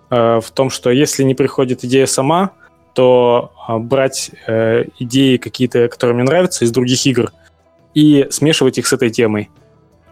э, 0.09 0.39
в 0.41 0.51
том, 0.51 0.69
что 0.69 0.89
если 0.89 1.23
не 1.23 1.33
приходит 1.33 1.83
идея 1.85 2.05
сама, 2.05 2.51
то 2.93 3.51
э, 3.67 3.77
брать 3.77 4.31
э, 4.47 4.85
идеи 4.99 5.37
какие-то, 5.37 5.87
которые 5.87 6.15
мне 6.15 6.23
нравятся, 6.23 6.65
из 6.65 6.71
других 6.71 7.05
игр, 7.05 7.31
и 7.93 8.27
смешивать 8.31 8.77
их 8.77 8.87
с 8.87 8.93
этой 8.93 9.09
темой. 9.09 9.49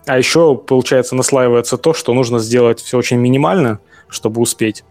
А 0.06 0.18
еще, 0.18 0.56
получается, 0.56 1.16
наслаивается 1.16 1.78
то, 1.78 1.94
что 1.94 2.14
нужно 2.14 2.40
сделать 2.40 2.80
все 2.80 2.98
очень 2.98 3.18
минимально, 3.18 3.80
чтобы 4.08 4.42
успеть. 4.42 4.84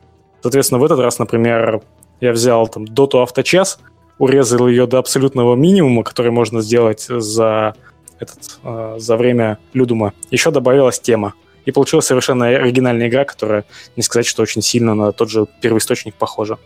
Соответственно, 0.42 0.80
в 0.80 0.84
этот 0.84 1.00
раз, 1.00 1.18
например, 1.18 1.82
я 2.20 2.32
взял 2.32 2.68
там 2.68 2.86
доту 2.86 3.20
авточас, 3.20 3.78
урезал 4.18 4.68
ее 4.68 4.86
до 4.86 4.98
абсолютного 4.98 5.54
минимума, 5.54 6.02
который 6.02 6.30
можно 6.30 6.60
сделать 6.60 7.06
за 7.08 7.74
этот, 8.22 8.58
э, 8.62 8.96
за 8.98 9.16
время 9.16 9.58
Людума. 9.72 10.14
Еще 10.30 10.50
добавилась 10.50 11.00
тема. 11.00 11.34
И 11.64 11.70
получилась 11.70 12.06
совершенно 12.06 12.46
оригинальная 12.46 13.08
игра, 13.08 13.24
которая, 13.24 13.64
не 13.96 14.02
сказать, 14.02 14.26
что 14.26 14.42
очень 14.42 14.62
сильно 14.62 14.94
на 14.94 15.12
тот 15.12 15.30
же 15.30 15.46
первоисточник 15.60 16.14
похожа. 16.14 16.58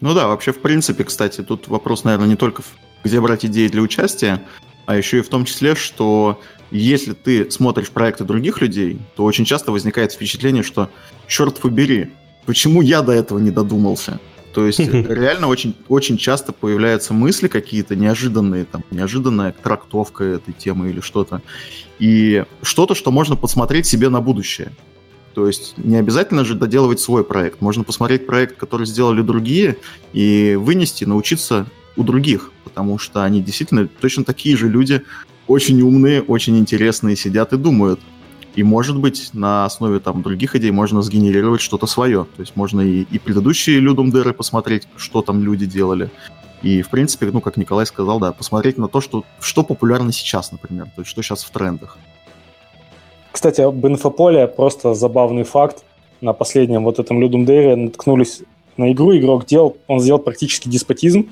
Ну 0.00 0.14
да, 0.14 0.28
вообще, 0.28 0.52
в 0.52 0.60
принципе, 0.60 1.04
кстати, 1.04 1.42
тут 1.42 1.68
вопрос, 1.68 2.04
наверное, 2.04 2.28
не 2.28 2.36
только 2.36 2.62
где 3.04 3.20
брать 3.20 3.44
идеи 3.44 3.68
для 3.68 3.82
участия, 3.82 4.42
а 4.86 4.96
еще 4.96 5.18
и 5.18 5.22
в 5.22 5.28
том 5.28 5.44
числе, 5.44 5.74
что 5.74 6.40
если 6.70 7.12
ты 7.12 7.50
смотришь 7.50 7.90
проекты 7.90 8.24
других 8.24 8.60
людей, 8.60 8.98
то 9.16 9.24
очень 9.24 9.44
часто 9.44 9.72
возникает 9.72 10.12
впечатление, 10.12 10.62
что 10.62 10.90
черт 11.26 11.60
побери, 11.60 12.12
почему 12.46 12.82
я 12.82 13.02
до 13.02 13.12
этого 13.12 13.38
не 13.38 13.50
додумался? 13.50 14.20
То 14.54 14.66
есть 14.66 14.78
реально 14.88 15.48
очень, 15.48 15.74
очень 15.88 16.16
часто 16.16 16.52
появляются 16.52 17.12
мысли 17.12 17.48
какие-то 17.48 17.96
неожиданные, 17.96 18.64
там, 18.64 18.84
неожиданная 18.90 19.52
трактовка 19.52 20.24
этой 20.24 20.54
темы 20.54 20.90
или 20.90 21.00
что-то. 21.00 21.42
И 21.98 22.44
что-то, 22.62 22.94
что 22.94 23.10
можно 23.10 23.36
посмотреть 23.36 23.86
себе 23.86 24.08
на 24.08 24.20
будущее. 24.20 24.72
То 25.34 25.48
есть 25.48 25.74
не 25.76 25.96
обязательно 25.96 26.44
же 26.44 26.54
доделывать 26.54 27.00
свой 27.00 27.24
проект. 27.24 27.60
Можно 27.60 27.82
посмотреть 27.82 28.26
проект, 28.26 28.56
который 28.56 28.86
сделали 28.86 29.20
другие, 29.20 29.76
и 30.12 30.56
вынести, 30.58 31.04
научиться 31.04 31.66
у 31.96 32.04
других, 32.04 32.52
потому 32.62 32.98
что 32.98 33.24
они 33.24 33.42
действительно 33.42 33.88
точно 33.88 34.24
такие 34.24 34.56
же 34.56 34.68
люди, 34.68 35.02
очень 35.46 35.82
умные, 35.82 36.22
очень 36.22 36.56
интересные, 36.58 37.16
сидят 37.16 37.52
и 37.52 37.56
думают. 37.56 38.00
И, 38.54 38.62
может 38.62 38.98
быть, 38.98 39.30
на 39.32 39.64
основе 39.64 39.98
там 39.98 40.22
других 40.22 40.54
идей 40.54 40.70
можно 40.70 41.02
сгенерировать 41.02 41.60
что-то 41.60 41.86
свое. 41.86 42.26
То 42.36 42.40
есть 42.40 42.54
можно 42.54 42.80
и, 42.80 43.02
и 43.02 43.18
предыдущие 43.18 43.80
Людум 43.80 44.12
Деры 44.12 44.32
посмотреть, 44.32 44.86
что 44.96 45.22
там 45.22 45.42
люди 45.42 45.66
делали. 45.66 46.10
И, 46.62 46.82
в 46.82 46.88
принципе, 46.88 47.26
ну, 47.26 47.40
как 47.40 47.56
Николай 47.56 47.84
сказал, 47.84 48.20
да, 48.20 48.32
посмотреть 48.32 48.78
на 48.78 48.88
то, 48.88 49.00
что, 49.00 49.24
что 49.40 49.64
популярно 49.64 50.12
сейчас, 50.12 50.52
например. 50.52 50.86
То 50.94 51.02
есть 51.02 51.10
что 51.10 51.22
сейчас 51.22 51.42
в 51.42 51.50
трендах. 51.50 51.98
Кстати, 53.32 53.60
об 53.60 53.84
инфополе 53.86 54.46
просто 54.46 54.94
забавный 54.94 55.42
факт. 55.42 55.84
На 56.20 56.32
последнем 56.32 56.84
вот 56.84 57.00
этом 57.00 57.20
Людум 57.20 57.44
Дере 57.44 57.74
наткнулись 57.74 58.42
на 58.76 58.92
игру, 58.92 59.16
игрок 59.16 59.46
делал, 59.46 59.76
он 59.88 60.00
сделал 60.00 60.20
практически 60.20 60.68
деспотизм. 60.68 61.28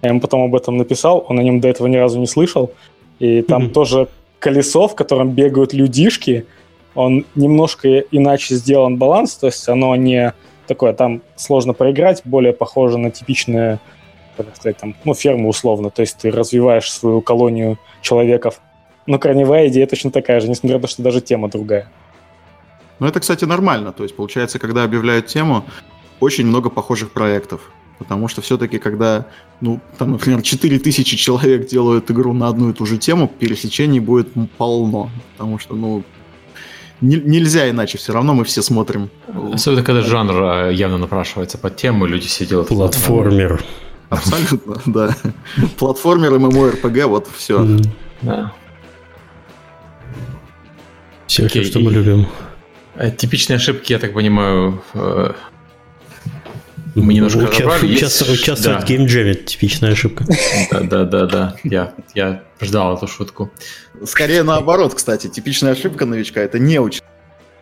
Я 0.00 0.08
ему 0.08 0.20
потом 0.20 0.42
об 0.42 0.54
этом 0.54 0.78
написал, 0.78 1.24
он 1.28 1.38
о 1.38 1.42
нем 1.42 1.60
до 1.60 1.68
этого 1.68 1.86
ни 1.86 1.96
разу 1.96 2.18
не 2.18 2.26
слышал. 2.26 2.72
И 3.18 3.42
там 3.42 3.64
mm-hmm. 3.64 3.70
тоже 3.70 4.08
колесо, 4.38 4.88
в 4.88 4.96
котором 4.96 5.30
бегают 5.30 5.72
людишки, 5.72 6.46
он 6.94 7.24
немножко 7.34 7.98
иначе 7.98 8.54
сделан 8.54 8.96
баланс, 8.96 9.34
то 9.36 9.46
есть 9.46 9.68
оно 9.68 9.94
не 9.96 10.34
такое, 10.66 10.92
там 10.92 11.22
сложно 11.36 11.72
проиграть, 11.72 12.22
более 12.24 12.52
похоже 12.52 12.98
на 12.98 13.10
типичное, 13.10 13.80
как 14.36 14.54
сказать, 14.56 14.78
там, 14.78 14.94
ну, 15.04 15.14
ферму 15.14 15.48
условно, 15.48 15.90
то 15.90 16.02
есть 16.02 16.18
ты 16.18 16.30
развиваешь 16.30 16.90
свою 16.90 17.20
колонию 17.20 17.78
человеков. 18.00 18.60
Но 19.06 19.18
корневая 19.18 19.68
идея 19.68 19.86
точно 19.86 20.10
такая 20.10 20.40
же, 20.40 20.48
несмотря 20.48 20.76
на 20.76 20.82
то, 20.82 20.88
что 20.88 21.02
даже 21.02 21.20
тема 21.20 21.48
другая. 21.48 21.88
Ну, 22.98 23.08
это, 23.08 23.18
кстати, 23.18 23.44
нормально. 23.44 23.92
То 23.92 24.04
есть, 24.04 24.14
получается, 24.14 24.60
когда 24.60 24.84
объявляют 24.84 25.26
тему, 25.26 25.64
очень 26.20 26.46
много 26.46 26.70
похожих 26.70 27.10
проектов. 27.10 27.72
Потому 27.98 28.28
что 28.28 28.42
все-таки, 28.42 28.78
когда, 28.78 29.26
ну, 29.60 29.80
там, 29.98 30.12
например, 30.12 30.42
4000 30.42 31.16
человек 31.16 31.66
делают 31.66 32.10
игру 32.12 32.32
на 32.32 32.46
одну 32.48 32.70
и 32.70 32.72
ту 32.72 32.86
же 32.86 32.98
тему, 32.98 33.26
пересечений 33.26 33.98
будет 33.98 34.28
полно. 34.56 35.10
Потому 35.32 35.58
что, 35.58 35.74
ну, 35.74 36.04
не, 37.02 37.16
нельзя 37.16 37.68
иначе, 37.68 37.98
все 37.98 38.12
равно 38.12 38.34
мы 38.34 38.44
все 38.44 38.62
смотрим. 38.62 39.10
Особенно, 39.52 39.82
когда 39.82 40.02
жанр 40.02 40.42
э, 40.68 40.74
явно 40.74 40.98
напрашивается 40.98 41.58
под 41.58 41.76
тему, 41.76 42.06
люди 42.06 42.28
все 42.28 42.46
делают... 42.46 42.68
Платформер. 42.68 43.62
Абсолютно, 44.08 44.76
да. 44.86 45.16
Платформер, 45.78 46.38
ММО, 46.38 47.06
вот 47.08 47.28
все. 47.36 47.78
Да. 48.22 48.52
Все, 51.26 51.48
что 51.48 51.80
мы 51.80 51.92
любим. 51.92 52.26
Э, 52.94 53.10
типичные 53.10 53.56
ошибки, 53.56 53.92
я 53.92 53.98
так 53.98 54.14
понимаю, 54.14 54.82
э, 54.94 55.32
мы 56.94 57.14
немножко 57.14 57.38
Уча- 57.38 57.64
разобрали. 57.64 57.94
Участвовать, 57.94 58.32
есть... 58.32 58.42
участвовать 58.42 58.80
да. 58.80 58.84
в 58.84 58.88
геймджеме– 58.88 59.34
типичная 59.46 59.92
ошибка. 59.92 60.24
Да-да-да-да, 60.70 61.56
я, 61.64 61.92
я 62.14 62.42
ждал 62.60 62.96
эту 62.96 63.06
шутку. 63.06 63.50
Скорее 64.04 64.42
наоборот, 64.42 64.94
кстати. 64.94 65.28
Типичная 65.28 65.72
ошибка 65.72 66.06
новичка– 66.06 66.40
это 66.42 66.58
не 66.58 66.80
участвовать 66.80 67.14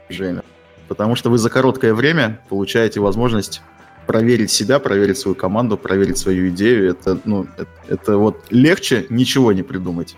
в 0.08 0.10
геймджеме. 0.10 0.42
Потому 0.88 1.14
что 1.14 1.30
вы 1.30 1.38
за 1.38 1.50
короткое 1.50 1.94
время 1.94 2.40
получаете 2.48 3.00
возможность 3.00 3.62
проверить 4.06 4.50
себя, 4.50 4.80
проверить 4.80 5.18
свою 5.18 5.36
команду, 5.36 5.76
проверить 5.76 6.18
свою 6.18 6.48
идею. 6.48 6.90
Это, 6.90 7.20
ну, 7.24 7.46
это, 7.56 7.68
это 7.88 8.18
вот 8.18 8.36
легче 8.50 9.06
ничего 9.08 9.52
не 9.52 9.62
придумать. 9.62 10.16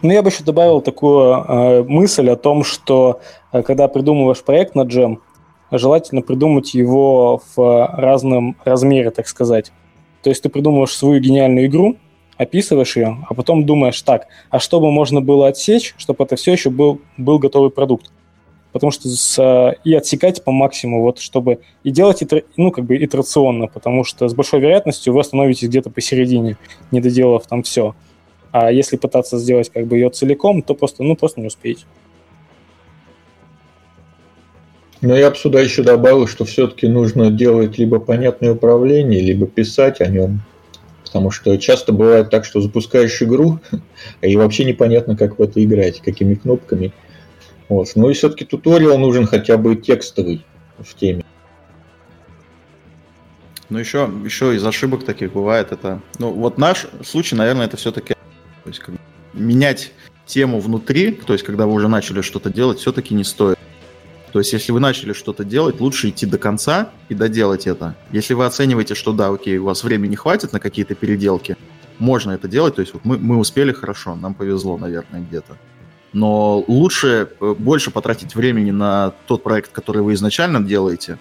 Ну, 0.00 0.10
я 0.10 0.22
бы 0.22 0.30
еще 0.30 0.42
добавил 0.44 0.80
такую 0.80 1.34
э, 1.34 1.82
мысль 1.82 2.30
о 2.30 2.36
том, 2.36 2.64
что 2.64 3.20
э, 3.52 3.62
когда 3.62 3.86
придумываешь 3.86 4.42
проект 4.42 4.74
на 4.74 4.84
джем, 4.84 5.20
желательно 5.78 6.22
придумать 6.22 6.74
его 6.74 7.42
в 7.54 7.94
разном 7.96 8.56
размере, 8.64 9.10
так 9.10 9.28
сказать. 9.28 9.72
То 10.22 10.30
есть 10.30 10.42
ты 10.42 10.48
придумываешь 10.48 10.92
свою 10.92 11.20
гениальную 11.20 11.66
игру, 11.66 11.96
описываешь 12.36 12.96
ее, 12.96 13.18
а 13.28 13.34
потом 13.34 13.66
думаешь, 13.66 14.00
так, 14.02 14.26
а 14.48 14.58
что 14.58 14.80
бы 14.80 14.90
можно 14.90 15.20
было 15.20 15.48
отсечь, 15.48 15.94
чтобы 15.98 16.24
это 16.24 16.36
все 16.36 16.52
еще 16.52 16.70
был, 16.70 17.00
был 17.16 17.38
готовый 17.38 17.70
продукт. 17.70 18.10
Потому 18.72 18.92
что 18.92 19.08
с, 19.08 19.76
и 19.84 19.94
отсекать 19.94 20.44
по 20.44 20.52
максимуму, 20.52 21.02
вот, 21.02 21.18
чтобы 21.18 21.60
и 21.82 21.90
делать 21.90 22.22
ну, 22.56 22.70
как 22.70 22.84
бы 22.84 22.96
итерационно, 22.96 23.66
потому 23.66 24.04
что 24.04 24.28
с 24.28 24.34
большой 24.34 24.60
вероятностью 24.60 25.12
вы 25.12 25.20
остановитесь 25.20 25.68
где-то 25.68 25.90
посередине, 25.90 26.56
не 26.92 27.00
доделав 27.00 27.46
там 27.46 27.62
все. 27.62 27.94
А 28.52 28.70
если 28.70 28.96
пытаться 28.96 29.38
сделать 29.38 29.70
как 29.70 29.86
бы 29.86 29.96
ее 29.96 30.10
целиком, 30.10 30.62
то 30.62 30.74
просто, 30.74 31.02
ну, 31.02 31.16
просто 31.16 31.40
не 31.40 31.48
успеете. 31.48 31.84
Но 35.00 35.16
я 35.16 35.30
бы 35.30 35.36
сюда 35.36 35.60
еще 35.60 35.82
добавил, 35.82 36.26
что 36.26 36.44
все-таки 36.44 36.86
нужно 36.86 37.30
делать 37.30 37.78
либо 37.78 38.00
понятное 38.00 38.52
управление, 38.52 39.20
либо 39.20 39.46
писать 39.46 40.00
о 40.00 40.06
нем. 40.06 40.42
Потому 41.04 41.30
что 41.30 41.56
часто 41.56 41.92
бывает 41.92 42.30
так, 42.30 42.44
что 42.44 42.60
запускаешь 42.60 43.20
игру, 43.22 43.58
и 44.20 44.36
вообще 44.36 44.64
непонятно, 44.64 45.16
как 45.16 45.38
в 45.38 45.42
это 45.42 45.62
играть, 45.64 46.00
какими 46.00 46.34
кнопками. 46.34 46.92
Вот. 47.68 47.90
Ну 47.94 48.10
и 48.10 48.14
все-таки 48.14 48.44
туториал 48.44 48.98
нужен 48.98 49.26
хотя 49.26 49.56
бы 49.56 49.76
текстовый 49.76 50.44
в 50.78 50.94
теме. 50.94 51.24
Ну 53.70 53.78
еще, 53.78 54.10
еще 54.24 54.54
из 54.56 54.66
ошибок 54.66 55.04
таких 55.04 55.32
бывает 55.32 55.70
это... 55.70 56.00
Ну 56.18 56.32
вот 56.32 56.58
наш 56.58 56.88
случай, 57.04 57.36
наверное, 57.36 57.66
это 57.66 57.76
все-таки 57.76 58.14
то 58.64 58.68
есть, 58.68 58.80
как, 58.80 58.96
менять 59.32 59.92
тему 60.26 60.60
внутри, 60.60 61.12
то 61.12 61.32
есть 61.32 61.44
когда 61.44 61.66
вы 61.66 61.72
уже 61.72 61.88
начали 61.88 62.20
что-то 62.20 62.52
делать, 62.52 62.78
все-таки 62.80 63.14
не 63.14 63.24
стоит. 63.24 63.58
То 64.32 64.38
есть, 64.38 64.52
если 64.52 64.72
вы 64.72 64.80
начали 64.80 65.12
что-то 65.12 65.44
делать, 65.44 65.80
лучше 65.80 66.08
идти 66.08 66.26
до 66.26 66.38
конца 66.38 66.90
и 67.08 67.14
доделать 67.14 67.66
это. 67.66 67.96
Если 68.12 68.34
вы 68.34 68.46
оцениваете, 68.46 68.94
что 68.94 69.12
да, 69.12 69.28
окей, 69.28 69.58
у 69.58 69.64
вас 69.64 69.82
времени 69.82 70.14
хватит 70.14 70.52
на 70.52 70.60
какие-то 70.60 70.94
переделки, 70.94 71.56
можно 71.98 72.32
это 72.32 72.46
делать. 72.46 72.76
То 72.76 72.80
есть, 72.80 72.94
вот 72.94 73.04
мы, 73.04 73.18
мы 73.18 73.38
успели 73.38 73.72
хорошо, 73.72 74.14
нам 74.14 74.34
повезло, 74.34 74.78
наверное, 74.78 75.20
где-то. 75.20 75.56
Но 76.12 76.64
лучше 76.66 77.28
э, 77.40 77.54
больше 77.58 77.90
потратить 77.90 78.34
времени 78.34 78.70
на 78.70 79.14
тот 79.26 79.42
проект, 79.42 79.72
который 79.72 80.02
вы 80.02 80.14
изначально 80.14 80.60
делаете, 80.60 81.18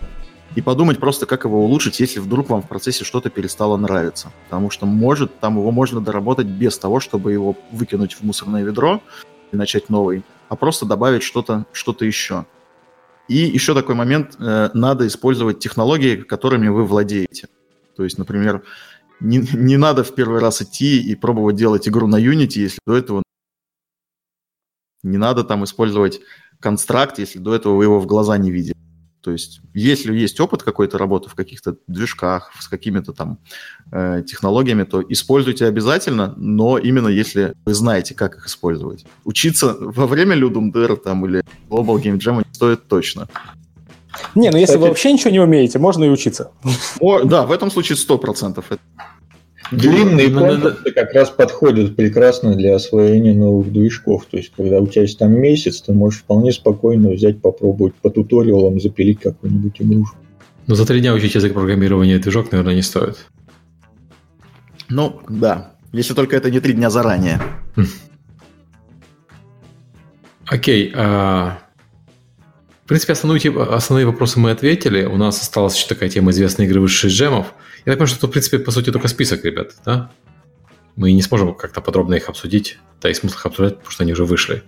и 0.55 0.61
подумать 0.61 0.99
просто, 0.99 1.25
как 1.25 1.45
его 1.45 1.63
улучшить, 1.63 1.99
если 1.99 2.19
вдруг 2.19 2.49
вам 2.49 2.63
в 2.63 2.67
процессе 2.67 3.03
что-то 3.05 3.29
перестало 3.29 3.77
нравиться. 3.77 4.31
Потому 4.45 4.71
что, 4.71 4.87
может, 4.87 5.39
там 5.39 5.57
его 5.57 5.71
можно 5.71 6.01
доработать 6.01 6.47
без 6.47 6.77
того, 6.77 6.99
чтобы 6.99 7.31
его 7.31 7.55
выкинуть 7.71 8.13
в 8.13 8.23
мусорное 8.23 8.63
ведро 8.63 9.01
и 9.51 9.55
начать 9.55 9.89
новый, 9.89 10.23
а 10.47 10.55
просто 10.55 10.85
добавить 10.85 11.21
что-то 11.21 11.65
что 11.71 11.95
еще. 11.99 12.45
И 13.29 13.35
еще 13.35 13.75
такой 13.75 13.95
момент, 13.95 14.35
э, 14.39 14.69
надо 14.73 15.05
использовать 15.05 15.59
технологии, 15.59 16.15
которыми 16.15 16.67
вы 16.67 16.83
владеете. 16.83 17.47
То 17.95 18.03
есть, 18.03 18.17
например, 18.17 18.63
не, 19.19 19.37
не 19.53 19.77
надо 19.77 20.03
в 20.03 20.15
первый 20.15 20.39
раз 20.39 20.61
идти 20.63 20.99
и 21.01 21.15
пробовать 21.15 21.55
делать 21.55 21.87
игру 21.87 22.07
на 22.07 22.19
Unity, 22.19 22.59
если 22.59 22.79
до 22.87 22.97
этого 22.97 23.23
не 25.03 25.17
надо 25.17 25.43
там 25.43 25.63
использовать 25.63 26.21
констракт, 26.59 27.19
если 27.19 27.39
до 27.39 27.53
этого 27.53 27.75
вы 27.75 27.83
его 27.83 27.99
в 27.99 28.07
глаза 28.07 28.37
не 28.37 28.51
видели. 28.51 28.75
То 29.29 29.33
есть, 29.33 29.61
если 29.75 30.11
есть 30.11 30.39
опыт 30.39 30.63
какой-то 30.63 30.97
работы 30.97 31.29
в 31.29 31.35
каких-то 31.35 31.75
движках, 31.85 32.51
с 32.59 32.67
какими-то 32.67 33.13
там 33.13 33.37
э, 33.91 34.23
технологиями, 34.27 34.85
то 34.85 35.03
используйте 35.07 35.67
обязательно, 35.67 36.33
но 36.35 36.79
именно 36.79 37.09
если 37.09 37.53
вы 37.63 37.75
знаете, 37.75 38.15
как 38.15 38.37
их 38.37 38.47
использовать. 38.47 39.05
Учиться 39.25 39.75
во 39.79 40.07
время 40.07 40.35
Ludum 40.35 40.71
Dare 40.73 40.95
там 40.95 41.27
или 41.27 41.43
Global 41.69 42.01
Game 42.01 42.17
Jam 42.17 42.37
не 42.37 42.53
стоит 42.55 42.87
точно. 42.87 43.27
Не, 44.33 44.49
ну 44.49 44.57
если 44.57 44.77
вы 44.77 44.87
вообще 44.87 45.13
ничего 45.13 45.29
не 45.29 45.39
умеете, 45.39 45.77
можно 45.77 46.05
и 46.05 46.09
учиться. 46.09 46.49
О, 46.99 47.21
да, 47.21 47.45
в 47.45 47.51
этом 47.51 47.69
случае 47.69 47.99
100%. 47.99 48.63
Это 48.67 48.79
Длинные 49.71 50.29
ну, 50.29 50.39
конкурсы 50.39 50.91
как 50.91 51.13
раз 51.13 51.29
подходят 51.29 51.95
прекрасно 51.95 52.55
для 52.55 52.75
освоения 52.75 53.33
новых 53.33 53.71
движков. 53.71 54.25
То 54.25 54.37
есть, 54.37 54.51
когда 54.55 54.79
у 54.79 54.87
тебя 54.87 55.03
есть 55.03 55.19
там 55.19 55.33
месяц, 55.33 55.81
ты 55.81 55.93
можешь 55.93 56.21
вполне 56.21 56.51
спокойно 56.51 57.11
взять, 57.11 57.41
попробовать 57.41 57.93
по 57.95 58.09
туториалам 58.09 58.79
запилить 58.79 59.19
какую-нибудь 59.19 59.79
игрушку. 59.79 60.17
Но 60.65 60.75
за 60.75 60.85
три 60.85 61.01
дня 61.01 61.13
учить 61.13 61.35
язык 61.35 61.53
программирования 61.53 62.17
движок, 62.17 62.51
наверное, 62.51 62.75
не 62.75 62.81
стоит. 62.81 63.17
Ну, 64.87 65.21
да. 65.29 65.73
Если 65.91 66.13
только 66.13 66.35
это 66.35 66.49
не 66.49 66.59
три 66.59 66.73
дня 66.73 66.89
заранее. 66.89 67.39
Окей. 70.47 70.91
А... 70.95 71.59
В 72.85 72.87
принципе, 72.89 73.13
основные, 73.13 73.39
основные 73.71 74.07
вопросы 74.07 74.39
мы 74.39 74.49
ответили. 74.49 75.05
У 75.05 75.17
нас 75.17 75.39
осталась 75.39 75.75
еще 75.75 75.87
такая 75.87 76.09
тема 76.09 76.31
известной 76.31 76.65
игры 76.65 76.81
высших 76.81 77.11
джемов– 77.11 77.53
я 77.91 77.97
так 77.97 77.99
понимаю, 77.99 78.07
что 78.07 78.17
это, 78.17 78.27
в 78.27 78.31
принципе, 78.31 78.59
по 78.59 78.71
сути, 78.71 78.91
только 78.91 79.07
список, 79.07 79.43
ребят, 79.45 79.71
да? 79.85 80.11
Мы 80.95 81.13
не 81.13 81.21
сможем 81.21 81.53
как-то 81.55 81.81
подробно 81.81 82.15
их 82.15 82.29
обсудить, 82.29 82.77
да 83.01 83.09
и 83.09 83.13
смысл 83.13 83.37
их 83.37 83.45
обсуждать, 83.45 83.77
потому 83.77 83.91
что 83.91 84.03
они 84.03 84.13
уже 84.13 84.25
вышли. 84.25 84.63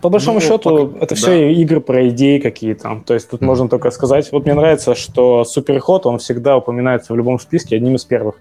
По 0.00 0.08
большому 0.08 0.40
ну, 0.40 0.46
счету, 0.46 0.88
пока... 0.88 1.04
это 1.04 1.14
все 1.14 1.26
да. 1.26 1.50
игры 1.50 1.80
про 1.80 2.08
идеи 2.08 2.38
какие-то. 2.38 3.02
То 3.06 3.14
есть 3.14 3.28
тут 3.30 3.40
mm. 3.40 3.44
можно 3.44 3.68
только 3.68 3.90
сказать, 3.90 4.30
вот 4.30 4.44
мне 4.44 4.54
нравится, 4.54 4.94
что 4.94 5.44
Суперход, 5.44 6.06
он 6.06 6.18
всегда 6.18 6.56
упоминается 6.56 7.12
в 7.12 7.16
любом 7.16 7.40
списке 7.40 7.76
одним 7.76 7.96
из 7.96 8.04
первых. 8.04 8.36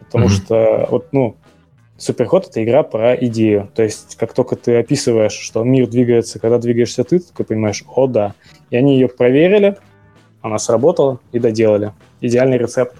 Потому 0.00 0.26
mm 0.26 0.28
что, 0.28 0.88
вот, 0.90 1.08
ну, 1.12 1.36
Суперход— 1.98 2.48
это 2.50 2.62
игра 2.62 2.82
про 2.82 3.14
идею. 3.14 3.70
То 3.74 3.82
есть 3.82 4.16
как 4.16 4.34
только 4.34 4.56
ты 4.56 4.76
описываешь, 4.76 5.32
что 5.32 5.64
мир 5.64 5.86
двигается, 5.86 6.38
когда 6.38 6.58
двигаешься 6.58 7.04
ты, 7.04 7.20
ты 7.20 7.44
понимаешь, 7.44 7.84
о, 7.88 8.06
да. 8.06 8.34
И 8.70 8.76
они 8.76 8.94
ее 8.94 9.08
проверили, 9.08 9.78
она 10.42 10.58
сработала 10.58 11.20
и 11.32 11.38
доделали. 11.38 11.92
Идеальный 12.20 12.58
рецепт. 12.58 12.96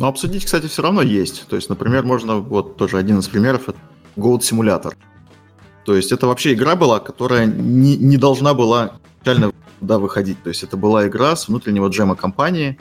Но 0.00 0.08
обсудить, 0.08 0.46
кстати, 0.46 0.66
все 0.66 0.80
равно 0.80 1.02
есть. 1.02 1.46
То 1.46 1.56
есть, 1.56 1.68
например, 1.68 2.04
можно, 2.04 2.36
вот 2.36 2.78
тоже 2.78 2.96
один 2.96 3.18
из 3.18 3.28
примеров, 3.28 3.68
это 3.68 3.78
Gold 4.16 4.38
Simulator. 4.38 4.94
То 5.84 5.94
есть 5.94 6.10
это 6.10 6.26
вообще 6.26 6.54
игра 6.54 6.74
была, 6.74 7.00
которая 7.00 7.44
не, 7.44 7.98
не 7.98 8.16
должна 8.16 8.54
была 8.54 8.92
реально 9.26 9.52
да, 9.82 9.98
выходить. 9.98 10.42
То 10.42 10.48
есть 10.48 10.62
это 10.62 10.78
была 10.78 11.06
игра 11.06 11.36
с 11.36 11.48
внутреннего 11.48 11.88
джема 11.88 12.16
компании, 12.16 12.78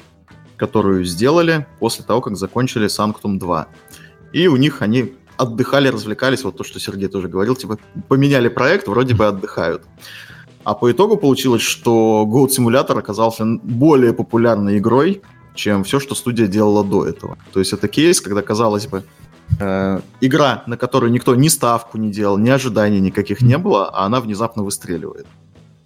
которую 0.55 1.03
сделали 1.03 1.67
после 1.82 2.05
того, 2.05 2.22
как 2.22 2.38
закончили 2.38 2.88
Sanctum 2.88 3.38
2. 3.38 3.67
И 4.32 4.47
у 4.47 4.55
них 4.55 4.82
они 4.82 5.13
отдыхали, 5.36 5.89
развлекались, 5.89 6.45
вот 6.45 6.55
то, 6.55 6.63
что 6.63 6.80
Сергей 6.80 7.09
тоже 7.09 7.28
говорил, 7.28 7.57
типа 7.57 7.80
поменяли 8.07 8.47
проект, 8.47 8.88
вроде 8.88 9.13
бы 9.13 9.28
отдыхают. 9.28 9.84
А 10.63 10.74
по 10.74 10.89
итогу 10.89 11.17
получилось, 11.17 11.63
что 11.63 12.26
Goat 12.26 12.57
Simulator 12.57 12.97
оказался 12.97 13.43
более 13.45 14.13
популярной 14.13 14.78
игрой, 14.78 15.22
чем 15.60 15.84
все, 15.84 15.99
что 15.99 16.16
студия 16.16 16.47
делала 16.47 16.84
до 16.84 17.05
этого. 17.05 17.38
То 17.53 17.60
есть 17.60 17.74
это 17.74 17.88
кейс, 17.88 18.22
когда, 18.22 18.41
казалось 18.41 18.88
бы, 18.88 19.03
э, 19.60 19.99
игра, 20.22 20.64
на 20.68 20.78
которую 20.78 21.12
никто 21.12 21.36
ни 21.36 21.49
ставку 21.49 21.97
не 21.97 22.12
делал, 22.12 22.38
ни 22.38 22.49
ожиданий 22.49 22.99
никаких 22.99 23.41
не 23.41 23.57
было, 23.57 23.89
а 23.89 24.05
она 24.05 24.22
внезапно 24.22 24.64
выстреливает. 24.64 25.28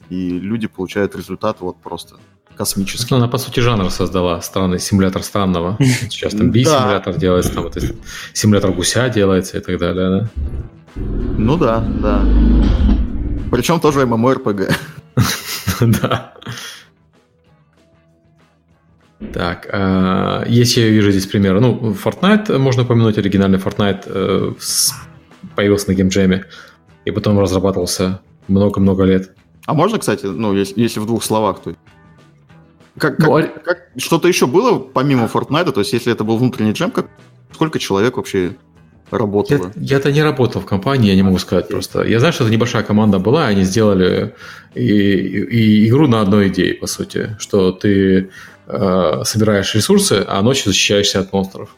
И 0.09 0.39
люди 0.39 0.67
получают 0.67 1.15
результат 1.15 1.57
вот 1.61 1.77
просто 1.81 2.15
космический. 2.55 3.15
Она, 3.15 3.27
по 3.27 3.37
сути, 3.37 3.61
жанр 3.61 3.89
создала. 3.89 4.41
Странный 4.41 4.79
симулятор 4.79 5.23
странного. 5.23 5.77
Сейчас 5.79 6.33
там 6.33 6.51
би-симулятор 6.51 7.15
делается, 7.15 7.53
там 7.53 7.63
вот 7.63 7.77
симулятор 8.33 8.71
гуся 8.71 9.09
делается 9.09 9.57
и 9.57 9.61
так 9.61 9.79
далее, 9.79 10.09
да? 10.19 10.29
Ну 10.95 11.57
да, 11.57 11.79
да. 11.79 12.23
Причем 13.51 13.79
тоже 13.79 14.01
MMORPG. 14.01 14.73
Да. 15.81 16.33
Так, 19.31 19.67
э, 19.71 20.45
если 20.47 20.81
я 20.81 20.89
вижу 20.89 21.11
здесь 21.11 21.27
примеры, 21.27 21.59
ну, 21.59 21.93
Fortnite, 21.93 22.57
можно 22.57 22.83
упомянуть, 22.83 23.17
оригинальный 23.17 23.59
Fortnite 23.59 24.03
э, 24.05 24.53
появился 25.55 25.89
на 25.89 25.95
геймджеме 25.95 26.45
и 27.05 27.11
потом 27.11 27.39
разрабатывался 27.39 28.21
много-много 28.47 29.03
лет. 29.03 29.31
А 29.65 29.73
можно, 29.73 29.99
кстати, 29.99 30.25
ну, 30.25 30.53
если, 30.53 30.79
если 30.81 30.99
в 30.99 31.05
двух 31.05 31.23
словах, 31.23 31.61
то 31.61 31.73
как, 32.97 33.17
как, 33.17 33.27
ну, 33.27 33.37
а 33.37 33.43
как, 33.43 33.87
что-то 33.97 34.27
еще 34.27 34.45
было 34.45 34.77
помимо 34.77 35.25
Fortnite? 35.25 35.71
То 35.71 35.79
есть, 35.79 35.93
если 35.93 36.11
это 36.11 36.23
был 36.23 36.37
внутренний 36.37 36.73
джем, 36.73 36.91
как, 36.91 37.07
сколько 37.51 37.79
человек 37.79 38.17
вообще 38.17 38.55
работало? 39.09 39.71
Я, 39.75 39.95
я-то 39.95 40.11
не 40.11 40.21
работал 40.21 40.61
в 40.61 40.65
компании, 40.65 41.09
я 41.09 41.15
не 41.15 41.23
могу 41.23 41.39
сказать 41.39 41.67
просто. 41.69 42.03
Я 42.03 42.19
знаю, 42.19 42.33
что 42.33 42.43
это 42.43 42.53
небольшая 42.53 42.83
команда 42.83 43.19
была, 43.19 43.47
они 43.47 43.63
сделали 43.63 44.35
и, 44.75 44.83
и, 44.83 45.85
и 45.85 45.89
игру 45.89 46.07
на 46.07 46.21
одной 46.21 46.49
идее, 46.49 46.75
по 46.75 46.87
сути, 46.87 47.35
что 47.39 47.71
ты 47.71 48.29
собираешь 48.65 49.75
ресурсы, 49.75 50.25
а 50.27 50.41
ночью 50.41 50.71
защищаешься 50.71 51.19
от 51.19 51.33
монстров. 51.33 51.75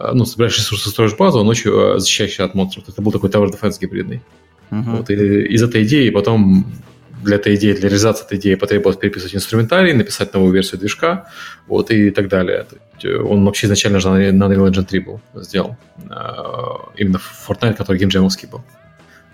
Э, 0.00 0.10
ну, 0.14 0.24
собираешь 0.24 0.58
ресурсы, 0.58 0.88
строишь 0.88 1.16
базу, 1.16 1.40
а 1.40 1.44
ночью 1.44 1.78
э, 1.78 1.98
защищаешься 1.98 2.44
от 2.44 2.54
монстров. 2.54 2.88
Это 2.88 3.02
был 3.02 3.12
такой 3.12 3.30
Tower 3.30 3.50
Defense 3.50 3.78
гибридный. 3.80 4.22
Uh-huh. 4.70 4.96
Вот, 4.96 5.10
и 5.10 5.14
из 5.14 5.62
этой 5.62 5.82
идеи 5.84 6.10
потом 6.10 6.64
для 7.22 7.36
этой 7.36 7.54
идеи, 7.56 7.72
для 7.72 7.88
реализации 7.88 8.24
этой 8.24 8.38
идеи 8.38 8.54
потребовалось 8.54 8.96
переписывать 8.96 9.34
инструментарий, 9.34 9.92
написать 9.92 10.32
новую 10.32 10.52
версию 10.52 10.80
движка, 10.80 11.26
вот, 11.66 11.90
и 11.90 12.10
так 12.10 12.28
далее. 12.28 12.66
Э, 13.02 13.16
он 13.16 13.44
вообще 13.44 13.66
изначально 13.66 14.00
же 14.00 14.08
на 14.08 14.44
Unreal 14.44 14.70
Engine 14.70 14.86
3 14.86 15.00
был 15.00 15.20
сделал. 15.34 15.76
Именно 16.96 17.20
Fortnite, 17.46 17.74
который 17.74 17.98
геймджемовский 17.98 18.48
был. 18.48 18.62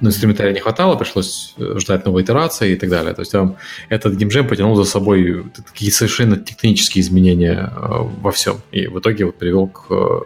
Но 0.01 0.09
инструментария 0.09 0.53
не 0.53 0.61
хватало, 0.61 0.97
пришлось 0.97 1.55
э, 1.59 1.79
ждать 1.79 2.05
новой 2.05 2.23
итерации 2.23 2.73
и 2.73 2.77
так 2.77 2.91
далее. 2.91 3.15
То 3.15 3.23
есть 3.23 3.33
там 3.33 3.57
этот 3.89 4.15
геймджем 4.15 4.47
потянул 4.47 4.77
за 4.77 4.85
собой 4.85 5.45
такие 5.55 5.91
совершенно 5.91 6.37
тектонические 6.37 7.03
изменения 7.03 7.73
э, 7.75 7.81
во 8.21 8.31
всем. 8.31 8.61
И 8.73 8.87
в 8.87 8.99
итоге 8.99 9.25
вот 9.25 9.37
привел 9.37 9.69
к 9.69 9.87
э, 9.91 10.21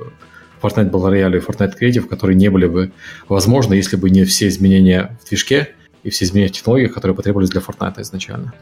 Fortnite 0.60 0.90
Battle 0.90 1.12
Royale 1.12 1.36
и 1.36 1.40
Fortnite 1.40 1.78
Creative, 1.80 2.08
которые 2.08 2.36
не 2.36 2.48
были 2.48 2.66
бы 2.66 2.92
возможны, 3.28 3.74
если 3.74 3.96
бы 3.96 4.10
не 4.10 4.24
все 4.24 4.48
изменения 4.48 5.16
в 5.22 5.28
движке 5.28 5.74
и 6.02 6.10
все 6.10 6.24
изменения 6.24 6.48
в 6.50 6.56
технологиях, 6.56 6.92
которые 6.92 7.14
потребовались 7.14 7.50
для 7.50 7.60
Fortnite 7.60 8.00
изначально. 8.02 8.52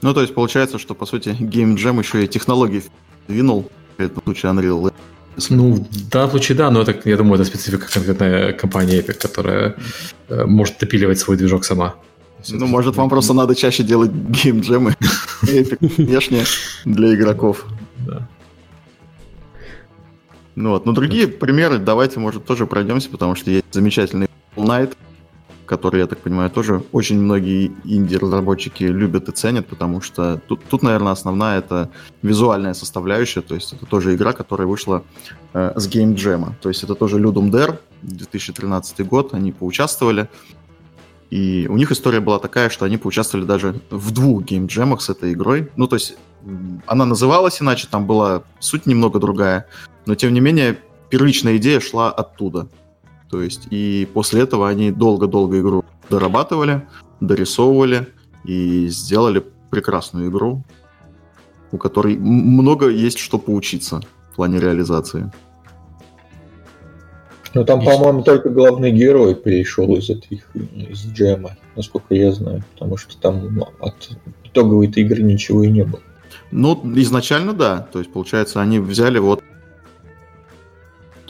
Ну, 0.00 0.14
то 0.14 0.20
есть 0.20 0.34
получается, 0.34 0.78
что, 0.78 0.94
по 0.94 1.06
сути, 1.06 1.28
Jam 1.28 1.98
еще 1.98 2.24
и 2.24 2.28
технологии 2.28 2.82
двинул, 3.28 3.70
в 3.96 4.00
этом 4.00 4.22
случае 4.22 4.52
Unreal 4.52 4.92
ну, 5.48 5.74
в 5.74 6.08
данном 6.10 6.30
случае 6.30 6.58
да, 6.58 6.70
но 6.70 6.82
это, 6.82 6.96
я 7.08 7.16
думаю, 7.16 7.40
это 7.40 7.44
специфика 7.44 7.88
конкретной 7.90 8.52
компании 8.52 8.98
Epic, 8.98 9.14
которая 9.14 9.76
э, 10.28 10.44
может 10.44 10.78
допиливать 10.78 11.18
свой 11.18 11.36
движок 11.36 11.64
сама. 11.64 11.94
Ну, 12.48 12.66
может, 12.66 12.96
вам 12.96 13.08
просто 13.08 13.34
надо 13.34 13.54
чаще 13.54 13.82
делать 13.82 14.10
геймджемы 14.10 14.96
Epic 15.42 15.78
внешне 15.96 16.44
для 16.84 17.14
игроков. 17.14 17.66
Да. 18.06 18.28
Ну 20.54 20.70
вот, 20.70 20.84
но 20.84 20.92
другие 20.92 21.28
примеры 21.28 21.78
давайте, 21.78 22.20
может, 22.20 22.44
тоже 22.44 22.66
пройдемся, 22.66 23.08
потому 23.08 23.34
что 23.34 23.50
есть 23.50 23.64
замечательный 23.70 24.28
Night, 24.56 24.94
который, 25.72 26.00
я 26.00 26.06
так 26.06 26.18
понимаю, 26.18 26.50
тоже 26.50 26.82
очень 26.92 27.18
многие 27.18 27.72
инди-разработчики 27.84 28.84
любят 28.84 29.28
и 29.30 29.32
ценят, 29.32 29.66
потому 29.66 30.02
что 30.02 30.38
тут, 30.46 30.60
тут, 30.68 30.82
наверное, 30.82 31.12
основная 31.12 31.60
это 31.60 31.88
визуальная 32.20 32.74
составляющая, 32.74 33.40
то 33.40 33.54
есть 33.54 33.72
это 33.72 33.86
тоже 33.86 34.14
игра, 34.14 34.34
которая 34.34 34.68
вышла 34.68 35.02
э, 35.54 35.72
с 35.74 35.88
Game 35.88 36.14
Jam. 36.14 36.52
То 36.60 36.68
есть 36.68 36.84
это 36.84 36.94
тоже 36.94 37.18
Ludum 37.18 37.50
Dare, 37.50 37.78
2013 38.02 39.06
год, 39.08 39.32
они 39.32 39.50
поучаствовали. 39.50 40.28
И 41.30 41.66
у 41.70 41.78
них 41.78 41.90
история 41.90 42.20
была 42.20 42.38
такая, 42.38 42.68
что 42.68 42.84
они 42.84 42.98
поучаствовали 42.98 43.46
даже 43.46 43.74
в 43.88 44.10
двух 44.10 44.44
геймджемах 44.44 45.00
с 45.00 45.08
этой 45.08 45.32
игрой. 45.32 45.70
Ну, 45.76 45.86
то 45.86 45.96
есть 45.96 46.16
она 46.86 47.06
называлась 47.06 47.62
иначе, 47.62 47.88
там 47.90 48.06
была 48.06 48.42
суть 48.58 48.84
немного 48.84 49.18
другая, 49.18 49.64
но 50.04 50.14
тем 50.16 50.34
не 50.34 50.40
менее 50.40 50.76
первичная 51.08 51.56
идея 51.56 51.80
шла 51.80 52.12
оттуда. 52.12 52.68
То 53.32 53.40
есть, 53.40 53.68
и 53.70 54.06
после 54.12 54.42
этого 54.42 54.68
они 54.68 54.90
долго-долго 54.90 55.58
игру 55.58 55.86
дорабатывали, 56.10 56.86
дорисовывали 57.20 58.08
и 58.44 58.88
сделали 58.88 59.42
прекрасную 59.70 60.28
игру, 60.30 60.62
у 61.72 61.78
которой 61.78 62.18
много 62.18 62.90
есть 62.90 63.18
что 63.18 63.38
поучиться 63.38 64.02
в 64.30 64.36
плане 64.36 64.60
реализации. 64.60 65.32
Ну 67.54 67.64
там, 67.64 67.82
по-моему, 67.82 68.22
только 68.22 68.50
главный 68.50 68.92
герой 68.92 69.34
перешел 69.34 69.96
из 69.96 70.10
этих 70.10 70.54
из 70.54 71.06
джема, 71.06 71.56
насколько 71.74 72.14
я 72.14 72.32
знаю, 72.32 72.62
потому 72.74 72.98
что 72.98 73.18
там 73.18 73.64
от 73.80 74.10
итоговой 74.44 74.88
игры 74.88 75.22
ничего 75.22 75.62
и 75.62 75.70
не 75.70 75.84
было. 75.84 76.02
Ну, 76.50 76.78
изначально 76.96 77.54
да. 77.54 77.88
То 77.92 77.98
есть, 77.98 78.12
получается, 78.12 78.60
они 78.60 78.78
взяли 78.78 79.18
вот 79.18 79.42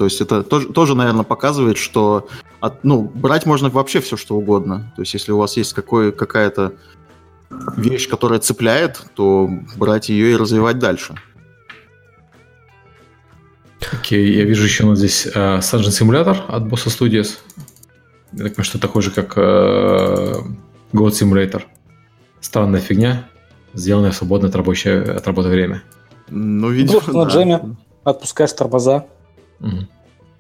то 0.03 0.07
есть 0.07 0.21
это 0.21 0.43
тоже, 0.43 0.67
тоже 0.73 0.97
наверное, 0.97 1.23
показывает, 1.23 1.79
что 1.79 2.27
от, 2.59 2.83
ну, 2.83 3.03
брать 3.03 3.47
можно 3.47 3.71
вообще 3.71 4.01
все, 4.01 4.17
что 4.17 4.35
угодно. 4.35 4.93
То 4.97 5.03
есть 5.03 5.15
если 5.15 5.31
у 5.31 5.39
вас 5.39 5.57
есть 5.57 5.75
какой, 5.75 6.11
какая-то 6.11 6.73
вещь, 7.77 8.09
которая 8.09 8.41
цепляет, 8.41 9.01
то 9.15 9.49
брать 9.77 10.09
ее 10.09 10.33
и 10.33 10.37
развивать 10.37 10.81
дальше. 10.81 11.15
Окей, 13.93 14.29
okay, 14.29 14.39
я 14.39 14.45
вижу 14.45 14.65
еще 14.65 14.83
у 14.83 14.89
нас 14.89 14.99
здесь 14.99 15.29
uh, 15.29 15.61
Surgeon 15.61 15.91
Simulator 15.91 16.37
от 16.49 16.65
Bossa 16.65 16.89
Studios. 16.89 17.39
Я 18.33 18.43
так 18.43 18.55
понимаю, 18.57 18.65
что 18.65 18.81
такой 18.81 19.03
же, 19.03 19.13
как 19.13 19.39
uh, 19.39 20.45
Goat 20.93 21.11
Simulator. 21.13 21.63
Странная 22.41 22.81
фигня, 22.81 23.29
сделанная 23.73 24.11
в 24.11 24.17
свободное 24.17 24.51
от, 24.51 24.57
рабочее, 24.57 25.01
от 25.01 25.25
работы 25.29 25.49
время. 25.49 25.85
Ну, 26.29 26.71
видимо, 26.71 26.99
Просто 26.99 27.17
на 27.17 27.29
джеме 27.29 27.77
отпускаешь 28.03 28.53
тормоза, 28.53 29.07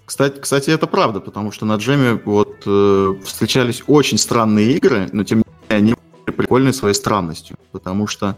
кстати, 0.04 0.40
кстати, 0.40 0.70
это 0.70 0.86
правда, 0.86 1.20
потому 1.20 1.52
что 1.52 1.64
на 1.64 1.76
джеме 1.76 2.20
вот 2.24 2.64
э, 2.66 3.14
встречались 3.24 3.82
очень 3.86 4.18
странные 4.18 4.72
игры, 4.72 5.08
но 5.12 5.24
тем 5.24 5.38
не 5.38 5.44
менее 5.44 5.78
они 5.78 5.94
были 6.26 6.36
прикольные 6.36 6.72
своей 6.72 6.94
странностью, 6.94 7.56
потому 7.70 8.06
что 8.06 8.36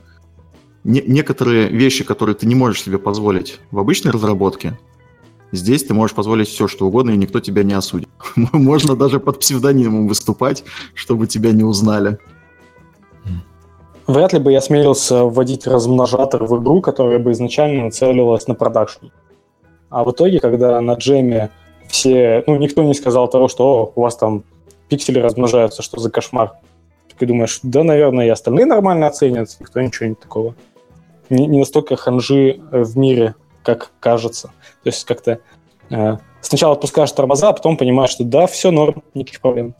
не, 0.85 1.03
некоторые 1.07 1.68
вещи, 1.68 2.05
которые 2.05 2.35
ты 2.37 2.47
не 2.47 2.55
можешь 2.55 2.82
себе 2.82 2.99
позволить 2.99 3.61
в 3.70 3.78
обычной 3.78 4.12
разработке, 4.12 4.78
здесь 5.53 5.85
ты 5.85 5.95
можешь 5.95 6.14
позволить 6.14 6.49
все, 6.49 6.68
что 6.68 6.87
угодно, 6.87 7.11
и 7.11 7.16
никто 7.16 7.41
тебя 7.41 7.62
не 7.62 7.72
осудит. 7.74 8.09
Можно 8.37 8.95
даже 8.95 9.18
под 9.18 9.41
псевдонимом 9.41 10.07
выступать, 10.07 10.64
чтобы 10.95 11.26
тебя 11.26 11.53
не 11.53 11.64
узнали. 11.64 12.18
Вряд 14.07 14.35
ли 14.35 14.39
бы 14.39 14.53
я 14.53 14.61
смелился 14.61 15.24
вводить 15.24 15.66
размножатор 15.66 16.45
в 16.45 16.62
игру, 16.62 16.82
которая 16.82 17.18
бы 17.18 17.32
изначально 17.32 17.85
нацелилась 17.85 18.47
на 18.47 18.55
продакшн. 18.55 19.07
А 19.91 20.05
в 20.05 20.11
итоге, 20.11 20.41
когда 20.41 20.80
на 20.80 20.95
джеме 20.95 21.51
все, 21.89 22.43
ну, 22.47 22.57
никто 22.57 22.82
не 22.82 22.95
сказал 22.95 23.28
того, 23.28 23.49
что 23.49 23.64
О, 23.64 23.93
у 23.95 24.03
вас 24.03 24.16
там 24.16 24.45
пиксели 24.89 25.18
размножаются, 25.18 25.82
что 25.82 26.01
за 26.01 26.11
кошмар. 26.11 26.53
Ты 27.18 27.26
думаешь, 27.26 27.61
да, 27.62 27.85
наверное, 27.85 28.26
и 28.26 28.30
остальные 28.30 28.66
нормально 28.66 29.07
оценят, 29.07 29.57
никто 29.61 29.80
ничего 29.80 30.09
не 30.09 30.14
такого. 30.14 30.55
Не, 31.30 31.47
не 31.47 31.59
настолько 31.59 31.97
ханжи 31.97 32.61
э, 32.72 32.82
в 32.82 32.97
мире, 32.99 33.35
как 33.62 33.93
кажется. 34.01 34.49
То 34.82 34.89
есть 34.89 35.05
как-то 35.05 35.39
э, 35.91 36.16
сначала 36.41 36.74
отпускаешь 36.74 37.12
тормоза, 37.12 37.51
а 37.51 37.53
потом 37.53 37.76
понимаешь, 37.76 38.11
что 38.11 38.24
да, 38.24 38.47
все 38.47 38.70
норм, 38.70 39.03
никаких 39.14 39.41
проблем. 39.41 39.74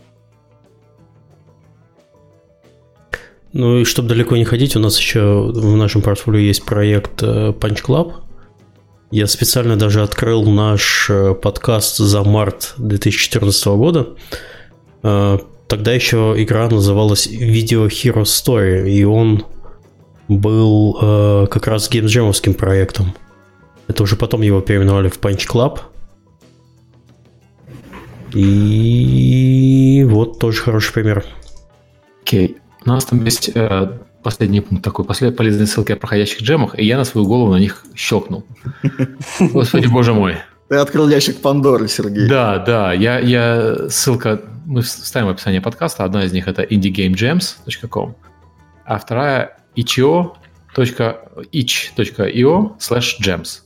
Ну 3.53 3.79
и 3.79 3.85
чтобы 3.85 4.09
далеко 4.09 4.37
не 4.37 4.45
ходить, 4.45 4.75
у 4.75 4.81
нас 4.81 4.99
еще 4.99 5.53
в 5.53 5.77
нашем 5.77 6.03
портфолио 6.03 6.41
есть 6.41 6.65
проект 6.65 7.23
э, 7.23 7.51
Punch 7.51 7.85
Club, 7.85 8.15
я 9.15 9.29
специально 9.29 9.77
даже 9.77 10.03
открыл 10.03 10.45
наш 10.45 11.09
э, 11.09 11.35
подкаст 11.35 11.99
за 11.99 12.25
март 12.25 12.75
2014 12.79 13.67
года. 13.67 14.09
Э, 15.05 15.39
тогда 15.69 15.93
еще 15.93 16.35
игра 16.37 16.69
называлась 16.69 17.29
Video 17.29 17.87
Hero 17.87 18.25
Story, 18.25 18.91
и 18.91 19.05
он 19.05 19.45
был 20.27 20.99
э, 21.01 21.47
как 21.49 21.69
раз 21.69 21.89
геймджемовским 21.89 22.55
проектом. 22.55 23.15
Это 23.87 24.03
уже 24.03 24.17
потом 24.17 24.43
его 24.43 24.61
переименовали 24.61 25.09
в 25.09 25.21
Punch 25.21 25.47
Club. 25.49 25.79
И 28.33 30.05
вот 30.09 30.41
тоже 30.41 30.61
хороший 30.61 30.93
пример. 30.93 31.25
Окей. 32.23 32.49
Okay. 32.49 32.57
У 32.85 32.89
нас 32.89 33.05
там 33.05 33.25
есть 33.25 33.53
последний 34.25 34.61
пункт 34.61 34.83
такой, 34.83 35.05
последняя 35.05 35.37
полезная 35.37 35.67
ссылка 35.67 35.93
о 35.93 35.97
проходящих 35.97 36.43
джемах, 36.43 36.77
и 36.77 36.85
я 36.85 36.97
на 36.97 37.05
свою 37.05 37.27
голову 37.27 37.53
на 37.53 37.59
них 37.59 37.85
щелкнул. 37.95 38.45
Господи, 39.39 39.87
боже 39.87 40.13
мой. 40.13 40.39
Ты 40.69 40.77
открыл 40.77 41.09
ящик 41.09 41.41
Пандоры, 41.41 41.87
Сергей. 41.87 42.27
Да, 42.29 42.59
да, 42.59 42.93
я, 42.93 43.21
я 43.21 43.89
ссылка, 43.89 44.41
мы 44.65 44.83
вставим 44.83 45.29
в 45.29 45.31
описание 45.31 45.61
подкаста, 45.61 46.05
одна 46.05 46.25
из 46.25 46.33
них 46.33 46.49
это 46.49 46.63
indiegamejams.com, 46.63 48.17
а 48.87 48.99
вторая 48.99 49.59
itch.io 49.77 50.33
slash 52.79 53.21
gems. 53.23 53.61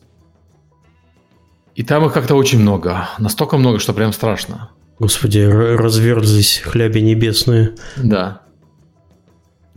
И 1.77 1.85
там 1.85 2.05
их 2.05 2.13
как-то 2.13 2.35
очень 2.35 2.59
много, 2.61 3.09
настолько 3.19 3.57
много, 3.57 3.79
что 3.79 3.93
прям 3.95 4.13
страшно. 4.13 4.71
Господи, 4.99 5.39
разверзлись 5.39 6.59
хляби 6.59 6.99
небесные. 6.99 7.77
Да. 7.97 8.43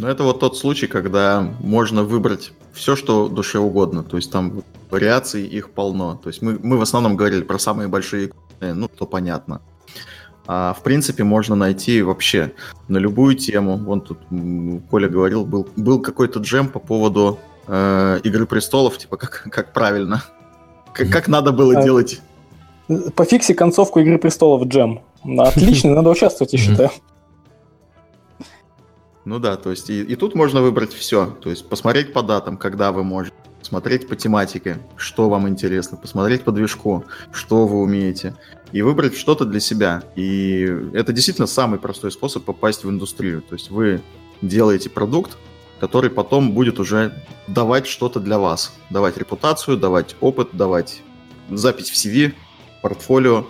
Ну, 0.02 0.08
это 0.08 0.24
вот 0.24 0.40
тот 0.40 0.58
случай, 0.58 0.88
когда 0.88 1.48
можно 1.60 2.04
выбрать 2.04 2.54
все, 2.74 2.96
что 2.96 3.28
душе 3.28 3.60
угодно. 3.60 4.02
То 4.02 4.18
есть 4.18 4.32
там 4.32 4.64
вариаций 4.90 5.46
их 5.46 5.70
полно. 5.70 6.16
То 6.16 6.30
есть 6.30 6.42
мы, 6.42 6.58
мы 6.58 6.78
в 6.78 6.82
основном 6.82 7.16
говорили 7.16 7.44
про 7.44 7.60
самые 7.60 7.88
большие, 7.88 8.32
ну, 8.60 8.88
то 8.88 9.06
понятно. 9.06 9.62
А 10.48 10.74
в 10.74 10.82
принципе 10.82 11.24
можно 11.24 11.54
найти 11.54 12.02
вообще 12.02 12.52
на 12.88 12.98
любую 12.98 13.36
тему. 13.36 13.78
Вон 13.78 14.02
тут 14.02 14.18
Коля 14.90 15.08
говорил, 15.08 15.46
был, 15.46 15.68
был 15.76 16.02
какой-то 16.02 16.40
джем 16.40 16.70
по 16.70 16.80
поводу 16.80 17.38
э, 17.68 18.22
Игры 18.24 18.48
престолов, 18.48 18.98
типа 18.98 19.18
как, 19.18 19.50
как 19.52 19.72
правильно. 19.72 20.24
Как, 20.94 21.12
как 21.12 21.28
надо 21.28 21.52
было 21.52 21.78
а, 21.78 21.84
делать. 21.84 22.22
Пофикси 23.14 23.54
концовку 23.54 24.00
Игры 24.00 24.18
престолов 24.18 24.68
джем. 24.68 25.02
Отлично, 25.38 25.92
надо 25.92 26.10
участвовать, 26.10 26.54
я 26.54 26.60
считаю. 26.60 26.90
Ну 29.24 29.40
да, 29.40 29.56
то 29.56 29.70
есть 29.70 29.90
и, 29.90 30.02
и 30.02 30.16
тут 30.16 30.36
можно 30.36 30.62
выбрать 30.62 30.94
все. 30.94 31.28
То 31.42 31.50
есть 31.50 31.68
посмотреть 31.68 32.14
по 32.14 32.24
датам, 32.24 32.58
когда 32.58 32.92
вы 32.92 33.04
можете, 33.04 33.36
посмотреть 33.60 34.08
по 34.08 34.16
тематике, 34.16 34.80
что 34.96 35.30
вам 35.30 35.48
интересно, 35.48 35.98
посмотреть 35.98 36.44
по 36.44 36.52
движку, 36.52 37.06
что 37.32 37.68
вы 37.68 37.82
умеете, 37.82 38.36
и 38.72 38.82
выбрать 38.82 39.16
что-то 39.16 39.46
для 39.46 39.60
себя. 39.60 40.04
И 40.16 40.64
это 40.94 41.14
действительно 41.14 41.48
самый 41.48 41.80
простой 41.80 42.12
способ 42.12 42.44
попасть 42.44 42.84
в 42.84 42.90
индустрию. 42.90 43.42
То 43.44 43.56
есть 43.56 43.70
вы 43.70 44.02
делаете 44.42 44.90
продукт, 44.90 45.38
который 45.80 46.10
потом 46.10 46.54
будет 46.54 46.80
уже 46.80 47.24
давать 47.48 47.88
что-то 47.88 48.20
для 48.20 48.40
вас. 48.40 48.74
Давать 48.90 49.18
репутацию, 49.18 49.78
давать 49.78 50.16
опыт, 50.20 50.50
давать 50.54 51.02
запись 51.50 51.92
в 51.92 51.96
CV, 51.96 52.34
портфолио. 52.82 53.46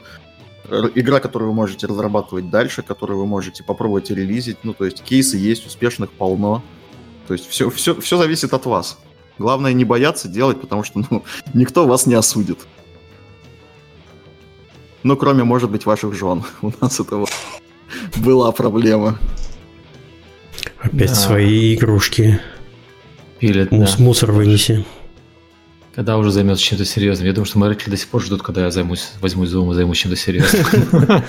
Игра, 0.96 1.20
которую 1.20 1.50
вы 1.50 1.56
можете 1.56 1.88
разрабатывать 1.88 2.50
дальше, 2.50 2.82
которую 2.82 3.20
вы 3.20 3.26
можете 3.26 3.64
попробовать 3.64 4.10
релизить. 4.10 4.58
Ну, 4.64 4.74
то 4.74 4.86
есть 4.86 5.04
кейсы 5.04 5.38
есть, 5.38 5.66
успешных 5.66 6.12
полно. 6.12 6.64
То 7.28 7.34
есть 7.34 7.48
все, 7.48 7.70
все, 7.70 8.00
все 8.00 8.18
зависит 8.18 8.54
от 8.54 8.66
вас. 8.66 9.00
Главное 9.38 9.74
не 9.74 9.86
бояться 9.86 10.28
делать, 10.28 10.60
потому 10.62 10.84
что 10.84 11.04
ну, 11.10 11.24
никто 11.54 11.88
вас 11.88 12.06
не 12.06 12.16
осудит. 12.16 12.60
Ну, 15.04 15.18
кроме, 15.18 15.44
может 15.44 15.72
быть, 15.72 15.86
ваших 15.86 16.14
жен. 16.14 16.44
У 16.62 16.72
нас 16.80 17.00
это 17.00 17.26
была 18.18 18.52
проблема. 18.52 19.18
Опять 20.80 21.10
да. 21.10 21.16
свои 21.16 21.76
игрушки. 21.76 22.40
Пилят, 23.40 23.72
Мус, 23.72 23.96
да. 23.98 24.04
Мусор 24.04 24.32
вынеси. 24.32 24.86
Когда 25.94 26.18
уже 26.18 26.32
займется 26.32 26.64
чем-то 26.64 26.86
серьезным? 26.86 27.28
Я 27.28 27.34
думаю, 27.34 27.46
что 27.46 27.60
мои 27.60 27.70
родители 27.70 27.92
до 27.92 27.98
сих 27.98 28.08
пор 28.08 28.24
ждут, 28.24 28.42
когда 28.42 28.64
я 28.64 28.72
займусь, 28.72 29.12
возьмусь 29.20 29.50
за 29.50 29.60
ум 29.60 29.72
и 29.72 29.76
займусь 29.76 29.98
чем-то 29.98 30.18
серьезным. 30.18 30.66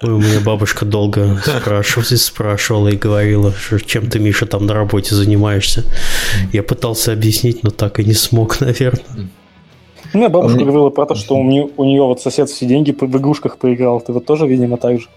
Ой, 0.00 0.12
у 0.12 0.18
меня 0.18 0.40
бабушка 0.40 0.84
долго 0.84 1.36
спрашивала, 1.44 2.04
спрашивала 2.16 2.88
и 2.88 2.96
говорила, 2.96 3.52
что 3.52 3.80
чем 3.80 4.08
ты, 4.08 4.20
Миша, 4.20 4.46
там 4.46 4.64
на 4.64 4.72
работе 4.72 5.14
занимаешься. 5.14 5.84
Я 6.52 6.62
пытался 6.62 7.12
объяснить, 7.12 7.64
но 7.64 7.70
так 7.70 7.98
и 7.98 8.04
не 8.04 8.14
смог, 8.14 8.60
наверное. 8.60 9.28
У 10.14 10.16
меня 10.16 10.28
бабушка 10.30 10.60
говорила 10.60 10.88
про 10.88 11.04
то, 11.04 11.14
что 11.14 11.34
у 11.36 11.44
нее, 11.44 11.68
у 11.76 11.84
нее 11.84 12.02
вот 12.02 12.22
сосед 12.22 12.48
все 12.48 12.64
деньги 12.64 12.96
в 12.98 13.16
игрушках 13.16 13.58
проиграл. 13.58 14.00
Ты 14.00 14.12
вот 14.12 14.24
тоже, 14.24 14.46
видимо, 14.46 14.78
так 14.78 15.00
же. 15.00 15.08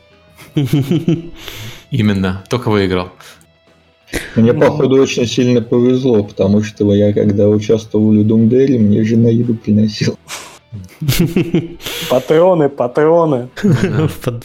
Именно, 1.92 2.44
только 2.50 2.70
выиграл. 2.70 3.10
Мне, 4.36 4.54
походу, 4.54 5.02
очень 5.02 5.26
сильно 5.26 5.62
повезло, 5.62 6.24
потому 6.24 6.64
что 6.64 6.94
я, 6.94 7.14
когда 7.14 7.48
участвовал 7.48 8.10
в 8.10 8.14
Людумделе, 8.14 8.80
мне 8.80 9.04
жена 9.04 9.30
еду 9.30 9.56
приносила. 9.56 10.16
Патроны, 12.10 12.70
патроны. 12.70 13.50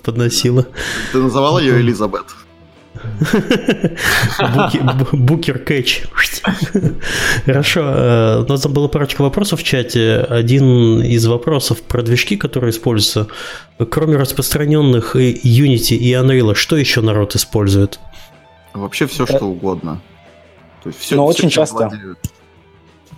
Подносила. 0.05 0.67
Ты 1.13 1.19
называл 1.19 1.59
ее 1.61 1.81
Элизабет? 1.81 2.25
Букер 5.13 5.59
кэч. 5.59 6.05
Хорошо. 7.45 7.81
Э, 7.81 8.43
у 8.43 8.49
нас 8.49 8.61
там 8.63 8.73
было 8.73 8.89
парочка 8.89 9.23
вопросов 9.23 9.61
в 9.61 9.63
чате. 9.63 10.17
Один 10.29 11.01
из 11.03 11.27
вопросов 11.27 11.83
про 11.83 12.03
движки, 12.03 12.37
которые 12.37 12.71
используются. 12.71 13.29
Кроме 13.91 14.17
распространенных 14.17 15.17
Unity 15.17 15.95
и 15.95 16.13
Unreal, 16.13 16.55
что 16.55 16.77
еще 16.77 17.01
народ 17.01 17.37
использует? 17.37 18.01
Вообще 18.77 19.07
все, 19.07 19.27
что 19.27 19.47
угодно. 19.47 20.01
То 20.83 20.89
есть 20.89 21.01
все, 21.01 21.17
Но 21.17 21.27
все, 21.29 21.39
очень 21.39 21.51
часто. 21.51 21.91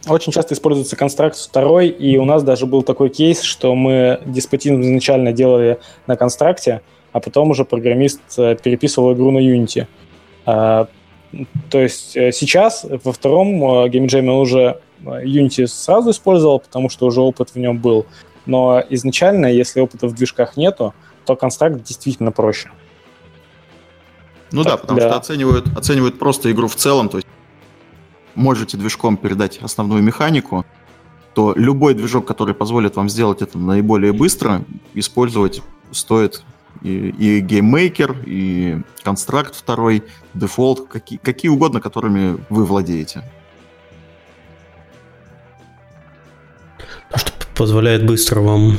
Очень 0.06 0.32
часто 0.32 0.54
используется 0.54 0.96
констракт 0.96 1.36
второй, 1.36 1.88
и 1.88 2.16
у 2.16 2.24
нас 2.24 2.42
даже 2.42 2.66
был 2.66 2.82
такой 2.82 3.10
кейс, 3.10 3.42
что 3.42 3.74
мы 3.74 4.20
деспотизм 4.24 4.80
изначально 4.80 5.32
делали 5.32 5.80
на 6.06 6.16
констракте, 6.16 6.82
а 7.12 7.20
потом 7.20 7.50
уже 7.50 7.64
программист 7.64 8.20
э, 8.38 8.56
переписывал 8.56 9.12
игру 9.12 9.32
на 9.32 9.38
Unity. 9.38 9.86
А, 10.46 10.88
то 11.68 11.78
есть 11.80 12.16
э, 12.16 12.32
сейчас 12.32 12.86
во 13.04 13.12
втором 13.12 13.88
геймджеме 13.90 14.30
он 14.30 14.38
уже 14.38 14.80
Unity 15.02 15.66
сразу 15.66 16.10
использовал, 16.10 16.60
потому 16.60 16.88
что 16.88 17.06
уже 17.06 17.20
опыт 17.20 17.50
в 17.50 17.56
нем 17.56 17.78
был. 17.78 18.06
Но 18.46 18.82
изначально, 18.88 19.46
если 19.46 19.80
опыта 19.80 20.06
в 20.06 20.14
движках 20.14 20.56
нету, 20.56 20.94
то 21.26 21.36
констракт 21.36 21.82
действительно 21.82 22.32
проще. 22.32 22.70
Ну 24.50 24.64
так, 24.64 24.72
да, 24.72 24.76
потому 24.78 25.00
да. 25.00 25.08
что 25.08 25.18
оценивают, 25.18 25.76
оценивают 25.76 26.18
просто 26.18 26.50
игру 26.50 26.68
в 26.68 26.76
целом, 26.76 27.08
то 27.08 27.18
есть 27.18 27.28
можете 28.34 28.76
движком 28.76 29.16
передать 29.16 29.58
основную 29.58 30.02
механику, 30.02 30.64
то 31.34 31.52
любой 31.54 31.94
движок, 31.94 32.26
который 32.26 32.54
позволит 32.54 32.96
вам 32.96 33.08
сделать 33.08 33.42
это 33.42 33.58
наиболее 33.58 34.12
быстро, 34.12 34.64
использовать 34.94 35.62
стоит 35.92 36.42
и, 36.82 37.08
и 37.08 37.42
GameMaker, 37.42 38.24
и 38.24 38.80
Construct 39.04 39.54
второй, 39.54 40.04
Default, 40.34 40.86
какие, 40.88 41.18
какие 41.18 41.50
угодно, 41.50 41.80
которыми 41.80 42.38
вы 42.48 42.64
владеете. 42.64 43.22
То, 47.10 47.18
что 47.18 47.32
позволяет 47.56 48.06
быстро 48.06 48.40
вам 48.40 48.78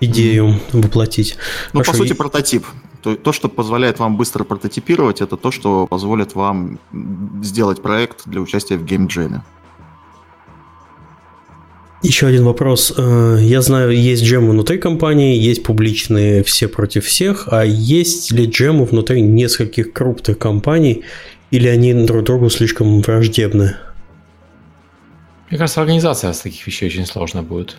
идею 0.00 0.48
mm-hmm. 0.48 0.82
воплотить. 0.82 1.36
Ну, 1.72 1.80
Хорошо, 1.80 1.92
по 1.92 1.98
сути, 1.98 2.12
и... 2.12 2.14
прототип. 2.14 2.66
То, 3.06 3.14
то, 3.14 3.32
что 3.32 3.48
позволяет 3.48 4.00
вам 4.00 4.16
быстро 4.16 4.42
прототипировать, 4.42 5.20
это 5.20 5.36
то, 5.36 5.52
что 5.52 5.86
позволит 5.86 6.34
вам 6.34 6.80
сделать 7.40 7.80
проект 7.80 8.22
для 8.26 8.40
участия 8.40 8.76
в 8.76 8.84
геймджеме. 8.84 9.44
Еще 12.02 12.26
один 12.26 12.44
вопрос. 12.44 12.92
Э, 12.96 13.38
я 13.40 13.62
знаю, 13.62 13.96
есть 13.96 14.24
джемы 14.24 14.50
внутри 14.50 14.78
компании, 14.78 15.38
есть 15.38 15.62
публичные 15.62 16.42
все 16.42 16.66
против 16.66 17.04
всех, 17.04 17.46
а 17.52 17.64
есть 17.64 18.32
ли 18.32 18.46
джемы 18.46 18.84
внутри 18.86 19.22
нескольких 19.22 19.92
крупных 19.92 20.36
компаний, 20.36 21.04
или 21.52 21.68
они 21.68 21.94
друг 21.94 22.24
другу 22.24 22.50
слишком 22.50 23.02
враждебны? 23.02 23.76
Мне 25.48 25.58
кажется, 25.58 25.80
организация 25.80 26.32
с 26.32 26.40
таких 26.40 26.66
вещей 26.66 26.88
очень 26.88 27.06
сложно 27.06 27.44
будет. 27.44 27.76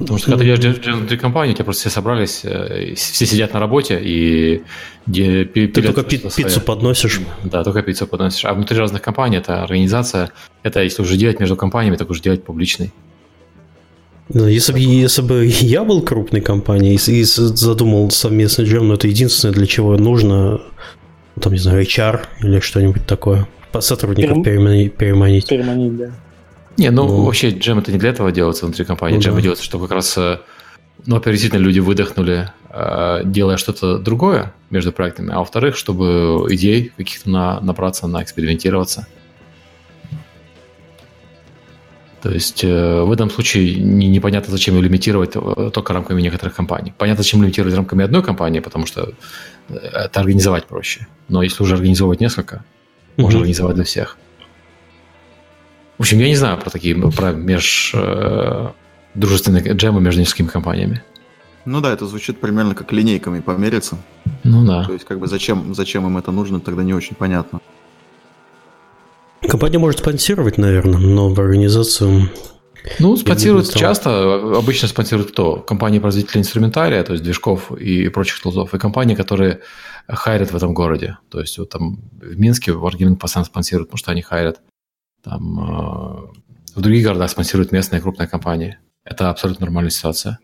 Потому 0.00 0.18
что 0.18 0.30
когда 0.30 0.44
ты 0.44 0.60
делаешь 0.60 0.78
внутри 0.86 1.16
компании, 1.18 1.52
у 1.52 1.54
тебя 1.54 1.64
просто 1.64 1.80
все 1.82 1.90
собрались, 1.90 2.40
э, 2.44 2.94
все 2.94 3.26
сидят 3.26 3.52
на 3.52 3.60
работе 3.60 3.98
и 4.00 4.62
Ты 5.06 5.68
только 5.68 6.02
пи- 6.02 6.18
пиццу 6.18 6.60
подносишь. 6.60 7.20
Да, 7.44 7.62
только 7.64 7.82
пиццу 7.82 8.06
подносишь. 8.06 8.44
А 8.44 8.54
внутри 8.54 8.78
разных 8.78 9.02
компаний 9.02 9.36
это 9.36 9.62
организация, 9.62 10.30
это 10.62 10.82
если 10.82 11.02
уже 11.02 11.16
делать 11.16 11.40
между 11.40 11.56
компаниями, 11.56 11.96
так 11.96 12.10
уже 12.10 12.22
делать 12.22 12.44
публичный. 12.44 12.92
Если 14.34 14.72
бы, 14.72 14.78
если 14.78 15.22
бы 15.22 15.46
я 15.46 15.84
был 15.84 16.02
крупной 16.02 16.40
компанией 16.40 16.96
и 16.96 17.24
задумал 17.24 18.10
совместный 18.10 18.66
джем, 18.66 18.88
но 18.88 18.94
это 18.94 19.08
единственное, 19.08 19.54
для 19.54 19.66
чего 19.66 19.96
нужно, 19.96 20.60
там, 21.40 21.52
не 21.52 21.58
знаю, 21.58 21.82
HR 21.82 22.20
или 22.42 22.60
что-нибудь 22.60 23.06
такое. 23.06 23.48
По 23.72 23.80
сотрудников 23.80 24.42
переманить. 24.42 24.94
Переманить, 24.94 25.46
переманить 25.46 25.96
да. 25.96 26.10
Не, 26.78 26.90
ну, 26.90 27.06
ну 27.06 27.24
вообще 27.24 27.50
джем 27.50 27.80
это 27.80 27.92
не 27.92 27.98
для 27.98 28.10
этого 28.10 28.30
делается 28.32 28.64
внутри 28.64 28.84
компании. 28.84 29.16
Ну, 29.16 29.20
джем 29.20 29.34
да. 29.34 29.40
делается, 29.40 29.64
чтобы 29.64 29.88
как 29.88 29.96
раз 29.96 30.16
э, 30.16 30.38
ну, 31.06 31.16
во-первых, 31.16 31.34
действительно 31.34 31.60
люди 31.60 31.80
выдохнули, 31.80 32.52
э, 32.70 33.22
делая 33.24 33.56
что-то 33.56 33.98
другое 33.98 34.54
между 34.70 34.92
проектами, 34.92 35.32
а 35.32 35.40
во-вторых, 35.40 35.76
чтобы 35.76 36.46
идей 36.50 36.92
каких-то 36.96 37.30
на, 37.30 37.60
набраться, 37.60 38.06
на 38.06 38.22
экспериментироваться. 38.22 39.08
То 42.22 42.30
есть 42.30 42.62
э, 42.62 43.02
в 43.02 43.10
этом 43.10 43.28
случае 43.30 43.76
не, 43.76 44.06
непонятно, 44.06 44.52
зачем 44.52 44.80
лимитировать 44.80 45.32
только 45.72 45.92
рамками 45.92 46.22
некоторых 46.22 46.54
компаний. 46.54 46.92
Понятно, 46.96 47.22
зачем 47.22 47.42
лимитировать 47.42 47.74
рамками 47.74 48.04
одной 48.04 48.22
компании, 48.22 48.60
потому 48.60 48.86
что 48.86 49.14
это 49.68 50.20
организовать 50.20 50.66
проще. 50.66 51.06
Но 51.28 51.42
если 51.42 51.62
уже 51.62 51.74
организовывать 51.74 52.20
несколько, 52.20 52.56
mm-hmm. 52.56 53.22
можно 53.22 53.38
организовать 53.38 53.74
для 53.74 53.84
всех. 53.84 54.16
В 55.98 56.02
общем, 56.02 56.18
я 56.20 56.28
не 56.28 56.36
знаю 56.36 56.58
про 56.58 56.70
такие, 56.70 56.94
про 56.94 57.32
меж 57.32 57.92
э, 57.92 58.68
дружественные 59.14 59.72
джемы 59.72 60.00
между 60.00 60.20
несколькими 60.20 60.46
компаниями. 60.46 61.02
Ну 61.64 61.80
да, 61.80 61.92
это 61.92 62.06
звучит 62.06 62.40
примерно 62.40 62.74
как 62.74 62.92
линейками 62.92 63.40
помериться. 63.40 63.98
Ну 64.44 64.64
да. 64.64 64.84
То 64.84 64.92
есть, 64.92 65.04
как 65.04 65.18
бы 65.18 65.26
зачем, 65.26 65.74
зачем 65.74 66.06
им 66.06 66.16
это 66.16 66.30
нужно, 66.30 66.60
тогда 66.60 66.84
не 66.84 66.94
очень 66.94 67.16
понятно. 67.16 67.60
Компания 69.46 69.78
может 69.78 70.00
спонсировать, 70.00 70.56
наверное, 70.56 70.98
но 70.98 71.28
в 71.28 71.40
организацию... 71.40 72.30
Ну, 73.00 73.16
спонсируют 73.16 73.74
часто. 73.74 74.56
Обычно 74.56 74.88
спонсируют 74.88 75.32
кто? 75.32 75.56
Компании-производители 75.56 76.38
инструментария, 76.38 77.02
то 77.02 77.12
есть 77.12 77.24
движков 77.24 77.72
и 77.72 78.08
прочих 78.08 78.40
тулзов, 78.40 78.72
и 78.72 78.78
компании, 78.78 79.14
которые 79.14 79.60
хайрят 80.08 80.52
в 80.52 80.56
этом 80.56 80.74
городе. 80.74 81.18
То 81.28 81.40
есть 81.40 81.58
вот 81.58 81.70
там 81.70 81.98
в 82.20 82.38
Минске 82.38 82.70
Wargaming 82.70 83.16
постоянно 83.16 83.46
спонсируют, 83.46 83.88
потому 83.88 83.98
что 83.98 84.12
они 84.12 84.22
хайрят. 84.22 84.60
Там, 85.22 85.58
э, 85.58 86.38
в 86.74 86.80
других 86.80 87.04
городах 87.04 87.30
спонсируют 87.30 87.72
местные 87.72 88.00
крупные 88.00 88.28
компании. 88.28 88.78
Это 89.04 89.30
абсолютно 89.30 89.66
нормальная 89.66 89.90
ситуация. 89.90 90.38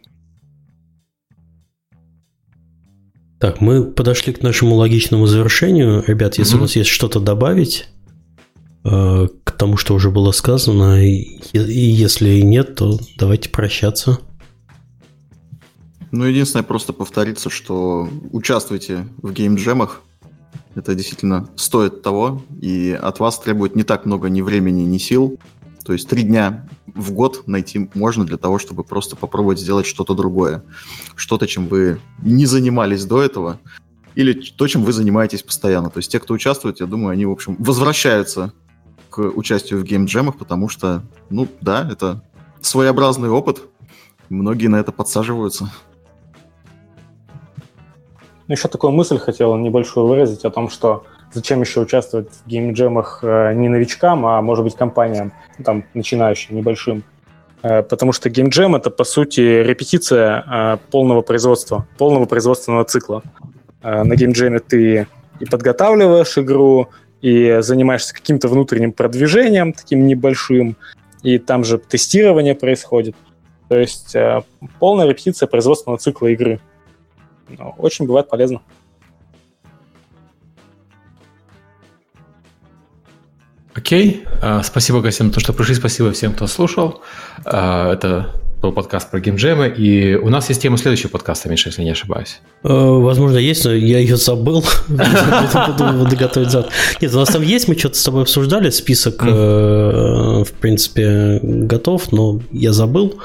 Так, 3.39 3.61
мы 3.61 3.85
подошли 3.85 4.33
к 4.33 4.43
нашему 4.43 4.77
логичному 4.77 5.27
завершению. 5.27 6.03
Ребят, 6.07 6.39
если 6.39 6.55
mm-hmm. 6.55 6.59
у 6.59 6.63
нас 6.63 6.77
есть 6.77 6.91
что-то 6.91 7.21
добавить 7.21 7.89
э, 8.85 9.29
к 9.45 9.51
тому, 9.53 9.77
что 9.77 9.95
уже 9.95 10.11
было 10.11 10.33
сказано, 10.33 11.05
и, 11.05 11.41
и 11.53 11.91
если 11.91 12.41
нет, 12.41 12.77
то 12.77 12.99
давайте 13.19 13.51
прощаться. 13.51 14.19
Ну, 16.11 16.25
единственное, 16.25 16.63
просто 16.63 16.93
повториться, 16.93 17.51
что 17.51 18.09
участвуйте 18.31 19.07
в 19.21 19.33
геймджемах, 19.33 20.01
это 20.75 20.95
действительно 20.95 21.49
стоит 21.57 22.03
того, 22.03 22.43
и 22.61 22.99
от 23.01 23.21
вас 23.21 23.39
требует 23.39 23.77
не 23.77 23.83
так 23.83 24.07
много 24.07 24.29
ни 24.29 24.43
времени, 24.43 24.83
ни 24.83 24.99
сил. 24.99 25.39
То 25.85 25.93
есть 25.93 26.09
три 26.09 26.23
дня 26.23 26.67
в 26.95 27.13
год 27.13 27.47
найти 27.47 27.91
можно 27.95 28.25
для 28.25 28.39
того, 28.39 28.59
чтобы 28.59 28.85
просто 28.85 29.17
попробовать 29.17 29.61
сделать 29.61 29.87
что-то 29.87 30.15
другое. 30.15 30.65
Что-то, 31.15 31.47
чем 31.47 31.69
вы 31.69 32.01
не 32.23 32.47
занимались 32.47 33.05
до 33.05 33.23
этого, 33.23 33.61
или 34.15 34.33
то, 34.33 34.67
чем 34.67 34.85
вы 34.85 34.93
занимаетесь 34.93 35.43
постоянно. 35.43 35.91
То 35.91 35.99
есть 35.99 36.11
те, 36.11 36.21
кто 36.21 36.35
участвует, 36.35 36.81
я 36.81 36.87
думаю, 36.87 37.11
они, 37.11 37.27
в 37.27 37.31
общем, 37.31 37.57
возвращаются 37.59 38.53
к 39.11 39.19
участию 39.21 39.81
в 39.81 39.85
геймджемах, 39.85 40.39
потому 40.39 40.69
что, 40.69 41.03
ну 41.31 41.49
да, 41.61 41.89
это 41.91 42.23
своеобразный 42.61 43.29
опыт. 43.29 43.63
Многие 44.29 44.69
на 44.69 44.77
это 44.77 44.91
подсаживаются. 44.91 45.71
Ну, 48.47 48.55
еще 48.55 48.69
такую 48.69 48.93
мысль 48.93 49.19
хотел 49.19 49.57
небольшую 49.57 50.07
выразить 50.07 50.45
о 50.45 50.51
том, 50.51 50.69
что 50.69 51.05
зачем 51.33 51.63
еще 51.63 51.81
участвовать 51.81 52.29
в 52.31 52.47
геймджемах 52.47 53.21
э, 53.23 53.55
не 53.55 53.69
новичкам, 53.69 54.27
а, 54.27 54.43
может 54.43 54.65
быть, 54.65 54.77
компаниям, 54.77 55.33
ну, 55.59 55.65
там, 55.65 55.85
начинающим, 55.95 56.57
небольшим. 56.57 57.05
Э, 57.63 57.83
потому 57.83 58.13
что 58.13 58.29
геймджем— 58.29 58.75
это, 58.77 58.91
по 58.91 59.05
сути, 59.05 59.41
репетиция 59.41 60.45
э, 60.47 60.77
полного 60.91 61.23
производства, 61.23 61.87
полного 61.97 62.27
производственного 62.27 62.85
цикла. 62.85 63.23
На 63.83 64.17
геймджеме 64.17 64.61
ты 64.61 65.07
и 65.41 65.45
подготавливаешь 65.45 66.39
игру, 66.39 66.89
и 67.21 67.59
занимаешься 67.61 68.15
каким-то 68.15 68.49
внутренним 68.49 68.93
продвижением, 68.93 69.75
таким 69.75 70.07
небольшим, 70.07 70.77
и 71.23 71.39
там 71.39 71.65
же 71.65 71.77
тестирование 71.77 72.55
происходит. 72.55 73.15
То 73.69 73.79
есть 73.79 74.17
полная 74.79 75.07
репетиция 75.07 75.47
производственного 75.47 75.99
цикла 75.99 76.29
игры. 76.29 76.61
Ну, 77.49 77.75
очень 77.79 78.07
бывает 78.07 78.29
полезно. 78.29 78.63
Окей. 83.75 84.25
Uh, 84.41 84.63
спасибо 84.63 85.03
всем, 85.11 85.31
то, 85.31 85.41
что 85.41 85.53
пришли. 85.53 85.75
Спасибо 85.75 86.13
всем, 86.13 86.33
кто 86.33 86.47
слушал. 86.47 87.03
Uh, 87.45 87.93
это 87.93 88.44
был 88.65 88.73
подкаст 88.73 89.11
про 89.11 89.21
геймджемы, 89.21 89.69
и 89.69 90.15
у 90.15 90.31
нас 90.31 90.49
есть 90.49 90.63
тема 90.63 90.79
следующего 90.79 91.11
подкаста, 91.11 91.51
Миша, 91.51 91.69
если 91.69 91.83
не 91.83 91.91
ошибаюсь. 91.91 92.41
Э, 92.63 92.69
возможно, 92.69 93.37
есть, 93.37 93.63
но 93.67 93.75
я 93.75 93.99
ее 93.99 94.17
забыл. 94.17 94.65
Буду 94.89 96.17
готовить 96.17 96.51
завтра. 96.51 96.73
Нет, 97.03 97.15
у 97.15 97.19
нас 97.19 97.29
там 97.29 97.43
есть, 97.43 97.69
мы 97.69 97.77
что-то 97.77 97.99
с 97.99 98.03
тобой 98.03 98.23
обсуждали, 98.23 98.71
список, 98.71 99.23
э, 99.23 100.45
в 100.45 100.53
принципе, 100.61 101.41
готов, 101.43 102.11
но 102.11 102.41
я 102.53 102.73
забыл. 102.73 103.21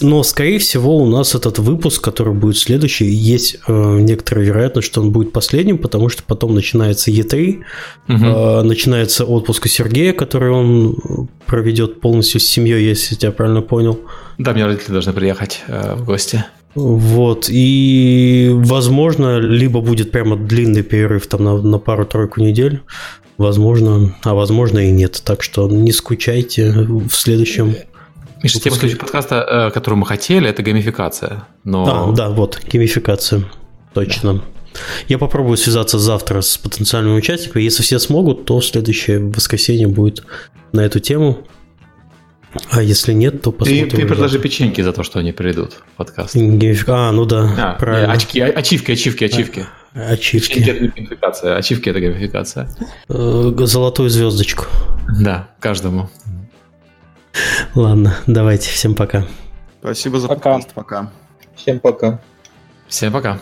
Но, 0.00 0.22
скорее 0.22 0.58
всего, 0.58 0.96
у 0.96 1.06
нас 1.06 1.34
этот 1.34 1.58
выпуск, 1.58 2.02
который 2.02 2.32
будет 2.32 2.56
следующий, 2.56 3.04
есть 3.04 3.58
э, 3.68 3.98
некоторая 4.00 4.46
вероятность, 4.46 4.88
что 4.88 5.02
он 5.02 5.12
будет 5.12 5.32
последним, 5.32 5.76
потому 5.76 6.08
что 6.08 6.22
потом 6.22 6.54
начинается 6.54 7.10
E3, 7.10 7.62
начинается 8.08 9.26
отпуск 9.26 9.66
у 9.66 9.68
Сергея, 9.68 10.14
который 10.14 10.50
он 10.50 10.96
проведет 11.44 12.00
полностью 12.00 12.40
с 12.40 12.46
семьей, 12.46 12.82
если 12.82 13.14
я 13.14 13.20
тебя 13.20 13.32
правильно 13.32 13.60
понял. 13.60 14.00
Да, 14.38 14.52
мне 14.52 14.66
родители 14.66 14.92
должны 14.92 15.12
приехать 15.12 15.62
э, 15.66 15.94
в 15.94 16.04
гости. 16.04 16.44
Вот, 16.74 17.46
и, 17.48 18.50
возможно, 18.52 19.38
либо 19.38 19.80
будет 19.80 20.10
прямо 20.10 20.36
длинный 20.36 20.82
перерыв 20.82 21.26
там 21.26 21.42
на, 21.42 21.56
на 21.56 21.78
пару-тройку 21.78 22.42
недель, 22.42 22.82
возможно, 23.38 24.14
а 24.22 24.34
возможно 24.34 24.80
и 24.80 24.90
нет. 24.90 25.22
Так 25.24 25.42
что 25.42 25.70
не 25.70 25.92
скучайте 25.92 26.70
в 26.70 27.10
следующем 27.12 27.74
Миша, 28.42 28.60
тема 28.60 28.76
следующего 28.76 29.00
подкаста, 29.00 29.68
э, 29.68 29.70
которую 29.70 30.00
мы 30.00 30.06
хотели, 30.06 30.48
это 30.48 30.62
геймификация. 30.62 31.46
Но... 31.64 32.10
А, 32.10 32.12
да, 32.12 32.28
вот, 32.28 32.60
геймификация. 32.70 33.44
Точно. 33.94 34.34
Да. 34.34 34.40
Я 35.08 35.18
попробую 35.18 35.56
связаться 35.56 35.98
завтра 35.98 36.42
с 36.42 36.58
потенциальными 36.58 37.16
участниками. 37.16 37.62
Если 37.62 37.82
все 37.82 37.98
смогут, 37.98 38.44
то 38.44 38.60
следующее 38.60 39.20
воскресенье 39.20 39.88
будет 39.88 40.24
на 40.72 40.82
эту 40.82 41.00
тему. 41.00 41.38
А 42.70 42.82
если 42.82 43.12
нет, 43.12 43.42
то 43.42 43.52
посмотрим. 43.52 43.88
Ты, 43.88 43.96
ты 43.96 44.06
предложи 44.06 44.38
печеньки 44.38 44.80
за 44.80 44.92
то, 44.92 45.02
что 45.02 45.18
они 45.18 45.32
придут 45.32 45.74
в 45.74 45.96
подкаст. 45.96 46.36
А, 46.36 47.12
ну 47.12 47.24
да, 47.24 47.54
а, 47.58 47.78
правильно. 47.78 48.12
Очки, 48.12 48.40
ачивки, 48.40 48.92
ачивки, 48.92 49.24
ачивки. 49.24 49.66
А, 49.94 50.12
ачивки. 50.12 50.58
Печеньки– 50.58 50.70
это 50.70 50.86
геймификация, 50.94 51.56
ачивки– 51.56 51.88
это 51.90 52.00
геймификация. 52.00 52.68
Э, 53.08 53.52
золотую 53.58 54.10
звездочку. 54.10 54.66
Да, 55.20 55.48
каждому. 55.60 56.10
Ладно, 57.74 58.16
давайте, 58.26 58.70
всем 58.70 58.94
пока. 58.94 59.26
Спасибо 59.80 60.20
за 60.20 60.28
пока. 60.28 60.52
подкаст, 60.52 60.74
пока. 60.74 61.12
Всем 61.54 61.80
пока. 61.80 62.20
Всем 62.88 63.12
пока. 63.12 63.38